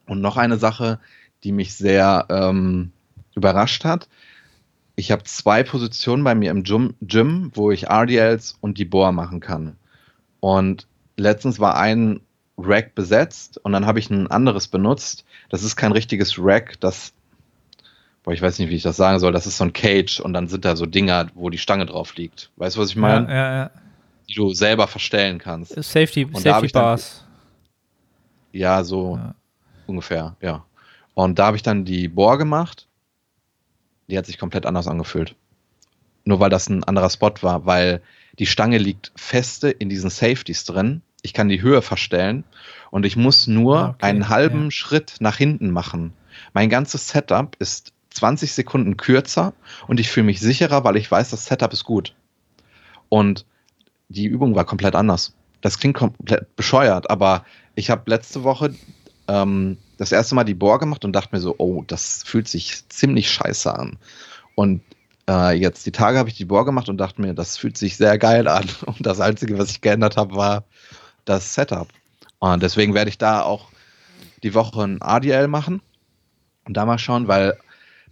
Und 0.06 0.22
noch 0.22 0.38
eine 0.38 0.56
Sache, 0.56 1.02
die 1.44 1.52
mich 1.52 1.76
sehr 1.76 2.26
ähm, 2.30 2.94
überrascht 3.36 3.84
hat, 3.84 4.08
ich 4.98 5.12
habe 5.12 5.24
zwei 5.24 5.64
Positionen 5.64 6.24
bei 6.24 6.34
mir 6.34 6.50
im 6.50 6.64
Gym, 6.64 6.96
Gym, 7.02 7.52
wo 7.54 7.72
ich 7.72 7.88
RDLs 7.88 8.58
und 8.62 8.80
die 8.80 8.86
Bohr 8.86 9.12
machen 9.12 9.40
kann. 9.40 9.78
Und 10.40 10.88
letztens 11.16 11.60
war 11.60 11.78
ein 11.78 12.20
Rack 12.58 12.96
besetzt 12.96 13.60
und 13.64 13.74
dann 13.74 13.86
habe 13.86 14.00
ich 14.00 14.10
ein 14.10 14.30
anderes 14.32 14.68
benutzt. 14.68 15.24
Das 15.50 15.62
ist 15.62 15.76
kein 15.76 15.92
richtiges 15.92 16.40
Rack, 16.40 16.80
das, 16.80 17.14
boah, 18.24 18.34
ich 18.34 18.42
weiß 18.42 18.58
nicht, 18.58 18.72
wie 18.72 18.76
ich 18.76 18.82
das 18.82 18.98
sagen 18.98 19.20
soll, 19.20 19.32
das 19.32 19.46
ist 19.46 19.58
so 19.58 19.66
ein 19.66 19.74
Cage 19.74 20.20
und 20.20 20.34
dann 20.34 20.48
sind 20.48 20.66
da 20.66 20.76
so 20.76 20.88
Dinger, 20.88 21.28
wo 21.36 21.52
die 21.52 21.60
Stange 21.60 21.86
drauf 21.86 22.16
liegt. 22.16 22.50
Weißt 22.56 22.76
du, 22.76 22.82
was 22.82 22.90
ich 22.90 22.96
meine? 22.96 23.28
Ja, 23.28 23.36
ja, 23.36 23.56
ja. 23.56 23.72
Die 24.28 24.34
du 24.34 24.52
selber 24.52 24.88
verstellen 24.88 25.38
kannst. 25.38 25.76
Safety, 25.76 26.26
und 26.26 26.40
Safety 26.40 26.74
Bars. 26.74 27.24
Dann, 28.52 28.60
ja, 28.60 28.84
so 28.84 29.18
ja. 29.18 29.36
ungefähr, 29.86 30.36
ja. 30.42 30.66
Und 31.14 31.38
da 31.38 31.46
habe 31.46 31.58
ich 31.58 31.64
dann 31.64 31.86
die 31.86 32.08
Bohr 32.08 32.40
gemacht 32.40 32.87
die 34.08 34.17
hat 34.17 34.26
sich 34.26 34.38
komplett 34.38 34.65
anders 34.65 34.88
angefühlt. 34.88 35.36
Nur 36.26 36.39
weil 36.39 36.50
das 36.50 36.70
ein 36.70 36.84
anderer 36.84 37.10
Spot 37.10 37.34
war, 37.41 37.65
weil 37.65 38.02
die 38.39 38.46
Stange 38.46 38.78
liegt 38.78 39.12
feste 39.15 39.70
in 39.70 39.89
diesen 39.89 40.10
Safeties 40.10 40.65
drin. 40.65 41.02
Ich 41.22 41.34
kann 41.34 41.50
die 41.50 41.62
Höhe 41.62 41.82
verstellen 41.82 42.43
und 42.91 43.06
ich 43.06 43.15
muss 43.15 43.48
nur 43.48 43.78
ah, 43.78 43.89
okay, 43.89 44.06
einen 44.06 44.30
halben 44.30 44.65
ja. 44.65 44.72
Schritt 44.72 45.15
nach 45.20 45.38
hinten 45.38 45.72
machen. 45.72 46.13
Mein 46.54 46.70
ganzes 46.70 47.10
Setup 47.10 47.56
ist 47.60 47.93
20 48.12 48.52
Sekunden 48.52 48.98
kürzer 48.98 49.54
und 49.88 50.00
ich 50.00 50.10
fühle 50.10 50.26
mich 50.26 50.39
sicherer, 50.39 50.84
weil 50.84 50.98
ich 50.98 51.10
weiß, 51.10 51.30
das 51.30 51.46
Setup 51.46 51.74
ist 51.74 51.84
gut. 51.84 52.15
Und 53.10 53.46
die 54.10 54.26
Übung 54.26 54.56
war 54.56 54.65
komplett 54.65 54.96
anders. 54.96 55.34
Das 55.62 55.80
klingt 55.80 55.98
komplett 55.98 56.56
bescheuert, 56.56 57.10
aber 57.10 57.46
ich 57.76 57.89
habe 57.89 58.10
letzte 58.10 58.43
Woche 58.43 58.74
ähm, 59.28 59.78
das 59.98 60.12
erste 60.12 60.36
Mal 60.36 60.44
die 60.44 60.54
Bohr 60.54 60.80
gemacht 60.80 61.04
und 61.06 61.14
dachte 61.14 61.36
mir 61.36 61.42
so, 61.42 61.56
oh, 61.58 61.84
das 61.86 62.24
fühlt 62.26 62.48
sich 62.48 62.88
ziemlich 62.90 63.30
scheiße 63.30 63.74
an. 63.74 63.98
Und 64.56 64.82
äh, 65.30 65.54
jetzt 65.58 65.86
die 65.86 65.92
Tage 65.92 66.18
habe 66.18 66.30
ich 66.30 66.36
die 66.36 66.46
Bohr 66.46 66.66
gemacht 66.66 66.90
und 66.90 66.98
dachte 66.98 67.22
mir, 67.22 67.34
das 67.34 67.58
fühlt 67.58 67.78
sich 67.78 67.98
sehr 67.98 68.18
geil 68.18 68.48
an. 68.48 68.66
Und 68.86 69.06
das 69.06 69.20
Einzige, 69.20 69.58
was 69.58 69.70
ich 69.72 69.82
geändert 69.82 70.18
habe, 70.18 70.36
war 70.36 70.64
das 71.26 71.54
Setup. 71.54 71.88
Und 72.40 72.64
deswegen 72.64 72.94
werde 72.94 73.10
ich 73.10 73.18
da 73.18 73.42
auch 73.42 73.70
die 74.44 74.54
Woche 74.54 74.84
ein 74.84 75.02
ADL 75.02 75.48
machen 75.48 75.82
und 76.66 76.76
da 76.78 76.86
mal 76.86 77.00
schauen, 77.00 77.28
weil 77.28 77.58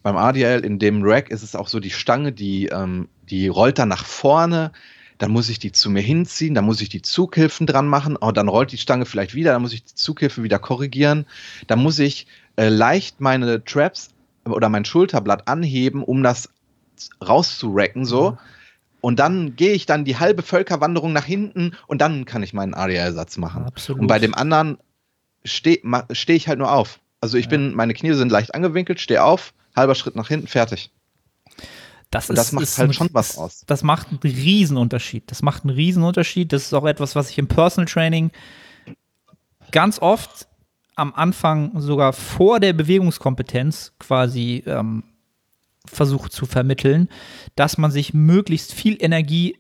beim 0.02 0.18
ADL 0.18 0.66
in 0.66 0.80
dem 0.80 1.04
Rack 1.04 1.30
ist 1.30 1.44
es 1.44 1.56
auch 1.56 1.68
so, 1.68 1.80
die 1.80 1.92
Stange, 1.92 2.32
die, 2.32 2.68
ähm, 2.68 3.08
die 3.30 3.48
rollt 3.48 3.80
dann 3.80 3.90
nach 3.90 4.06
vorne, 4.06 4.72
dann 5.18 5.32
muss 5.32 5.50
ich 5.50 5.60
die 5.60 5.72
zu 5.72 5.90
mir 5.90 6.02
hinziehen, 6.02 6.54
dann 6.56 6.66
muss 6.66 6.82
ich 6.82 6.90
die 6.90 7.02
Zughilfen 7.02 7.68
dran 7.68 7.88
machen, 7.88 8.18
oh, 8.20 8.32
dann 8.32 8.48
rollt 8.48 8.72
die 8.72 8.78
Stange 8.78 9.06
vielleicht 9.06 9.34
wieder, 9.34 9.54
dann 9.54 9.62
muss 9.62 9.74
ich 9.74 9.84
die 9.84 9.96
Zughilfe 9.96 10.44
wieder 10.44 10.60
korrigieren, 10.60 11.26
dann 11.68 11.80
muss 11.80 12.00
ich 12.00 12.28
äh, 12.58 12.70
leicht 12.70 13.22
meine 13.22 13.64
Traps 13.64 14.10
oder 14.46 14.70
mein 14.70 14.86
Schulterblatt 14.86 15.48
anheben, 15.48 16.04
um 16.04 16.24
das 16.24 16.50
rauszuracken, 17.26 18.06
so. 18.06 18.32
Mhm. 18.32 18.38
Und 19.02 19.20
dann 19.20 19.56
gehe 19.56 19.74
ich 19.74 19.86
dann 19.86 20.04
die 20.04 20.18
halbe 20.18 20.42
Völkerwanderung 20.42 21.14
nach 21.14 21.26
hinten 21.26 21.74
und 21.86 22.02
dann 22.02 22.26
kann 22.26 22.42
ich 22.42 22.54
meinen 22.54 22.74
ADR-Ersatz 22.74 23.38
machen. 23.38 23.66
Absolut. 23.66 24.02
Und 24.02 24.08
bei 24.08 24.18
dem 24.18 24.34
anderen 24.34 24.80
stehe 25.44 25.80
steh 26.12 26.34
ich 26.34 26.48
halt 26.48 26.58
nur 26.58 26.72
auf. 26.72 27.00
Also 27.22 27.38
ich 27.38 27.46
ja. 27.46 27.52
bin, 27.52 27.76
meine 27.76 27.94
Knie 27.94 28.14
sind 28.14 28.32
leicht 28.32 28.56
angewinkelt, 28.56 29.00
stehe 29.00 29.24
auf, 29.24 29.54
halber 29.76 29.94
Schritt 29.96 30.16
nach 30.16 30.28
hinten, 30.28 30.48
fertig. 30.48 30.92
Das, 32.12 32.30
ist, 32.30 32.38
das 32.38 32.52
macht 32.52 32.64
ist 32.64 32.78
halt 32.78 32.90
ein, 32.90 32.94
schon 32.94 33.10
was 33.12 33.38
aus. 33.38 33.64
Das 33.68 33.84
macht 33.84 34.10
einen 34.10 34.20
Riesenunterschied. 34.20 35.30
Das 35.30 35.42
macht 35.42 35.64
einen 35.64 35.76
Riesenunterschied. 35.76 36.54
Das 36.54 36.64
ist 36.64 36.74
auch 36.74 36.86
etwas, 36.86 37.16
was 37.16 37.30
ich 37.30 37.38
im 37.38 37.48
Personal 37.48 37.88
Training 37.88 38.32
ganz 39.72 40.00
oft 40.00 40.48
am 40.96 41.14
Anfang 41.14 41.80
sogar 41.80 42.14
vor 42.14 42.60
der 42.60 42.74
Bewegungskompetenz 42.74 43.94
quasi 44.00 44.64
ähm, 44.66 45.04
versucht 45.86 46.32
zu 46.32 46.46
vermitteln, 46.46 47.10
dass 47.56 47.78
man 47.78 47.92
sich 47.92 48.14
möglichst 48.14 48.74
viel 48.74 48.98
Energie 49.00 49.58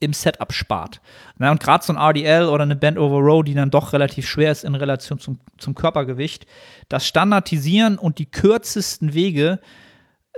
im 0.00 0.12
Setup 0.14 0.52
spart. 0.52 1.00
Na, 1.36 1.50
und 1.50 1.60
gerade 1.60 1.84
so 1.84 1.92
ein 1.92 1.98
RDL 1.98 2.46
oder 2.46 2.62
eine 2.62 2.76
Band 2.76 2.98
Over 2.98 3.18
Row, 3.18 3.44
die 3.44 3.54
dann 3.54 3.70
doch 3.70 3.92
relativ 3.92 4.26
schwer 4.26 4.50
ist 4.50 4.64
in 4.64 4.74
Relation 4.74 5.18
zum, 5.18 5.40
zum 5.58 5.74
Körpergewicht, 5.74 6.46
das 6.88 7.06
Standardisieren 7.06 7.98
und 7.98 8.18
die 8.18 8.30
kürzesten 8.30 9.12
Wege, 9.12 9.60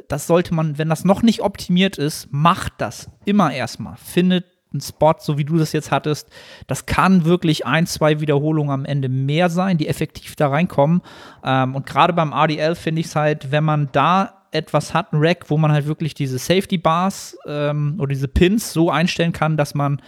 das 0.09 0.27
sollte 0.27 0.55
man, 0.55 0.79
wenn 0.79 0.89
das 0.89 1.05
noch 1.05 1.23
nicht 1.23 1.43
optimiert 1.43 1.99
ist, 1.99 2.29
macht 2.31 2.75
das 2.79 3.11
immer 3.25 3.53
erstmal. 3.53 3.97
Findet 3.97 4.45
einen 4.73 4.81
Spot, 4.81 5.15
so 5.19 5.39
wie 5.39 5.45
du 5.45 5.59
das 5.59 5.73
jetzt 5.73 5.91
hattest. 5.91 6.29
Das 6.67 6.87
kann 6.87 7.25
wirklich 7.25 7.67
ein, 7.67 7.87
zwei 7.87 8.21
Wiederholungen 8.21 8.73
am 8.73 8.85
Ende 8.85 9.09
mehr 9.09 9.51
sein, 9.51 9.79
die 9.79 9.89
effektiv 9.89 10.37
da 10.37 10.49
reinkommen. 10.49 11.03
Ähm, 11.45 11.75
und 11.75 11.87
gerade 11.87 12.13
beim 12.13 12.33
RDL 12.33 12.75
finde 12.75 13.01
ich 13.01 13.07
es 13.07 13.17
halt, 13.17 13.51
wenn 13.51 13.65
man 13.65 13.91
da 13.93 14.43
etwas 14.51 14.93
hat, 14.95 15.13
ein 15.13 15.19
Rack, 15.21 15.49
wo 15.49 15.57
man 15.57 15.73
halt 15.73 15.87
wirklich 15.87 16.15
diese 16.15 16.39
Safety 16.39 16.79
Bars 16.79 17.37
ähm, 17.47 17.97
oder 17.99 18.09
diese 18.09 18.29
Pins 18.29 18.73
so 18.73 18.91
einstellen 18.91 19.33
kann, 19.33 19.57
dass 19.57 19.75
man 19.75 20.01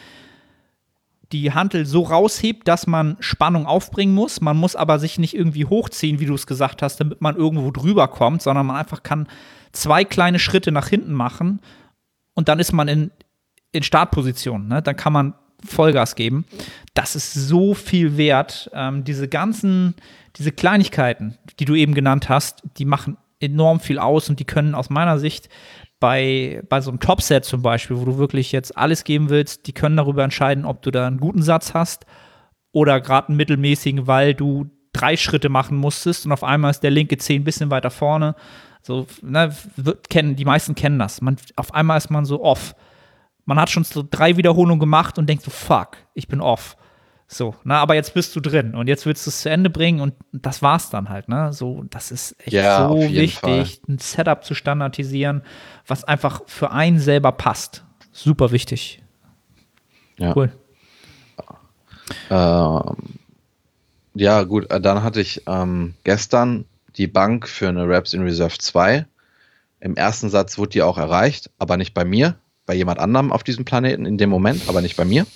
die 1.33 1.53
Hantel 1.53 1.87
so 1.87 2.03
raushebt, 2.03 2.69
dass 2.69 2.87
man 2.87 3.17
Spannung 3.21 3.67
aufbringen 3.67 4.15
muss. 4.15 4.41
Man 4.41 4.57
muss 4.57 4.77
aber 4.77 4.99
sich 4.99 5.19
nicht 5.19 5.35
irgendwie 5.35 5.65
hochziehen, 5.65 6.21
wie 6.21 6.27
du 6.27 6.35
es 6.35 6.47
gesagt 6.47 6.83
hast, 6.83 7.01
damit 7.01 7.21
man 7.23 7.37
irgendwo 7.37 7.71
drüber 7.71 8.09
kommt, 8.09 8.43
sondern 8.43 8.67
man 8.67 8.77
einfach 8.77 9.03
kann 9.03 9.27
zwei 9.75 10.05
kleine 10.05 10.39
Schritte 10.39 10.73
nach 10.73 10.89
hinten 10.89 11.13
machen 11.13 11.61
und 12.35 12.49
dann 12.49 12.59
ist 12.59 12.73
man 12.73 12.89
in, 12.89 13.11
in 13.73 13.83
Startposition. 13.83 14.69
Ne? 14.69 14.83
Dann 14.83 14.97
kann 14.97 15.13
man 15.13 15.35
Vollgas 15.65 16.15
geben. 16.15 16.45
Das 16.95 17.17
ist 17.17 17.35
so 17.35 17.75
viel 17.75 18.17
wert. 18.17 18.71
Ähm, 18.75 19.05
diese 19.05 19.29
ganzen, 19.29 19.95
diese 20.37 20.53
Kleinigkeiten, 20.53 21.39
die 21.59 21.65
du 21.65 21.75
eben 21.75 21.95
genannt 21.95 22.29
hast, 22.29 22.63
die 22.79 22.85
machen 22.85 23.17
enorm 23.41 23.81
viel 23.81 23.99
aus 23.99 24.29
und 24.29 24.41
die 24.41 24.45
können 24.45 24.75
aus 24.75 24.91
meiner 24.91 25.19
Sicht 25.19 25.49
bei, 26.01 26.63
bei 26.69 26.81
so 26.81 26.91
einem 26.91 27.01
Topset 27.01 27.45
zum 27.45 27.63
Beispiel, 27.63 27.97
wo 27.97 28.05
du 28.05 28.19
wirklich 28.19 28.53
jetzt 28.53 28.77
alles 28.77 29.05
geben 29.05 29.31
willst, 29.31 29.67
die 29.67 29.73
können 29.73 29.97
darüber 29.97 30.23
entscheiden, 30.23 30.65
ob 30.65 30.83
du 30.83 30.91
da 30.91 31.07
einen 31.07 31.19
guten 31.19 31.43
Satz 31.43 31.73
hast 31.73 32.05
oder 32.73 33.01
gerade 33.01 33.29
einen 33.29 33.37
mittelmäßigen, 33.37 34.07
weil 34.07 34.35
du 34.35 34.71
drei 34.93 35.17
Schritte 35.17 35.49
machen 35.49 35.77
musstest 35.77 36.27
und 36.27 36.33
auf 36.33 36.45
einmal 36.45 36.71
ist 36.71 36.81
der 36.81 36.91
linke 36.91 37.17
Zeh 37.17 37.37
ein 37.37 37.45
bisschen 37.45 37.71
weiter 37.71 37.91
vorne. 37.91 38.35
So, 38.85 39.07
ne, 39.23 39.51
wird, 39.77 40.11
kennen, 40.11 40.37
die 40.37 40.45
meisten 40.45 40.75
kennen 40.75 40.99
das. 40.99 41.23
Man, 41.23 41.39
auf 41.57 41.73
einmal 41.73 41.97
ist 41.97 42.11
man 42.11 42.27
so 42.27 42.43
off. 42.43 42.77
Man 43.47 43.59
hat 43.59 43.71
schon 43.71 43.83
so 43.83 44.05
drei 44.09 44.37
Wiederholungen 44.37 44.79
gemacht 44.79 45.17
und 45.17 45.27
denkt 45.27 45.43
so, 45.43 45.51
fuck, 45.51 45.97
ich 46.13 46.29
bin 46.29 46.43
off. 46.43 46.77
So, 47.27 47.55
na, 47.65 47.81
aber 47.81 47.95
jetzt 47.95 48.13
bist 48.13 48.37
du 48.37 48.41
drin 48.41 48.75
und 48.75 48.87
jetzt 48.87 49.07
willst 49.07 49.25
du 49.25 49.31
es 49.31 49.41
zu 49.41 49.49
Ende 49.49 49.71
bringen 49.71 50.01
und 50.01 50.13
das 50.33 50.61
war's 50.61 50.91
dann 50.91 51.09
halt, 51.09 51.31
ne? 51.31 51.55
So, 51.55 51.85
das 51.89 52.11
ist 52.11 52.37
echt 52.41 52.53
ja, 52.53 52.87
so 52.87 53.01
wichtig, 53.01 53.37
Fall. 53.41 53.67
ein 53.89 53.99
Setup 53.99 54.45
zu 54.45 54.55
standardisieren, 54.55 55.43
was 55.87 56.05
einfach 56.05 56.43
für 56.45 56.71
einen 56.71 56.99
selber 56.99 57.33
passt. 57.33 57.85
Super 58.13 58.53
wichtig. 58.53 59.03
Ja. 60.19 60.37
Cool. 60.37 60.53
Ähm, 62.29 62.97
ja, 64.13 64.43
gut, 64.43 64.71
äh, 64.71 64.79
dann 64.79 65.03
hatte 65.03 65.23
ich 65.23 65.43
ähm, 65.47 65.95
gestern 66.05 66.67
die 66.97 67.07
Bank 67.07 67.49
für 67.49 67.69
eine 67.69 67.89
Raps 67.89 68.13
in 68.13 68.23
Reserve 68.23 68.59
2. 68.59 69.07
Im 69.81 69.97
ersten 69.97 70.31
Satz 70.31 70.59
wurde 70.59 70.71
die 70.71 70.83
auch 70.83 70.99
erreicht, 70.99 71.51
aber 71.59 71.77
nicht 71.77 71.95
bei 71.95 72.05
mir, 72.05 72.37
bei 72.67 72.75
jemand 72.75 72.99
anderem 72.99 73.33
auf 73.33 73.43
diesem 73.43 73.65
Planeten 73.65 74.07
in 74.07 74.19
dem 74.19 74.31
Moment, 74.31 74.69
aber 74.69 74.81
nicht 74.81 74.97
bei 74.97 75.05
mir. 75.05 75.27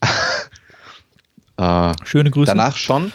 Äh, 1.58 1.94
Schöne 2.04 2.30
Grüße. 2.30 2.50
Danach 2.50 2.76
schon. 2.76 3.12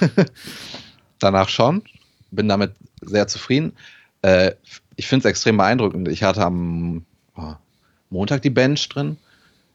danach 1.18 1.50
schon. 1.50 1.82
Bin 2.30 2.48
damit 2.48 2.72
sehr 3.02 3.26
zufrieden. 3.26 3.74
Äh, 4.22 4.52
ich 4.96 5.06
finde 5.06 5.28
es 5.28 5.30
extrem 5.30 5.58
beeindruckend. 5.58 6.08
Ich 6.08 6.22
hatte 6.22 6.42
am 6.42 7.04
oh, 7.36 7.54
Montag 8.10 8.40
die 8.40 8.50
Bench 8.50 8.88
drin. 8.88 9.18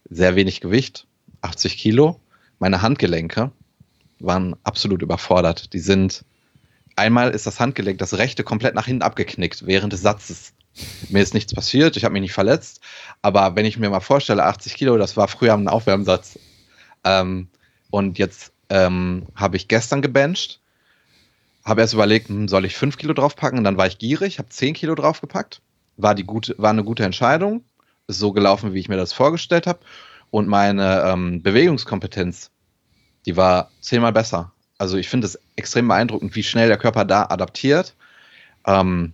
Sehr 0.10 0.36
wenig 0.36 0.62
Gewicht. 0.62 1.06
80 1.42 1.78
Kilo. 1.78 2.20
Meine 2.58 2.82
Handgelenke 2.82 3.52
waren 4.20 4.56
absolut 4.64 5.02
überfordert. 5.02 5.74
Die 5.74 5.80
sind. 5.80 6.26
Einmal 6.96 7.32
ist 7.32 7.48
das 7.48 7.60
Handgelenk, 7.60 7.98
das 7.98 8.18
rechte, 8.18 8.44
komplett 8.44 8.76
nach 8.76 8.86
hinten 8.86 9.02
abgeknickt 9.02 9.66
während 9.66 9.94
des 9.94 10.02
Satzes. 10.02 10.54
Mir 11.10 11.22
ist 11.22 11.34
nichts 11.34 11.54
passiert, 11.54 11.98
ich 11.98 12.04
habe 12.04 12.14
mich 12.14 12.22
nicht 12.22 12.34
verletzt. 12.34 12.82
Aber 13.22 13.56
wenn 13.56 13.66
ich 13.66 13.78
mir 13.78 13.90
mal 13.90 14.00
vorstelle, 14.00 14.44
80 14.44 14.76
Kilo, 14.76 14.98
das 14.98 15.18
war 15.18 15.28
früher 15.28 15.54
ein 15.54 15.68
Aufwärmsatz. 15.68 16.40
Ähm, 17.04 17.50
und 17.90 18.18
jetzt 18.18 18.54
ähm, 18.70 19.28
habe 19.36 19.58
ich 19.58 19.68
gestern 19.68 20.02
gebencht, 20.02 20.62
habe 21.64 21.82
erst 21.82 21.94
überlegt, 21.94 22.30
hm, 22.30 22.48
soll 22.48 22.66
ich 22.66 22.76
5 22.76 22.98
Kilo 22.98 23.14
draufpacken? 23.14 23.58
Und 23.58 23.64
dann 23.64 23.78
war 23.78 23.88
ich 23.88 23.98
gierig, 23.98 24.40
habe 24.40 24.50
10 24.50 24.74
Kilo 24.74 24.96
draufgepackt. 24.96 25.62
War, 25.98 26.16
die 26.16 26.24
gute, 26.24 26.56
war 26.58 26.72
eine 26.72 26.84
gute 26.84 27.04
Entscheidung. 27.04 27.64
Ist 28.08 28.20
so 28.20 28.34
gelaufen, 28.34 28.74
wie 28.74 28.80
ich 28.80 28.90
mir 28.90 28.98
das 28.98 29.14
vorgestellt 29.14 29.68
habe. 29.68 29.80
Und 30.32 30.48
meine 30.48 31.04
ähm, 31.06 31.44
Bewegungskompetenz, 31.44 32.50
die 33.26 33.38
war 33.38 33.70
zehnmal 33.80 34.12
besser. 34.12 34.53
Also 34.84 34.98
ich 34.98 35.08
finde 35.08 35.28
es 35.28 35.40
extrem 35.56 35.88
beeindruckend, 35.88 36.36
wie 36.36 36.44
schnell 36.44 36.68
der 36.68 36.78
Körper 36.78 37.06
da 37.06 37.28
adaptiert. 37.30 37.96
Ähm, 38.68 39.14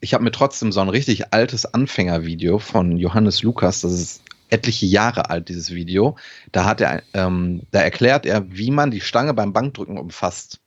ich 0.00 0.14
habe 0.14 0.24
mir 0.24 0.30
trotzdem 0.30 0.72
so 0.72 0.80
ein 0.80 0.88
richtig 0.88 1.34
altes 1.34 1.66
Anfängervideo 1.66 2.58
von 2.58 2.96
Johannes 2.96 3.42
Lukas, 3.42 3.82
das 3.82 3.92
ist 3.92 4.22
etliche 4.48 4.86
Jahre 4.86 5.28
alt, 5.28 5.50
dieses 5.50 5.72
Video. 5.72 6.16
Da 6.52 6.64
hat 6.64 6.80
er, 6.80 7.02
ähm, 7.12 7.64
da 7.70 7.80
erklärt 7.80 8.24
er, 8.24 8.50
wie 8.50 8.70
man 8.70 8.90
die 8.90 9.02
Stange 9.02 9.34
beim 9.34 9.52
Bankdrücken 9.52 9.98
umfasst. 9.98 10.60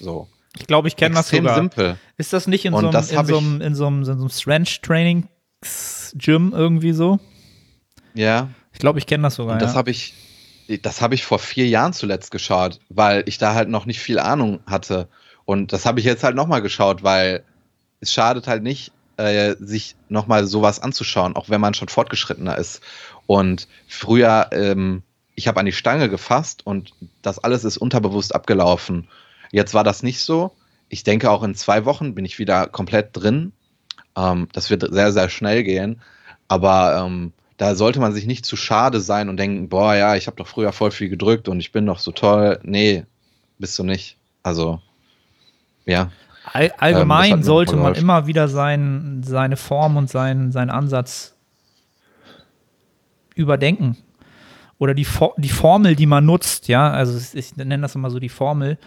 So. 0.00 0.26
Ich 0.58 0.66
glaube, 0.66 0.88
ich 0.88 0.96
kenne 0.96 1.14
das 1.14 1.28
sogar. 1.28 1.54
simpel. 1.54 1.98
Ist 2.16 2.32
das 2.32 2.48
nicht 2.48 2.64
in 2.64 2.72
so 2.72 2.78
einem, 2.78 2.92
in 2.92 3.26
so 3.26 3.38
einem, 3.38 3.62
in 3.62 3.76
so 3.76 3.86
einem, 3.86 4.02
so 4.02 4.28
Strength-Training-Gym 4.28 6.52
irgendwie 6.52 6.94
so? 6.94 7.20
Ja. 8.14 8.48
Ich 8.72 8.80
glaube, 8.80 8.98
ich 8.98 9.06
kenne 9.06 9.22
das 9.22 9.36
sogar. 9.36 9.52
Und 9.52 9.62
das 9.62 9.74
ja. 9.74 9.78
habe 9.78 9.92
ich, 9.92 10.14
das 10.82 11.00
habe 11.00 11.14
ich 11.14 11.24
vor 11.24 11.38
vier 11.38 11.66
Jahren 11.66 11.92
zuletzt 11.92 12.30
geschaut, 12.30 12.80
weil 12.88 13.22
ich 13.26 13.38
da 13.38 13.54
halt 13.54 13.68
noch 13.68 13.86
nicht 13.86 14.00
viel 14.00 14.18
Ahnung 14.18 14.60
hatte. 14.66 15.08
Und 15.44 15.72
das 15.72 15.86
habe 15.86 16.00
ich 16.00 16.06
jetzt 16.06 16.24
halt 16.24 16.36
nochmal 16.36 16.62
geschaut, 16.62 17.02
weil 17.02 17.44
es 18.00 18.12
schadet 18.12 18.46
halt 18.46 18.62
nicht, 18.62 18.92
äh, 19.16 19.54
sich 19.58 19.96
nochmal 20.08 20.46
sowas 20.46 20.80
anzuschauen, 20.80 21.36
auch 21.36 21.48
wenn 21.48 21.60
man 21.60 21.74
schon 21.74 21.88
fortgeschrittener 21.88 22.58
ist. 22.58 22.82
Und 23.26 23.68
früher, 23.88 24.50
ähm, 24.52 25.02
ich 25.34 25.48
habe 25.48 25.60
an 25.60 25.66
die 25.66 25.72
Stange 25.72 26.08
gefasst 26.08 26.66
und 26.66 26.92
das 27.22 27.38
alles 27.38 27.64
ist 27.64 27.78
unterbewusst 27.78 28.34
abgelaufen. 28.34 29.08
Jetzt 29.52 29.74
war 29.74 29.84
das 29.84 30.02
nicht 30.02 30.20
so. 30.20 30.52
Ich 30.88 31.04
denke, 31.04 31.30
auch 31.30 31.42
in 31.42 31.54
zwei 31.54 31.84
Wochen 31.84 32.14
bin 32.14 32.24
ich 32.24 32.38
wieder 32.38 32.66
komplett 32.66 33.10
drin. 33.12 33.52
Ähm, 34.16 34.48
das 34.52 34.70
wird 34.70 34.86
sehr, 34.92 35.12
sehr 35.12 35.28
schnell 35.28 35.62
gehen. 35.62 36.00
Aber 36.48 37.04
ähm, 37.04 37.32
da 37.56 37.74
sollte 37.74 38.00
man 38.00 38.12
sich 38.12 38.26
nicht 38.26 38.44
zu 38.44 38.56
schade 38.56 39.00
sein 39.00 39.28
und 39.28 39.38
denken, 39.38 39.68
boah, 39.68 39.94
ja, 39.94 40.14
ich 40.14 40.26
habe 40.26 40.36
doch 40.36 40.46
früher 40.46 40.72
voll 40.72 40.90
viel 40.90 41.08
gedrückt 41.08 41.48
und 41.48 41.60
ich 41.60 41.72
bin 41.72 41.86
doch 41.86 41.98
so 41.98 42.12
toll. 42.12 42.58
Nee, 42.62 43.04
bist 43.58 43.78
du 43.78 43.84
nicht. 43.84 44.18
Also, 44.42 44.80
ja. 45.86 46.10
All, 46.52 46.72
allgemein 46.78 47.32
ähm, 47.32 47.42
sollte 47.42 47.76
man 47.76 47.94
immer 47.94 48.26
wieder 48.26 48.48
sein, 48.48 49.22
seine 49.24 49.56
Form 49.56 49.96
und 49.96 50.10
sein, 50.10 50.52
seinen 50.52 50.70
Ansatz 50.70 51.34
überdenken. 53.34 53.96
Oder 54.78 54.94
die, 54.94 55.06
die 55.38 55.48
Formel, 55.48 55.96
die 55.96 56.06
man 56.06 56.26
nutzt, 56.26 56.68
ja, 56.68 56.90
also 56.90 57.18
ich 57.32 57.56
nenne 57.56 57.80
das 57.80 57.94
immer 57.94 58.10
so 58.10 58.18
die 58.18 58.28
Formel, 58.28 58.78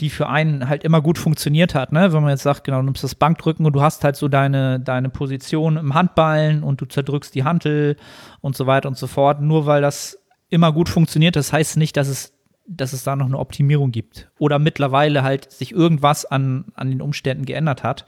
die 0.00 0.10
für 0.10 0.28
einen 0.28 0.68
halt 0.68 0.82
immer 0.82 1.00
gut 1.00 1.18
funktioniert 1.18 1.74
hat, 1.74 1.92
ne? 1.92 2.12
Wenn 2.12 2.22
man 2.22 2.30
jetzt 2.30 2.42
sagt, 2.42 2.64
genau, 2.64 2.78
du 2.78 2.84
nimmst 2.84 3.04
das 3.04 3.14
Bankdrücken 3.14 3.64
und 3.64 3.72
du 3.74 3.82
hast 3.82 4.02
halt 4.02 4.16
so 4.16 4.28
deine, 4.28 4.80
deine 4.80 5.08
Position 5.08 5.76
im 5.76 5.94
Handballen 5.94 6.62
und 6.64 6.80
du 6.80 6.86
zerdrückst 6.86 7.34
die 7.34 7.44
Hantel 7.44 7.96
und 8.40 8.56
so 8.56 8.66
weiter 8.66 8.88
und 8.88 8.98
so 8.98 9.06
fort. 9.06 9.40
Nur 9.40 9.66
weil 9.66 9.82
das 9.82 10.18
immer 10.48 10.72
gut 10.72 10.88
funktioniert, 10.88 11.36
das 11.36 11.52
heißt 11.52 11.76
nicht, 11.76 11.96
dass 11.96 12.08
es, 12.08 12.32
dass 12.66 12.92
es 12.92 13.04
da 13.04 13.14
noch 13.14 13.26
eine 13.26 13.38
Optimierung 13.38 13.92
gibt. 13.92 14.30
Oder 14.38 14.58
mittlerweile 14.58 15.22
halt 15.22 15.50
sich 15.52 15.72
irgendwas 15.72 16.24
an, 16.24 16.66
an 16.74 16.90
den 16.90 17.00
Umständen 17.00 17.44
geändert 17.44 17.84
hat. 17.84 18.04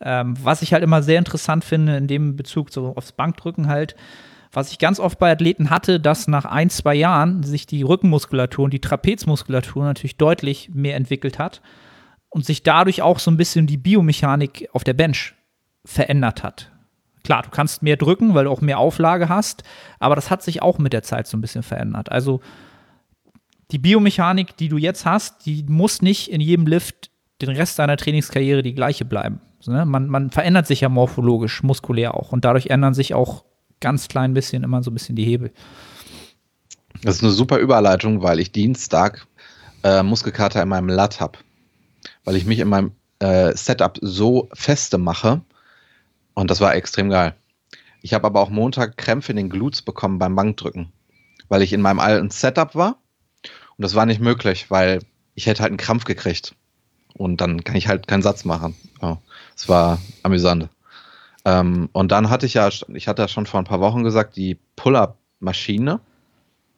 Ähm, 0.00 0.34
was 0.42 0.62
ich 0.62 0.72
halt 0.72 0.82
immer 0.82 1.02
sehr 1.02 1.18
interessant 1.18 1.64
finde, 1.64 1.96
in 1.96 2.06
dem 2.06 2.36
Bezug 2.36 2.70
so 2.70 2.94
aufs 2.96 3.12
Bankdrücken 3.12 3.68
halt, 3.68 3.96
was 4.58 4.72
ich 4.72 4.80
ganz 4.80 4.98
oft 4.98 5.20
bei 5.20 5.30
Athleten 5.30 5.70
hatte, 5.70 6.00
dass 6.00 6.26
nach 6.26 6.44
ein, 6.44 6.68
zwei 6.68 6.96
Jahren 6.96 7.44
sich 7.44 7.64
die 7.66 7.82
Rückenmuskulatur 7.82 8.64
und 8.64 8.74
die 8.74 8.80
Trapezmuskulatur 8.80 9.84
natürlich 9.84 10.16
deutlich 10.16 10.70
mehr 10.74 10.96
entwickelt 10.96 11.38
hat 11.38 11.62
und 12.28 12.44
sich 12.44 12.64
dadurch 12.64 13.00
auch 13.00 13.20
so 13.20 13.30
ein 13.30 13.36
bisschen 13.36 13.68
die 13.68 13.76
Biomechanik 13.76 14.68
auf 14.72 14.82
der 14.82 14.94
Bench 14.94 15.34
verändert 15.84 16.42
hat. 16.42 16.72
Klar, 17.22 17.42
du 17.42 17.50
kannst 17.50 17.84
mehr 17.84 17.96
drücken, 17.96 18.34
weil 18.34 18.46
du 18.46 18.50
auch 18.50 18.60
mehr 18.60 18.80
Auflage 18.80 19.28
hast, 19.28 19.62
aber 20.00 20.16
das 20.16 20.28
hat 20.28 20.42
sich 20.42 20.60
auch 20.60 20.78
mit 20.78 20.92
der 20.92 21.04
Zeit 21.04 21.28
so 21.28 21.36
ein 21.36 21.40
bisschen 21.40 21.62
verändert. 21.62 22.10
Also 22.10 22.40
die 23.70 23.78
Biomechanik, 23.78 24.56
die 24.56 24.68
du 24.68 24.76
jetzt 24.76 25.06
hast, 25.06 25.46
die 25.46 25.64
muss 25.68 26.02
nicht 26.02 26.32
in 26.32 26.40
jedem 26.40 26.66
Lift 26.66 27.12
den 27.40 27.50
Rest 27.50 27.78
deiner 27.78 27.96
Trainingskarriere 27.96 28.64
die 28.64 28.74
gleiche 28.74 29.04
bleiben. 29.04 29.40
Ne? 29.66 29.86
man, 29.86 30.08
man 30.08 30.30
verändert 30.30 30.66
sich 30.66 30.80
ja 30.80 30.88
morphologisch, 30.88 31.62
muskulär 31.62 32.14
auch 32.14 32.32
und 32.32 32.44
dadurch 32.44 32.66
ändern 32.68 32.94
sich 32.94 33.14
auch 33.14 33.44
ganz 33.80 34.08
klein 34.08 34.34
bisschen 34.34 34.62
immer 34.62 34.82
so 34.82 34.90
ein 34.90 34.94
bisschen 34.94 35.16
die 35.16 35.24
Hebel. 35.24 35.52
Das 37.02 37.16
ist 37.16 37.22
eine 37.22 37.32
super 37.32 37.58
Überleitung, 37.58 38.22
weil 38.22 38.40
ich 38.40 38.52
Dienstag 38.52 39.26
äh, 39.84 40.02
Muskelkater 40.02 40.62
in 40.62 40.68
meinem 40.68 40.88
Lat 40.88 41.20
habe. 41.20 41.38
Weil 42.24 42.36
ich 42.36 42.44
mich 42.44 42.58
in 42.58 42.68
meinem 42.68 42.92
äh, 43.20 43.54
Setup 43.54 43.98
so 44.02 44.48
feste 44.52 44.98
mache. 44.98 45.40
Und 46.34 46.50
das 46.50 46.60
war 46.60 46.74
extrem 46.74 47.10
geil. 47.10 47.34
Ich 48.02 48.14
habe 48.14 48.26
aber 48.26 48.40
auch 48.40 48.50
Montag 48.50 48.96
Krämpfe 48.96 49.32
in 49.32 49.36
den 49.36 49.50
Glutes 49.50 49.82
bekommen 49.82 50.18
beim 50.18 50.34
Bankdrücken. 50.34 50.92
Weil 51.48 51.62
ich 51.62 51.72
in 51.72 51.80
meinem 51.80 52.00
alten 52.00 52.30
Setup 52.30 52.74
war. 52.74 52.98
Und 53.76 53.82
das 53.82 53.94
war 53.94 54.06
nicht 54.06 54.20
möglich, 54.20 54.70
weil 54.70 55.00
ich 55.34 55.46
hätte 55.46 55.62
halt 55.62 55.70
einen 55.70 55.78
Krampf 55.78 56.04
gekriegt. 56.04 56.54
Und 57.14 57.40
dann 57.40 57.64
kann 57.64 57.76
ich 57.76 57.88
halt 57.88 58.06
keinen 58.06 58.22
Satz 58.22 58.44
machen. 58.44 58.74
Ja, 59.00 59.18
das 59.54 59.68
war 59.68 60.00
amüsant. 60.22 60.68
Ähm, 61.44 61.88
und 61.92 62.12
dann 62.12 62.30
hatte 62.30 62.46
ich 62.46 62.54
ja, 62.54 62.68
ich 62.92 63.08
hatte 63.08 63.22
ja 63.22 63.28
schon 63.28 63.46
vor 63.46 63.60
ein 63.60 63.64
paar 63.64 63.80
Wochen 63.80 64.04
gesagt, 64.04 64.36
die 64.36 64.58
Pull-Up-Maschine 64.76 66.00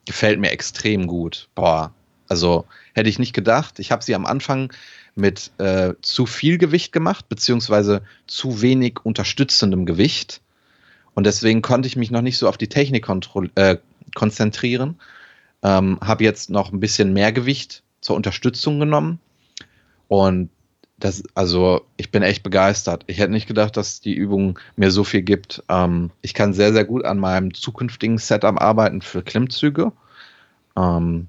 gefällt 0.06 0.40
mir 0.40 0.50
extrem 0.50 1.06
gut. 1.06 1.48
Boah, 1.54 1.92
also 2.28 2.64
hätte 2.94 3.08
ich 3.08 3.18
nicht 3.18 3.32
gedacht. 3.32 3.78
Ich 3.78 3.90
habe 3.90 4.04
sie 4.04 4.14
am 4.14 4.26
Anfang 4.26 4.72
mit 5.14 5.50
äh, 5.58 5.94
zu 6.02 6.26
viel 6.26 6.58
Gewicht 6.58 6.92
gemacht, 6.92 7.28
beziehungsweise 7.28 8.02
zu 8.26 8.62
wenig 8.62 9.00
unterstützendem 9.02 9.86
Gewicht. 9.86 10.40
Und 11.14 11.24
deswegen 11.24 11.62
konnte 11.62 11.88
ich 11.88 11.96
mich 11.96 12.10
noch 12.10 12.22
nicht 12.22 12.38
so 12.38 12.48
auf 12.48 12.56
die 12.56 12.68
Technik 12.68 13.08
äh, 13.56 13.76
konzentrieren. 14.14 15.00
Ähm, 15.62 15.98
habe 16.00 16.24
jetzt 16.24 16.50
noch 16.50 16.72
ein 16.72 16.80
bisschen 16.80 17.12
mehr 17.12 17.32
Gewicht 17.32 17.82
zur 18.00 18.16
Unterstützung 18.16 18.80
genommen. 18.80 19.20
Und 20.08 20.50
das, 21.00 21.22
also 21.34 21.82
ich 21.96 22.10
bin 22.10 22.22
echt 22.22 22.42
begeistert. 22.42 23.04
Ich 23.06 23.18
hätte 23.18 23.32
nicht 23.32 23.46
gedacht, 23.46 23.76
dass 23.76 24.00
die 24.00 24.14
Übung 24.14 24.58
mir 24.76 24.90
so 24.90 25.04
viel 25.04 25.22
gibt. 25.22 25.62
Ähm, 25.68 26.10
ich 26.22 26.34
kann 26.34 26.52
sehr, 26.52 26.72
sehr 26.72 26.84
gut 26.84 27.04
an 27.04 27.18
meinem 27.18 27.54
zukünftigen 27.54 28.18
Setup 28.18 28.60
arbeiten 28.60 29.02
für 29.02 29.22
Klimmzüge. 29.22 29.92
Ähm, 30.76 31.28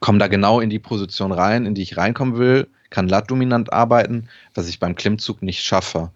komme 0.00 0.18
da 0.18 0.28
genau 0.28 0.60
in 0.60 0.70
die 0.70 0.78
Position 0.78 1.32
rein, 1.32 1.66
in 1.66 1.74
die 1.74 1.82
ich 1.82 1.96
reinkommen 1.96 2.36
will, 2.36 2.68
kann 2.90 3.08
lat-dominant 3.08 3.72
arbeiten, 3.72 4.28
was 4.54 4.68
ich 4.68 4.78
beim 4.78 4.94
Klimmzug 4.94 5.42
nicht 5.42 5.62
schaffe. 5.62 6.10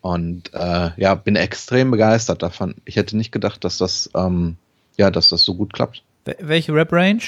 Und 0.00 0.52
äh, 0.54 0.90
ja, 0.96 1.14
bin 1.14 1.36
extrem 1.36 1.90
begeistert 1.90 2.42
davon. 2.42 2.74
Ich 2.84 2.96
hätte 2.96 3.16
nicht 3.16 3.32
gedacht, 3.32 3.64
dass 3.64 3.78
das, 3.78 4.10
ähm, 4.14 4.56
ja, 4.96 5.10
dass 5.10 5.28
das 5.28 5.42
so 5.42 5.54
gut 5.54 5.72
klappt. 5.72 6.02
Welche 6.24 6.74
Rep-Range? 6.74 7.22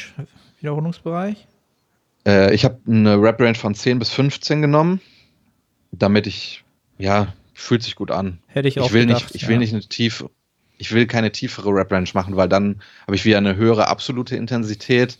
Wiederholungsbereich? 0.60 1.46
Äh, 2.26 2.54
ich 2.54 2.64
habe 2.64 2.78
eine 2.86 3.20
Rep-Range 3.20 3.54
von 3.54 3.74
10 3.74 3.98
bis 3.98 4.10
15 4.10 4.62
genommen, 4.62 5.00
damit 5.92 6.26
ich, 6.26 6.64
ja, 6.98 7.32
fühlt 7.54 7.82
sich 7.82 7.96
gut 7.96 8.10
an. 8.10 8.40
Hätte 8.46 8.68
ich 8.68 8.80
auch 8.80 8.86
ich 8.86 8.92
will 8.92 9.06
gedacht, 9.06 9.32
Nicht, 9.32 9.34
ich 9.34 9.48
will 9.48 9.58
nicht 9.58 9.72
eine 9.72 9.82
tiefe, 9.82 10.30
ich 10.78 10.92
will 10.92 11.06
keine 11.06 11.32
tiefere 11.32 11.70
Rep-Range 11.70 12.10
machen, 12.14 12.36
weil 12.36 12.48
dann 12.48 12.80
habe 13.02 13.16
ich 13.16 13.24
wieder 13.24 13.38
eine 13.38 13.56
höhere 13.56 13.88
absolute 13.88 14.36
Intensität 14.36 15.18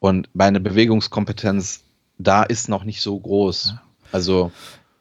und 0.00 0.28
meine 0.34 0.60
Bewegungskompetenz 0.60 1.84
da 2.18 2.42
ist 2.42 2.68
noch 2.68 2.84
nicht 2.84 3.00
so 3.02 3.18
groß. 3.18 3.74
Also 4.12 4.50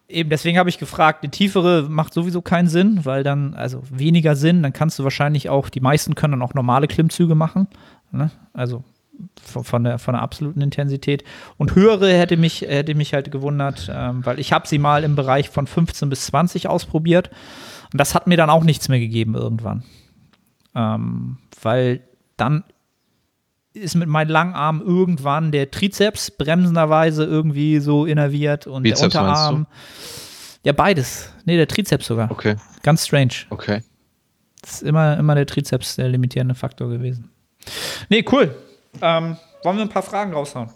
Eben, 0.08 0.30
deswegen 0.30 0.60
habe 0.60 0.70
ich 0.70 0.78
gefragt, 0.78 1.24
eine 1.24 1.32
tiefere 1.32 1.88
macht 1.90 2.14
sowieso 2.14 2.42
keinen 2.42 2.68
Sinn, 2.68 3.06
weil 3.06 3.24
dann, 3.24 3.56
also 3.56 3.82
weniger 3.90 4.36
Sinn, 4.36 4.62
dann 4.62 4.72
kannst 4.72 5.00
du 5.00 5.04
wahrscheinlich 5.04 5.50
auch, 5.50 5.70
die 5.70 5.80
meisten 5.80 6.14
können 6.14 6.34
dann 6.34 6.42
auch 6.44 6.54
normale 6.54 6.88
Klimmzüge 6.88 7.34
machen. 7.34 7.68
Ne? 8.12 8.30
Also 8.54 8.84
von 9.42 9.84
der, 9.84 10.00
von 10.00 10.14
der 10.14 10.22
absoluten 10.22 10.62
Intensität. 10.62 11.24
Und 11.58 11.76
höhere 11.76 12.14
hätte 12.14 12.38
mich, 12.38 12.62
hätte 12.62 12.96
mich 12.96 13.14
halt 13.14 13.32
gewundert, 13.32 13.92
ähm, 13.94 14.26
weil 14.26 14.40
ich 14.40 14.52
habe 14.54 14.68
sie 14.68 14.80
mal 14.80 15.04
im 15.04 15.16
Bereich 15.16 15.50
von 15.50 15.68
15 15.68 16.10
bis 16.10 16.26
20 16.28 16.68
ausprobiert. 16.68 17.30
Und 17.92 18.00
das 18.00 18.16
hat 18.16 18.28
mir 18.28 18.38
dann 18.38 18.50
auch 18.50 18.64
nichts 18.64 18.90
mehr 18.90 19.00
gegeben 19.00 19.36
irgendwann. 19.36 19.84
Ähm, 20.76 21.38
weil 21.62 22.02
dann 22.38 22.64
ist 23.74 23.96
mit 23.96 24.08
meinen 24.08 24.30
langen 24.30 24.54
Armen 24.54 24.82
irgendwann 24.82 25.52
der 25.52 25.70
Trizeps 25.70 26.32
bremsenderweise 26.32 27.26
irgendwie 27.26 27.80
so 27.80 28.06
innerviert 28.06 28.68
und 28.68 28.84
Bizeps 28.84 29.00
der 29.00 29.22
Unterarm. 29.22 29.68
Ja, 30.64 30.72
beides. 30.72 31.34
Nee, 31.46 31.58
der 31.58 31.68
Trizeps 31.68 32.08
sogar. 32.08 32.32
Okay. 32.32 32.56
Ganz 32.84 33.06
strange. 33.06 33.34
Okay. 33.50 33.84
Das 34.62 34.82
ist 34.82 34.84
immer, 34.84 35.18
immer 35.18 35.36
der 35.36 35.46
Trizeps 35.46 35.98
der 35.98 36.10
limitierende 36.10 36.56
Faktor 36.56 36.90
gewesen. 36.90 37.30
Nee, 38.10 38.26
cool. 38.32 38.56
Ähm, 39.02 39.38
wollen 39.64 39.78
wir 39.78 39.84
ein 39.84 39.90
paar 39.90 40.04
Fragen 40.04 40.34
raushauen? 40.34 40.70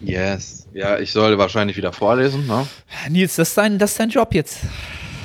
Yes. 0.00 0.66
Ja, 0.72 0.98
ich 0.98 1.12
sollte 1.12 1.38
wahrscheinlich 1.38 1.76
wieder 1.76 1.92
vorlesen, 1.92 2.46
ne? 2.46 2.66
Nils, 3.08 3.36
das 3.36 3.48
ist 3.48 3.58
dein, 3.58 3.78
das 3.78 3.92
ist 3.92 4.00
dein 4.00 4.10
Job 4.10 4.34
jetzt. 4.34 4.60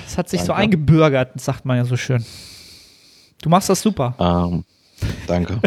Das 0.06 0.18
hat 0.18 0.30
sich 0.30 0.42
so 0.42 0.48
Danke. 0.48 0.64
eingebürgert, 0.64 1.40
sagt 1.40 1.66
man 1.66 1.78
ja 1.78 1.86
so 1.86 1.98
schön. 1.98 2.26
Du 3.42 3.50
machst 3.50 3.70
das 3.70 3.82
super. 3.82 4.16
Ähm, 4.20 4.66
danke. 5.28 5.60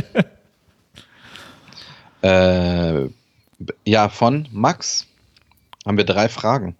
äh, 2.22 3.08
ja, 3.84 4.08
von 4.08 4.48
Max 4.52 5.06
haben 5.86 5.96
wir 5.96 6.04
drei 6.04 6.28
Fragen. 6.28 6.76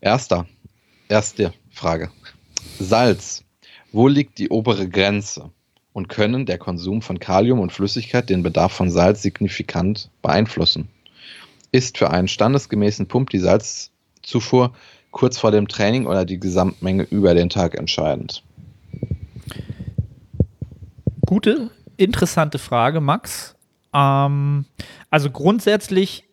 Erster, 0.00 0.46
erste 1.08 1.52
Frage. 1.70 2.10
Salz. 2.78 3.44
Wo 3.92 4.06
liegt 4.08 4.38
die 4.38 4.48
obere 4.48 4.88
Grenze? 4.88 5.50
Und 6.00 6.08
können 6.08 6.46
der 6.46 6.56
Konsum 6.56 7.02
von 7.02 7.18
Kalium 7.20 7.60
und 7.60 7.72
Flüssigkeit 7.72 8.30
den 8.30 8.42
Bedarf 8.42 8.72
von 8.72 8.88
Salz 8.88 9.20
signifikant 9.20 10.08
beeinflussen? 10.22 10.88
Ist 11.72 11.98
für 11.98 12.10
einen 12.10 12.26
standesgemäßen 12.26 13.06
Pump 13.06 13.28
die 13.28 13.38
Salzzufuhr 13.38 14.72
kurz 15.10 15.36
vor 15.36 15.50
dem 15.50 15.68
Training 15.68 16.06
oder 16.06 16.24
die 16.24 16.40
Gesamtmenge 16.40 17.02
über 17.02 17.34
den 17.34 17.50
Tag 17.50 17.74
entscheidend? 17.74 18.42
Gute, 21.26 21.70
interessante 21.98 22.58
Frage, 22.58 23.02
Max. 23.02 23.54
Ähm, 23.92 24.64
also 25.10 25.30
grundsätzlich 25.30 26.24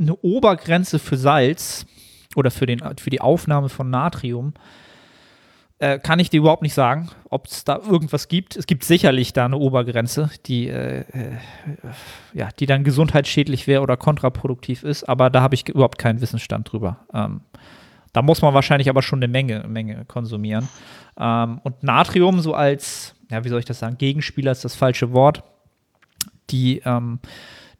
eine 0.00 0.16
Obergrenze 0.16 0.98
für 0.98 1.16
Salz 1.16 1.86
oder 2.34 2.50
für, 2.50 2.66
den, 2.66 2.82
für 2.98 3.10
die 3.10 3.20
Aufnahme 3.20 3.68
von 3.68 3.88
Natrium 3.88 4.54
äh, 5.78 5.98
kann 5.98 6.18
ich 6.18 6.30
dir 6.30 6.38
überhaupt 6.38 6.62
nicht 6.62 6.74
sagen, 6.74 7.10
ob 7.28 7.46
es 7.46 7.64
da 7.64 7.78
irgendwas 7.78 8.28
gibt. 8.28 8.56
Es 8.56 8.66
gibt 8.66 8.84
sicherlich 8.84 9.32
da 9.32 9.44
eine 9.44 9.58
Obergrenze, 9.58 10.30
die, 10.46 10.68
äh, 10.68 11.00
äh, 11.00 11.36
ja, 12.32 12.48
die 12.58 12.66
dann 12.66 12.82
gesundheitsschädlich 12.82 13.66
wäre 13.66 13.82
oder 13.82 13.96
kontraproduktiv 13.96 14.82
ist, 14.84 15.04
aber 15.04 15.28
da 15.28 15.42
habe 15.42 15.54
ich 15.54 15.68
überhaupt 15.68 15.98
keinen 15.98 16.20
Wissensstand 16.20 16.72
drüber. 16.72 17.00
Ähm, 17.12 17.42
da 18.14 18.22
muss 18.22 18.40
man 18.40 18.54
wahrscheinlich 18.54 18.88
aber 18.88 19.02
schon 19.02 19.18
eine 19.18 19.28
Menge, 19.28 19.66
Menge 19.68 20.06
konsumieren. 20.06 20.68
Ähm, 21.18 21.60
und 21.62 21.82
Natrium 21.82 22.40
so 22.40 22.54
als, 22.54 23.14
ja, 23.30 23.44
wie 23.44 23.50
soll 23.50 23.58
ich 23.58 23.66
das 23.66 23.78
sagen, 23.78 23.98
Gegenspieler 23.98 24.52
ist 24.52 24.64
das 24.64 24.74
falsche 24.74 25.12
Wort. 25.12 25.42
Die, 26.48 26.80
ähm, 26.86 27.18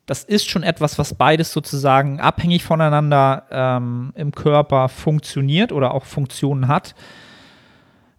das 0.04 0.22
ist 0.22 0.50
schon 0.50 0.62
etwas, 0.62 0.98
was 0.98 1.14
beides 1.14 1.52
sozusagen 1.52 2.20
abhängig 2.20 2.62
voneinander 2.64 3.44
ähm, 3.50 4.12
im 4.14 4.32
Körper 4.32 4.90
funktioniert 4.90 5.72
oder 5.72 5.94
auch 5.94 6.04
Funktionen 6.04 6.68
hat. 6.68 6.94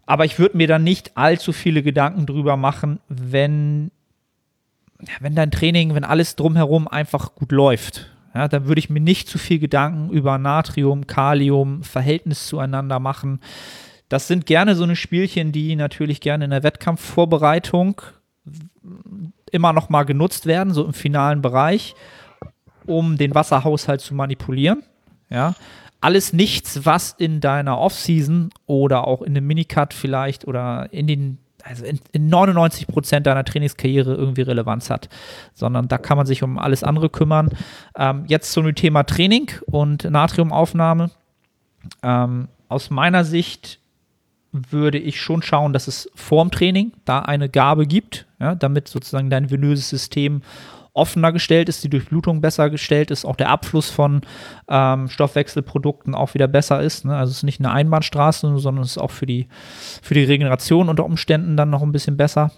Aber 0.08 0.24
ich 0.24 0.38
würde 0.38 0.56
mir 0.56 0.66
dann 0.66 0.84
nicht 0.84 1.18
allzu 1.18 1.52
viele 1.52 1.82
Gedanken 1.82 2.24
drüber 2.24 2.56
machen, 2.56 2.98
wenn, 3.10 3.90
wenn 5.20 5.34
dein 5.34 5.50
Training, 5.50 5.94
wenn 5.94 6.02
alles 6.02 6.34
drumherum 6.34 6.88
einfach 6.88 7.34
gut 7.34 7.52
läuft. 7.52 8.10
Ja, 8.34 8.48
dann 8.48 8.66
würde 8.66 8.78
ich 8.78 8.88
mir 8.88 9.00
nicht 9.00 9.28
zu 9.28 9.36
viel 9.36 9.58
Gedanken 9.58 10.08
über 10.08 10.38
Natrium, 10.38 11.06
Kalium, 11.06 11.82
Verhältnis 11.82 12.46
zueinander 12.46 13.00
machen. 13.00 13.40
Das 14.08 14.28
sind 14.28 14.46
gerne 14.46 14.76
so 14.76 14.84
eine 14.84 14.96
Spielchen, 14.96 15.52
die 15.52 15.76
natürlich 15.76 16.22
gerne 16.22 16.46
in 16.46 16.52
der 16.52 16.62
Wettkampfvorbereitung 16.62 18.00
immer 19.52 19.74
noch 19.74 19.90
mal 19.90 20.04
genutzt 20.04 20.46
werden, 20.46 20.72
so 20.72 20.86
im 20.86 20.94
finalen 20.94 21.42
Bereich, 21.42 21.94
um 22.86 23.18
den 23.18 23.34
Wasserhaushalt 23.34 24.00
zu 24.00 24.14
manipulieren. 24.14 24.82
Ja, 25.28 25.54
alles 26.00 26.32
nichts, 26.32 26.84
was 26.84 27.12
in 27.18 27.40
deiner 27.40 27.78
Offseason 27.78 28.50
oder 28.66 29.06
auch 29.06 29.22
in 29.22 29.34
dem 29.34 29.46
Minicut 29.46 29.94
vielleicht 29.94 30.46
oder 30.46 30.88
in 30.92 31.06
den 31.06 31.38
also 31.64 31.84
in, 31.84 31.98
in 32.12 32.28
99 32.28 32.86
Prozent 32.86 33.26
deiner 33.26 33.44
Trainingskarriere 33.44 34.14
irgendwie 34.14 34.42
Relevanz 34.42 34.90
hat, 34.90 35.08
sondern 35.54 35.88
da 35.88 35.98
kann 35.98 36.16
man 36.16 36.24
sich 36.24 36.42
um 36.42 36.58
alles 36.58 36.84
andere 36.84 37.10
kümmern. 37.10 37.50
Ähm, 37.96 38.24
jetzt 38.28 38.52
zum 38.52 38.72
Thema 38.74 39.02
Training 39.02 39.50
und 39.66 40.04
Natriumaufnahme. 40.04 41.10
Ähm, 42.02 42.48
aus 42.68 42.90
meiner 42.90 43.24
Sicht 43.24 43.80
würde 44.52 44.98
ich 44.98 45.20
schon 45.20 45.42
schauen, 45.42 45.72
dass 45.72 45.88
es 45.88 46.10
vorm 46.14 46.50
Training 46.50 46.92
da 47.04 47.20
eine 47.20 47.48
Gabe 47.48 47.86
gibt, 47.86 48.26
ja, 48.40 48.54
damit 48.54 48.88
sozusagen 48.88 49.28
dein 49.28 49.50
venöses 49.50 49.88
System 49.88 50.42
offener 50.98 51.32
gestellt 51.32 51.68
ist, 51.68 51.82
die 51.84 51.90
Durchblutung 51.90 52.40
besser 52.40 52.70
gestellt 52.70 53.10
ist, 53.10 53.24
auch 53.24 53.36
der 53.36 53.48
Abfluss 53.48 53.90
von 53.90 54.22
ähm, 54.68 55.08
Stoffwechselprodukten 55.08 56.14
auch 56.14 56.34
wieder 56.34 56.48
besser 56.48 56.82
ist. 56.82 57.04
Ne? 57.04 57.16
Also 57.16 57.30
es 57.30 57.38
ist 57.38 57.42
nicht 57.44 57.60
eine 57.60 57.70
Einbahnstraße, 57.70 58.58
sondern 58.58 58.84
es 58.84 58.92
ist 58.92 58.98
auch 58.98 59.10
für 59.10 59.26
die, 59.26 59.48
für 60.02 60.14
die 60.14 60.24
Regeneration 60.24 60.88
unter 60.88 61.04
Umständen 61.04 61.56
dann 61.56 61.70
noch 61.70 61.82
ein 61.82 61.92
bisschen 61.92 62.16
besser. 62.16 62.50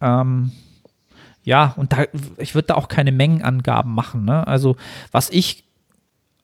Ähm, 0.00 0.52
ja, 1.44 1.74
und 1.76 1.92
da, 1.92 2.04
ich 2.38 2.54
würde 2.54 2.68
da 2.68 2.74
auch 2.74 2.88
keine 2.88 3.12
Mengenangaben 3.12 3.92
machen. 3.94 4.24
Ne? 4.24 4.46
Also 4.46 4.76
was 5.10 5.30
ich 5.30 5.64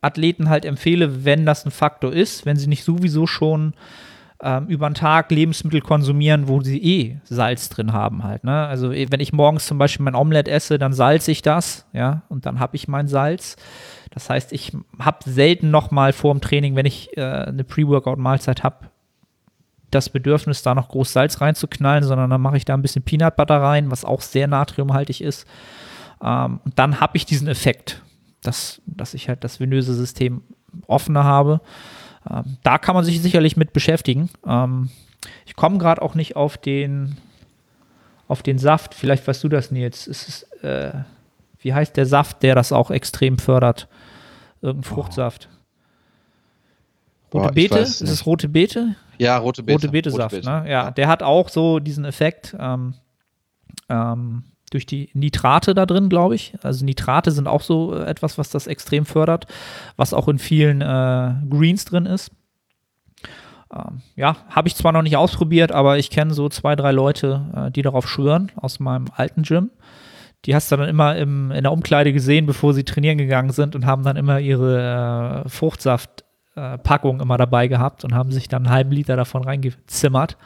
Athleten 0.01 0.49
halt 0.49 0.65
empfehle, 0.65 1.25
wenn 1.25 1.47
das 1.47 1.65
ein 1.65 1.71
Faktor 1.71 2.13
ist, 2.13 2.47
wenn 2.47 2.57
sie 2.57 2.69
nicht 2.69 2.85
sowieso 2.85 3.27
schon 3.27 3.75
ähm, 4.43 4.67
über 4.67 4.89
den 4.89 4.95
Tag 4.95 5.31
Lebensmittel 5.31 5.81
konsumieren, 5.81 6.49
wo 6.49 6.61
sie 6.61 6.83
eh 6.83 7.21
Salz 7.25 7.69
drin 7.69 7.93
haben 7.93 8.23
halt. 8.23 8.45
Ne? 8.45 8.67
Also 8.67 8.93
eh, 8.93 9.07
wenn 9.11 9.21
ich 9.21 9.33
morgens 9.33 9.67
zum 9.67 9.79
Beispiel 9.79 10.05
mein 10.05 10.15
Omelett 10.15 10.49
esse, 10.49 10.79
dann 10.79 10.93
salze 10.93 11.33
ich 11.33 11.43
das, 11.43 11.87
ja, 11.93 12.23
und 12.29 12.47
dann 12.47 12.61
habe 12.61 12.77
ich 12.77 12.87
mein 12.89 13.09
Salz. 13.09 13.57
Das 14.11 14.31
heißt, 14.31 14.53
ich 14.53 14.73
habe 14.99 15.19
selten 15.29 15.71
noch 15.71 15.91
mal 15.91 16.13
vor 16.13 16.35
dem 16.35 16.41
Training, 16.41 16.77
wenn 16.77 16.87
ich 16.87 17.17
äh, 17.17 17.23
eine 17.23 17.65
Pre-Workout-Mahlzeit 17.65 18.63
habe, 18.63 18.91
das 19.91 20.09
Bedürfnis, 20.09 20.63
da 20.63 20.75
noch 20.75 20.89
groß 20.89 21.13
Salz 21.13 21.41
reinzuknallen, 21.41 22.05
sondern 22.05 22.31
dann 22.31 22.41
mache 22.41 22.59
ich 22.59 22.65
da 22.65 22.75
ein 22.75 22.83
bisschen 22.83 23.03
Peanut 23.03 23.37
Butter 23.37 23.61
rein, 23.61 23.91
was 23.91 24.05
auch 24.05 24.21
sehr 24.21 24.47
natriumhaltig 24.47 25.21
ist. 25.21 25.47
Ähm, 26.23 26.61
und 26.65 26.79
dann 26.79 27.01
habe 27.01 27.17
ich 27.17 27.27
diesen 27.27 27.49
Effekt, 27.49 28.03
dass, 28.43 28.83
dass 28.87 29.15
ich 29.15 29.29
halt 29.29 29.45
das 29.45 29.61
venöse 29.61 29.95
System 29.95 30.43
offener 30.87 31.25
habe. 31.25 31.61
Ähm, 32.31 32.59
da 32.63 32.79
kann 32.79 32.95
man 32.95 33.05
sich 33.05 33.21
sicherlich 33.21 33.57
mit 33.57 33.73
beschäftigen. 33.73 34.31
Ähm, 34.47 34.91
ich 35.47 35.57
komme 35.57 35.79
gerade 35.79 36.03
auch 36.03 36.15
nicht 36.15 36.37
auf 36.37 36.59
den, 36.59 37.17
auf 38.29 38.43
den 38.43 38.59
Saft. 38.59 38.95
Vielleicht 38.95 39.27
weißt 39.27 39.43
du 39.45 39.49
das, 39.49 39.71
Nils. 39.71 40.07
Es 40.07 40.43
äh, 40.63 40.93
wie 41.61 41.75
heißt 41.75 41.97
der 41.97 42.07
Saft, 42.07 42.43
der 42.43 42.55
das 42.55 42.73
auch 42.73 42.91
extrem 42.91 43.39
fördert? 43.39 43.89
Irgendein 44.63 44.89
Fruchtsaft. 44.89 45.49
Rote 47.33 47.49
Boah, 47.49 47.53
Beete? 47.53 47.79
Ist 47.79 48.01
es 48.01 48.27
rote 48.27 48.49
Beete? 48.49 48.95
Ja, 49.19 49.37
rote 49.39 49.63
Beete. 49.63 49.75
Rote 49.75 49.89
Beete-Saft, 49.89 50.37
Rote 50.37 50.49
ne? 50.49 50.65
Ja, 50.71 50.91
der 50.91 51.09
hat 51.09 51.23
auch 51.23 51.49
so 51.49 51.81
diesen 51.81 52.05
Effekt 52.05 52.57
ähm, 52.59 52.95
ähm, 53.89 54.45
durch 54.71 54.87
die 54.87 55.11
Nitrate 55.15 55.75
da 55.75 55.87
drin, 55.87 56.09
glaube 56.09 56.35
ich. 56.35 56.55
Also 56.63 56.85
Nitrate 56.85 57.31
sind 57.31 57.47
auch 57.49 57.63
so 57.63 57.95
äh, 57.95 58.05
etwas, 58.05 58.39
was 58.39 58.51
das 58.51 58.67
extrem 58.67 59.07
fördert, 59.07 59.47
was 59.97 60.15
auch 60.15 60.29
in 60.29 60.39
vielen 60.39 60.81
äh, 60.81 61.35
Greens 61.49 61.85
drin 61.85 62.07
ist. 62.07 62.31
Ähm, 63.73 64.01
ja, 64.17 64.37
habe 64.49 64.69
ich 64.69 64.77
zwar 64.77 64.93
noch 64.93 65.03
nicht 65.03 65.17
ausprobiert, 65.17 65.73
aber 65.73 65.99
ich 65.99 66.11
kenne 66.11 66.33
so 66.33 66.49
zwei, 66.49 66.75
drei 66.77 66.93
Leute, 66.93 67.45
äh, 67.55 67.71
die 67.71 67.83
darauf 67.83 68.09
schwören 68.09 68.51
aus 68.57 68.81
meinem 68.81 69.07
alten 69.15 69.43
Gym. 69.43 69.71
Die 70.45 70.55
hast 70.55 70.71
du 70.71 70.77
dann 70.77 70.89
immer 70.89 71.17
im, 71.17 71.51
in 71.51 71.65
der 71.65 71.73
Umkleide 71.73 72.13
gesehen, 72.13 72.47
bevor 72.47 72.73
sie 72.73 72.85
trainieren 72.85 73.19
gegangen 73.19 73.51
sind 73.51 73.75
und 73.75 73.87
haben 73.87 74.05
dann 74.05 74.17
immer 74.17 74.39
ihre 74.39 75.45
äh, 75.45 75.49
Fruchtsaftpackung 75.49 77.21
immer 77.21 77.37
dabei 77.37 77.67
gehabt 77.67 78.05
und 78.05 78.15
haben 78.15 78.31
sich 78.33 78.49
dann 78.49 78.65
einen 78.65 78.75
halben 78.75 78.93
Liter 78.93 79.17
davon 79.17 79.45
reingezimmert. 79.45 80.37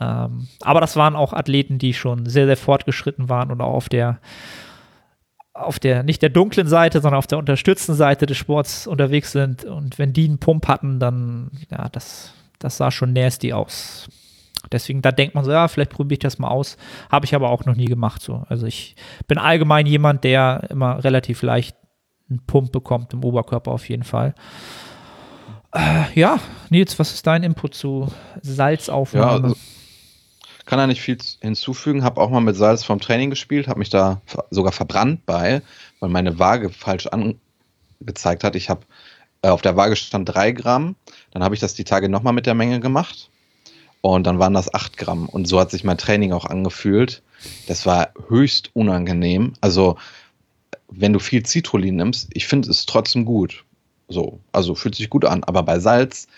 Ähm, 0.00 0.48
aber 0.62 0.80
das 0.80 0.96
waren 0.96 1.16
auch 1.16 1.32
Athleten, 1.32 1.78
die 1.78 1.94
schon 1.94 2.26
sehr, 2.26 2.46
sehr 2.46 2.56
fortgeschritten 2.56 3.28
waren 3.28 3.50
und 3.50 3.60
auch 3.60 3.74
auf 3.74 3.88
der, 3.88 4.20
auf 5.54 5.78
der, 5.78 6.02
nicht 6.02 6.22
der 6.22 6.30
dunklen 6.30 6.68
Seite, 6.68 7.00
sondern 7.00 7.18
auf 7.18 7.26
der 7.26 7.38
unterstützten 7.38 7.94
Seite 7.94 8.26
des 8.26 8.36
Sports 8.36 8.86
unterwegs 8.86 9.32
sind. 9.32 9.64
Und 9.64 9.98
wenn 9.98 10.12
die 10.12 10.26
einen 10.26 10.38
Pump 10.38 10.68
hatten, 10.68 11.00
dann, 11.00 11.50
ja, 11.70 11.88
das, 11.88 12.32
das 12.58 12.76
sah 12.76 12.90
schon 12.90 13.12
nasty 13.12 13.52
aus. 13.52 14.08
Deswegen, 14.72 15.02
da 15.02 15.12
denkt 15.12 15.34
man 15.34 15.44
so, 15.44 15.50
ja, 15.50 15.68
vielleicht 15.68 15.90
probiere 15.90 16.14
ich 16.14 16.18
das 16.20 16.38
mal 16.38 16.48
aus. 16.48 16.76
Habe 17.10 17.26
ich 17.26 17.34
aber 17.34 17.50
auch 17.50 17.64
noch 17.64 17.76
nie 17.76 17.86
gemacht. 17.86 18.22
So. 18.22 18.44
Also 18.48 18.66
ich 18.66 18.96
bin 19.26 19.38
allgemein 19.38 19.86
jemand, 19.86 20.24
der 20.24 20.66
immer 20.70 21.02
relativ 21.02 21.42
leicht 21.42 21.76
einen 22.28 22.44
Pump 22.46 22.72
bekommt 22.72 23.12
im 23.12 23.24
Oberkörper 23.24 23.70
auf 23.70 23.88
jeden 23.88 24.04
Fall. 24.04 24.34
Äh, 25.72 26.04
ja, 26.14 26.38
Nils, 26.70 26.98
was 26.98 27.14
ist 27.14 27.26
dein 27.26 27.42
Input 27.42 27.74
zu 27.74 28.08
Salzaufnahme? 28.42 29.26
Ja, 29.26 29.44
also, 29.44 29.56
kann 30.68 30.78
da 30.78 30.86
nicht 30.86 31.00
viel 31.00 31.16
hinzufügen. 31.40 32.04
Habe 32.04 32.20
auch 32.20 32.28
mal 32.28 32.40
mit 32.40 32.54
Salz 32.54 32.84
vom 32.84 33.00
Training 33.00 33.30
gespielt, 33.30 33.68
habe 33.68 33.78
mich 33.78 33.88
da 33.88 34.20
sogar 34.50 34.70
verbrannt 34.70 35.24
bei, 35.24 35.62
weil 35.98 36.10
meine 36.10 36.38
Waage 36.38 36.68
falsch 36.68 37.06
angezeigt 37.06 38.44
hat. 38.44 38.54
Ich 38.54 38.68
habe 38.68 38.82
äh, 39.40 39.48
auf 39.48 39.62
der 39.62 39.76
Waage 39.76 39.96
stand 39.96 40.28
3 40.28 40.52
Gramm, 40.52 40.94
dann 41.30 41.42
habe 41.42 41.54
ich 41.54 41.60
das 41.62 41.72
die 41.72 41.84
Tage 41.84 42.10
nochmal 42.10 42.34
mit 42.34 42.44
der 42.44 42.52
Menge 42.52 42.80
gemacht 42.80 43.30
und 44.02 44.26
dann 44.26 44.38
waren 44.38 44.52
das 44.52 44.74
8 44.74 44.98
Gramm. 44.98 45.26
Und 45.26 45.48
so 45.48 45.58
hat 45.58 45.70
sich 45.70 45.84
mein 45.84 45.96
Training 45.96 46.32
auch 46.32 46.44
angefühlt. 46.44 47.22
Das 47.66 47.86
war 47.86 48.12
höchst 48.28 48.70
unangenehm. 48.74 49.54
Also, 49.62 49.96
wenn 50.90 51.14
du 51.14 51.18
viel 51.18 51.46
Citrullin 51.46 51.96
nimmst, 51.96 52.28
ich 52.34 52.46
finde 52.46 52.68
es 52.68 52.84
trotzdem 52.84 53.24
gut. 53.24 53.64
So, 54.08 54.40
also 54.52 54.74
fühlt 54.74 54.96
sich 54.96 55.08
gut 55.08 55.24
an. 55.24 55.44
Aber 55.44 55.62
bei 55.62 55.78
Salz, 55.78 56.28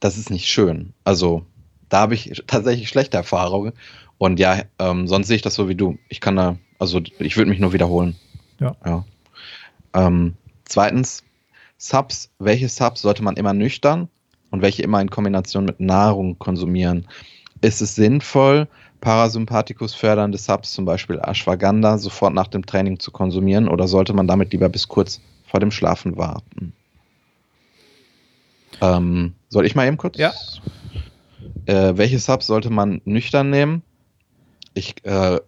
das 0.00 0.16
ist 0.16 0.30
nicht 0.30 0.48
schön. 0.48 0.94
Also, 1.04 1.44
da 1.92 2.00
habe 2.00 2.14
ich 2.14 2.42
tatsächlich 2.46 2.88
schlechte 2.88 3.18
Erfahrungen. 3.18 3.74
Und 4.16 4.40
ja, 4.40 4.62
ähm, 4.78 5.06
sonst 5.08 5.26
sehe 5.26 5.36
ich 5.36 5.42
das 5.42 5.54
so 5.54 5.68
wie 5.68 5.74
du. 5.74 5.98
Ich 6.08 6.22
kann 6.22 6.36
da, 6.36 6.56
also 6.78 7.02
ich 7.18 7.36
würde 7.36 7.50
mich 7.50 7.60
nur 7.60 7.74
wiederholen. 7.74 8.16
Ja. 8.60 8.74
ja. 8.86 9.04
Ähm, 9.92 10.34
zweitens, 10.64 11.22
Subs. 11.76 12.30
Welche 12.38 12.70
Subs 12.70 13.02
sollte 13.02 13.22
man 13.22 13.36
immer 13.36 13.52
nüchtern 13.52 14.08
und 14.50 14.62
welche 14.62 14.82
immer 14.82 15.02
in 15.02 15.10
Kombination 15.10 15.66
mit 15.66 15.80
Nahrung 15.80 16.38
konsumieren? 16.38 17.08
Ist 17.60 17.82
es 17.82 17.94
sinnvoll, 17.94 18.68
Parasympathikus 19.02 19.92
fördernde 19.92 20.38
Subs, 20.38 20.72
zum 20.72 20.86
Beispiel 20.86 21.20
Ashwagandha, 21.22 21.98
sofort 21.98 22.32
nach 22.32 22.46
dem 22.46 22.64
Training 22.64 23.00
zu 23.00 23.10
konsumieren 23.10 23.68
oder 23.68 23.86
sollte 23.86 24.14
man 24.14 24.26
damit 24.26 24.52
lieber 24.52 24.70
bis 24.70 24.88
kurz 24.88 25.20
vor 25.46 25.60
dem 25.60 25.70
Schlafen 25.70 26.16
warten? 26.16 26.72
Ähm, 28.80 29.34
soll 29.50 29.66
ich 29.66 29.74
mal 29.74 29.86
eben 29.86 29.98
kurz? 29.98 30.16
Ja. 30.16 30.32
Äh, 31.66 31.96
welche 31.96 32.18
Subs 32.18 32.46
sollte 32.46 32.70
man 32.70 33.00
nüchtern 33.04 33.50
nehmen? 33.50 33.82
Ich, 34.74 35.04
äh, 35.04 35.40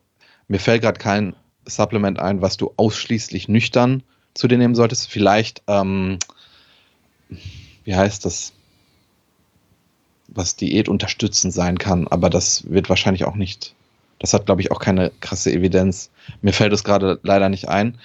mir 0.49 0.61
fällt 0.61 0.83
gerade 0.83 0.99
kein 0.99 1.35
Supplement 1.67 2.21
ein, 2.21 2.43
was 2.43 2.57
du 2.57 2.73
ausschließlich 2.77 3.49
nüchtern 3.49 4.03
zu 4.35 4.49
dir 4.49 4.59
nehmen 4.59 4.75
solltest. 4.75 5.11
Vielleicht, 5.11 5.63
ähm, 5.67 6.19
wie 7.85 7.95
heißt 7.95 8.25
das? 8.25 8.53
Was 10.29 10.57
Diät 10.57 10.89
unterstützend 10.89 11.53
sein 11.53 11.79
kann, 11.79 12.09
aber 12.09 12.31
das 12.31 12.69
wird 12.71 12.89
wahrscheinlich 12.89 13.25
auch 13.25 13.37
nicht, 13.37 13.75
das 14.19 14.33
hat, 14.33 14.47
glaube 14.47 14.63
ich, 14.63 14.71
auch 14.73 14.81
keine 14.81 15.13
krasse 15.21 15.53
Evidenz. 15.53 16.11
Mir 16.41 16.53
fällt 16.53 16.73
es 16.73 16.83
gerade 16.83 17.21
leider 17.23 17.49
nicht 17.49 17.69
ein. 17.69 17.99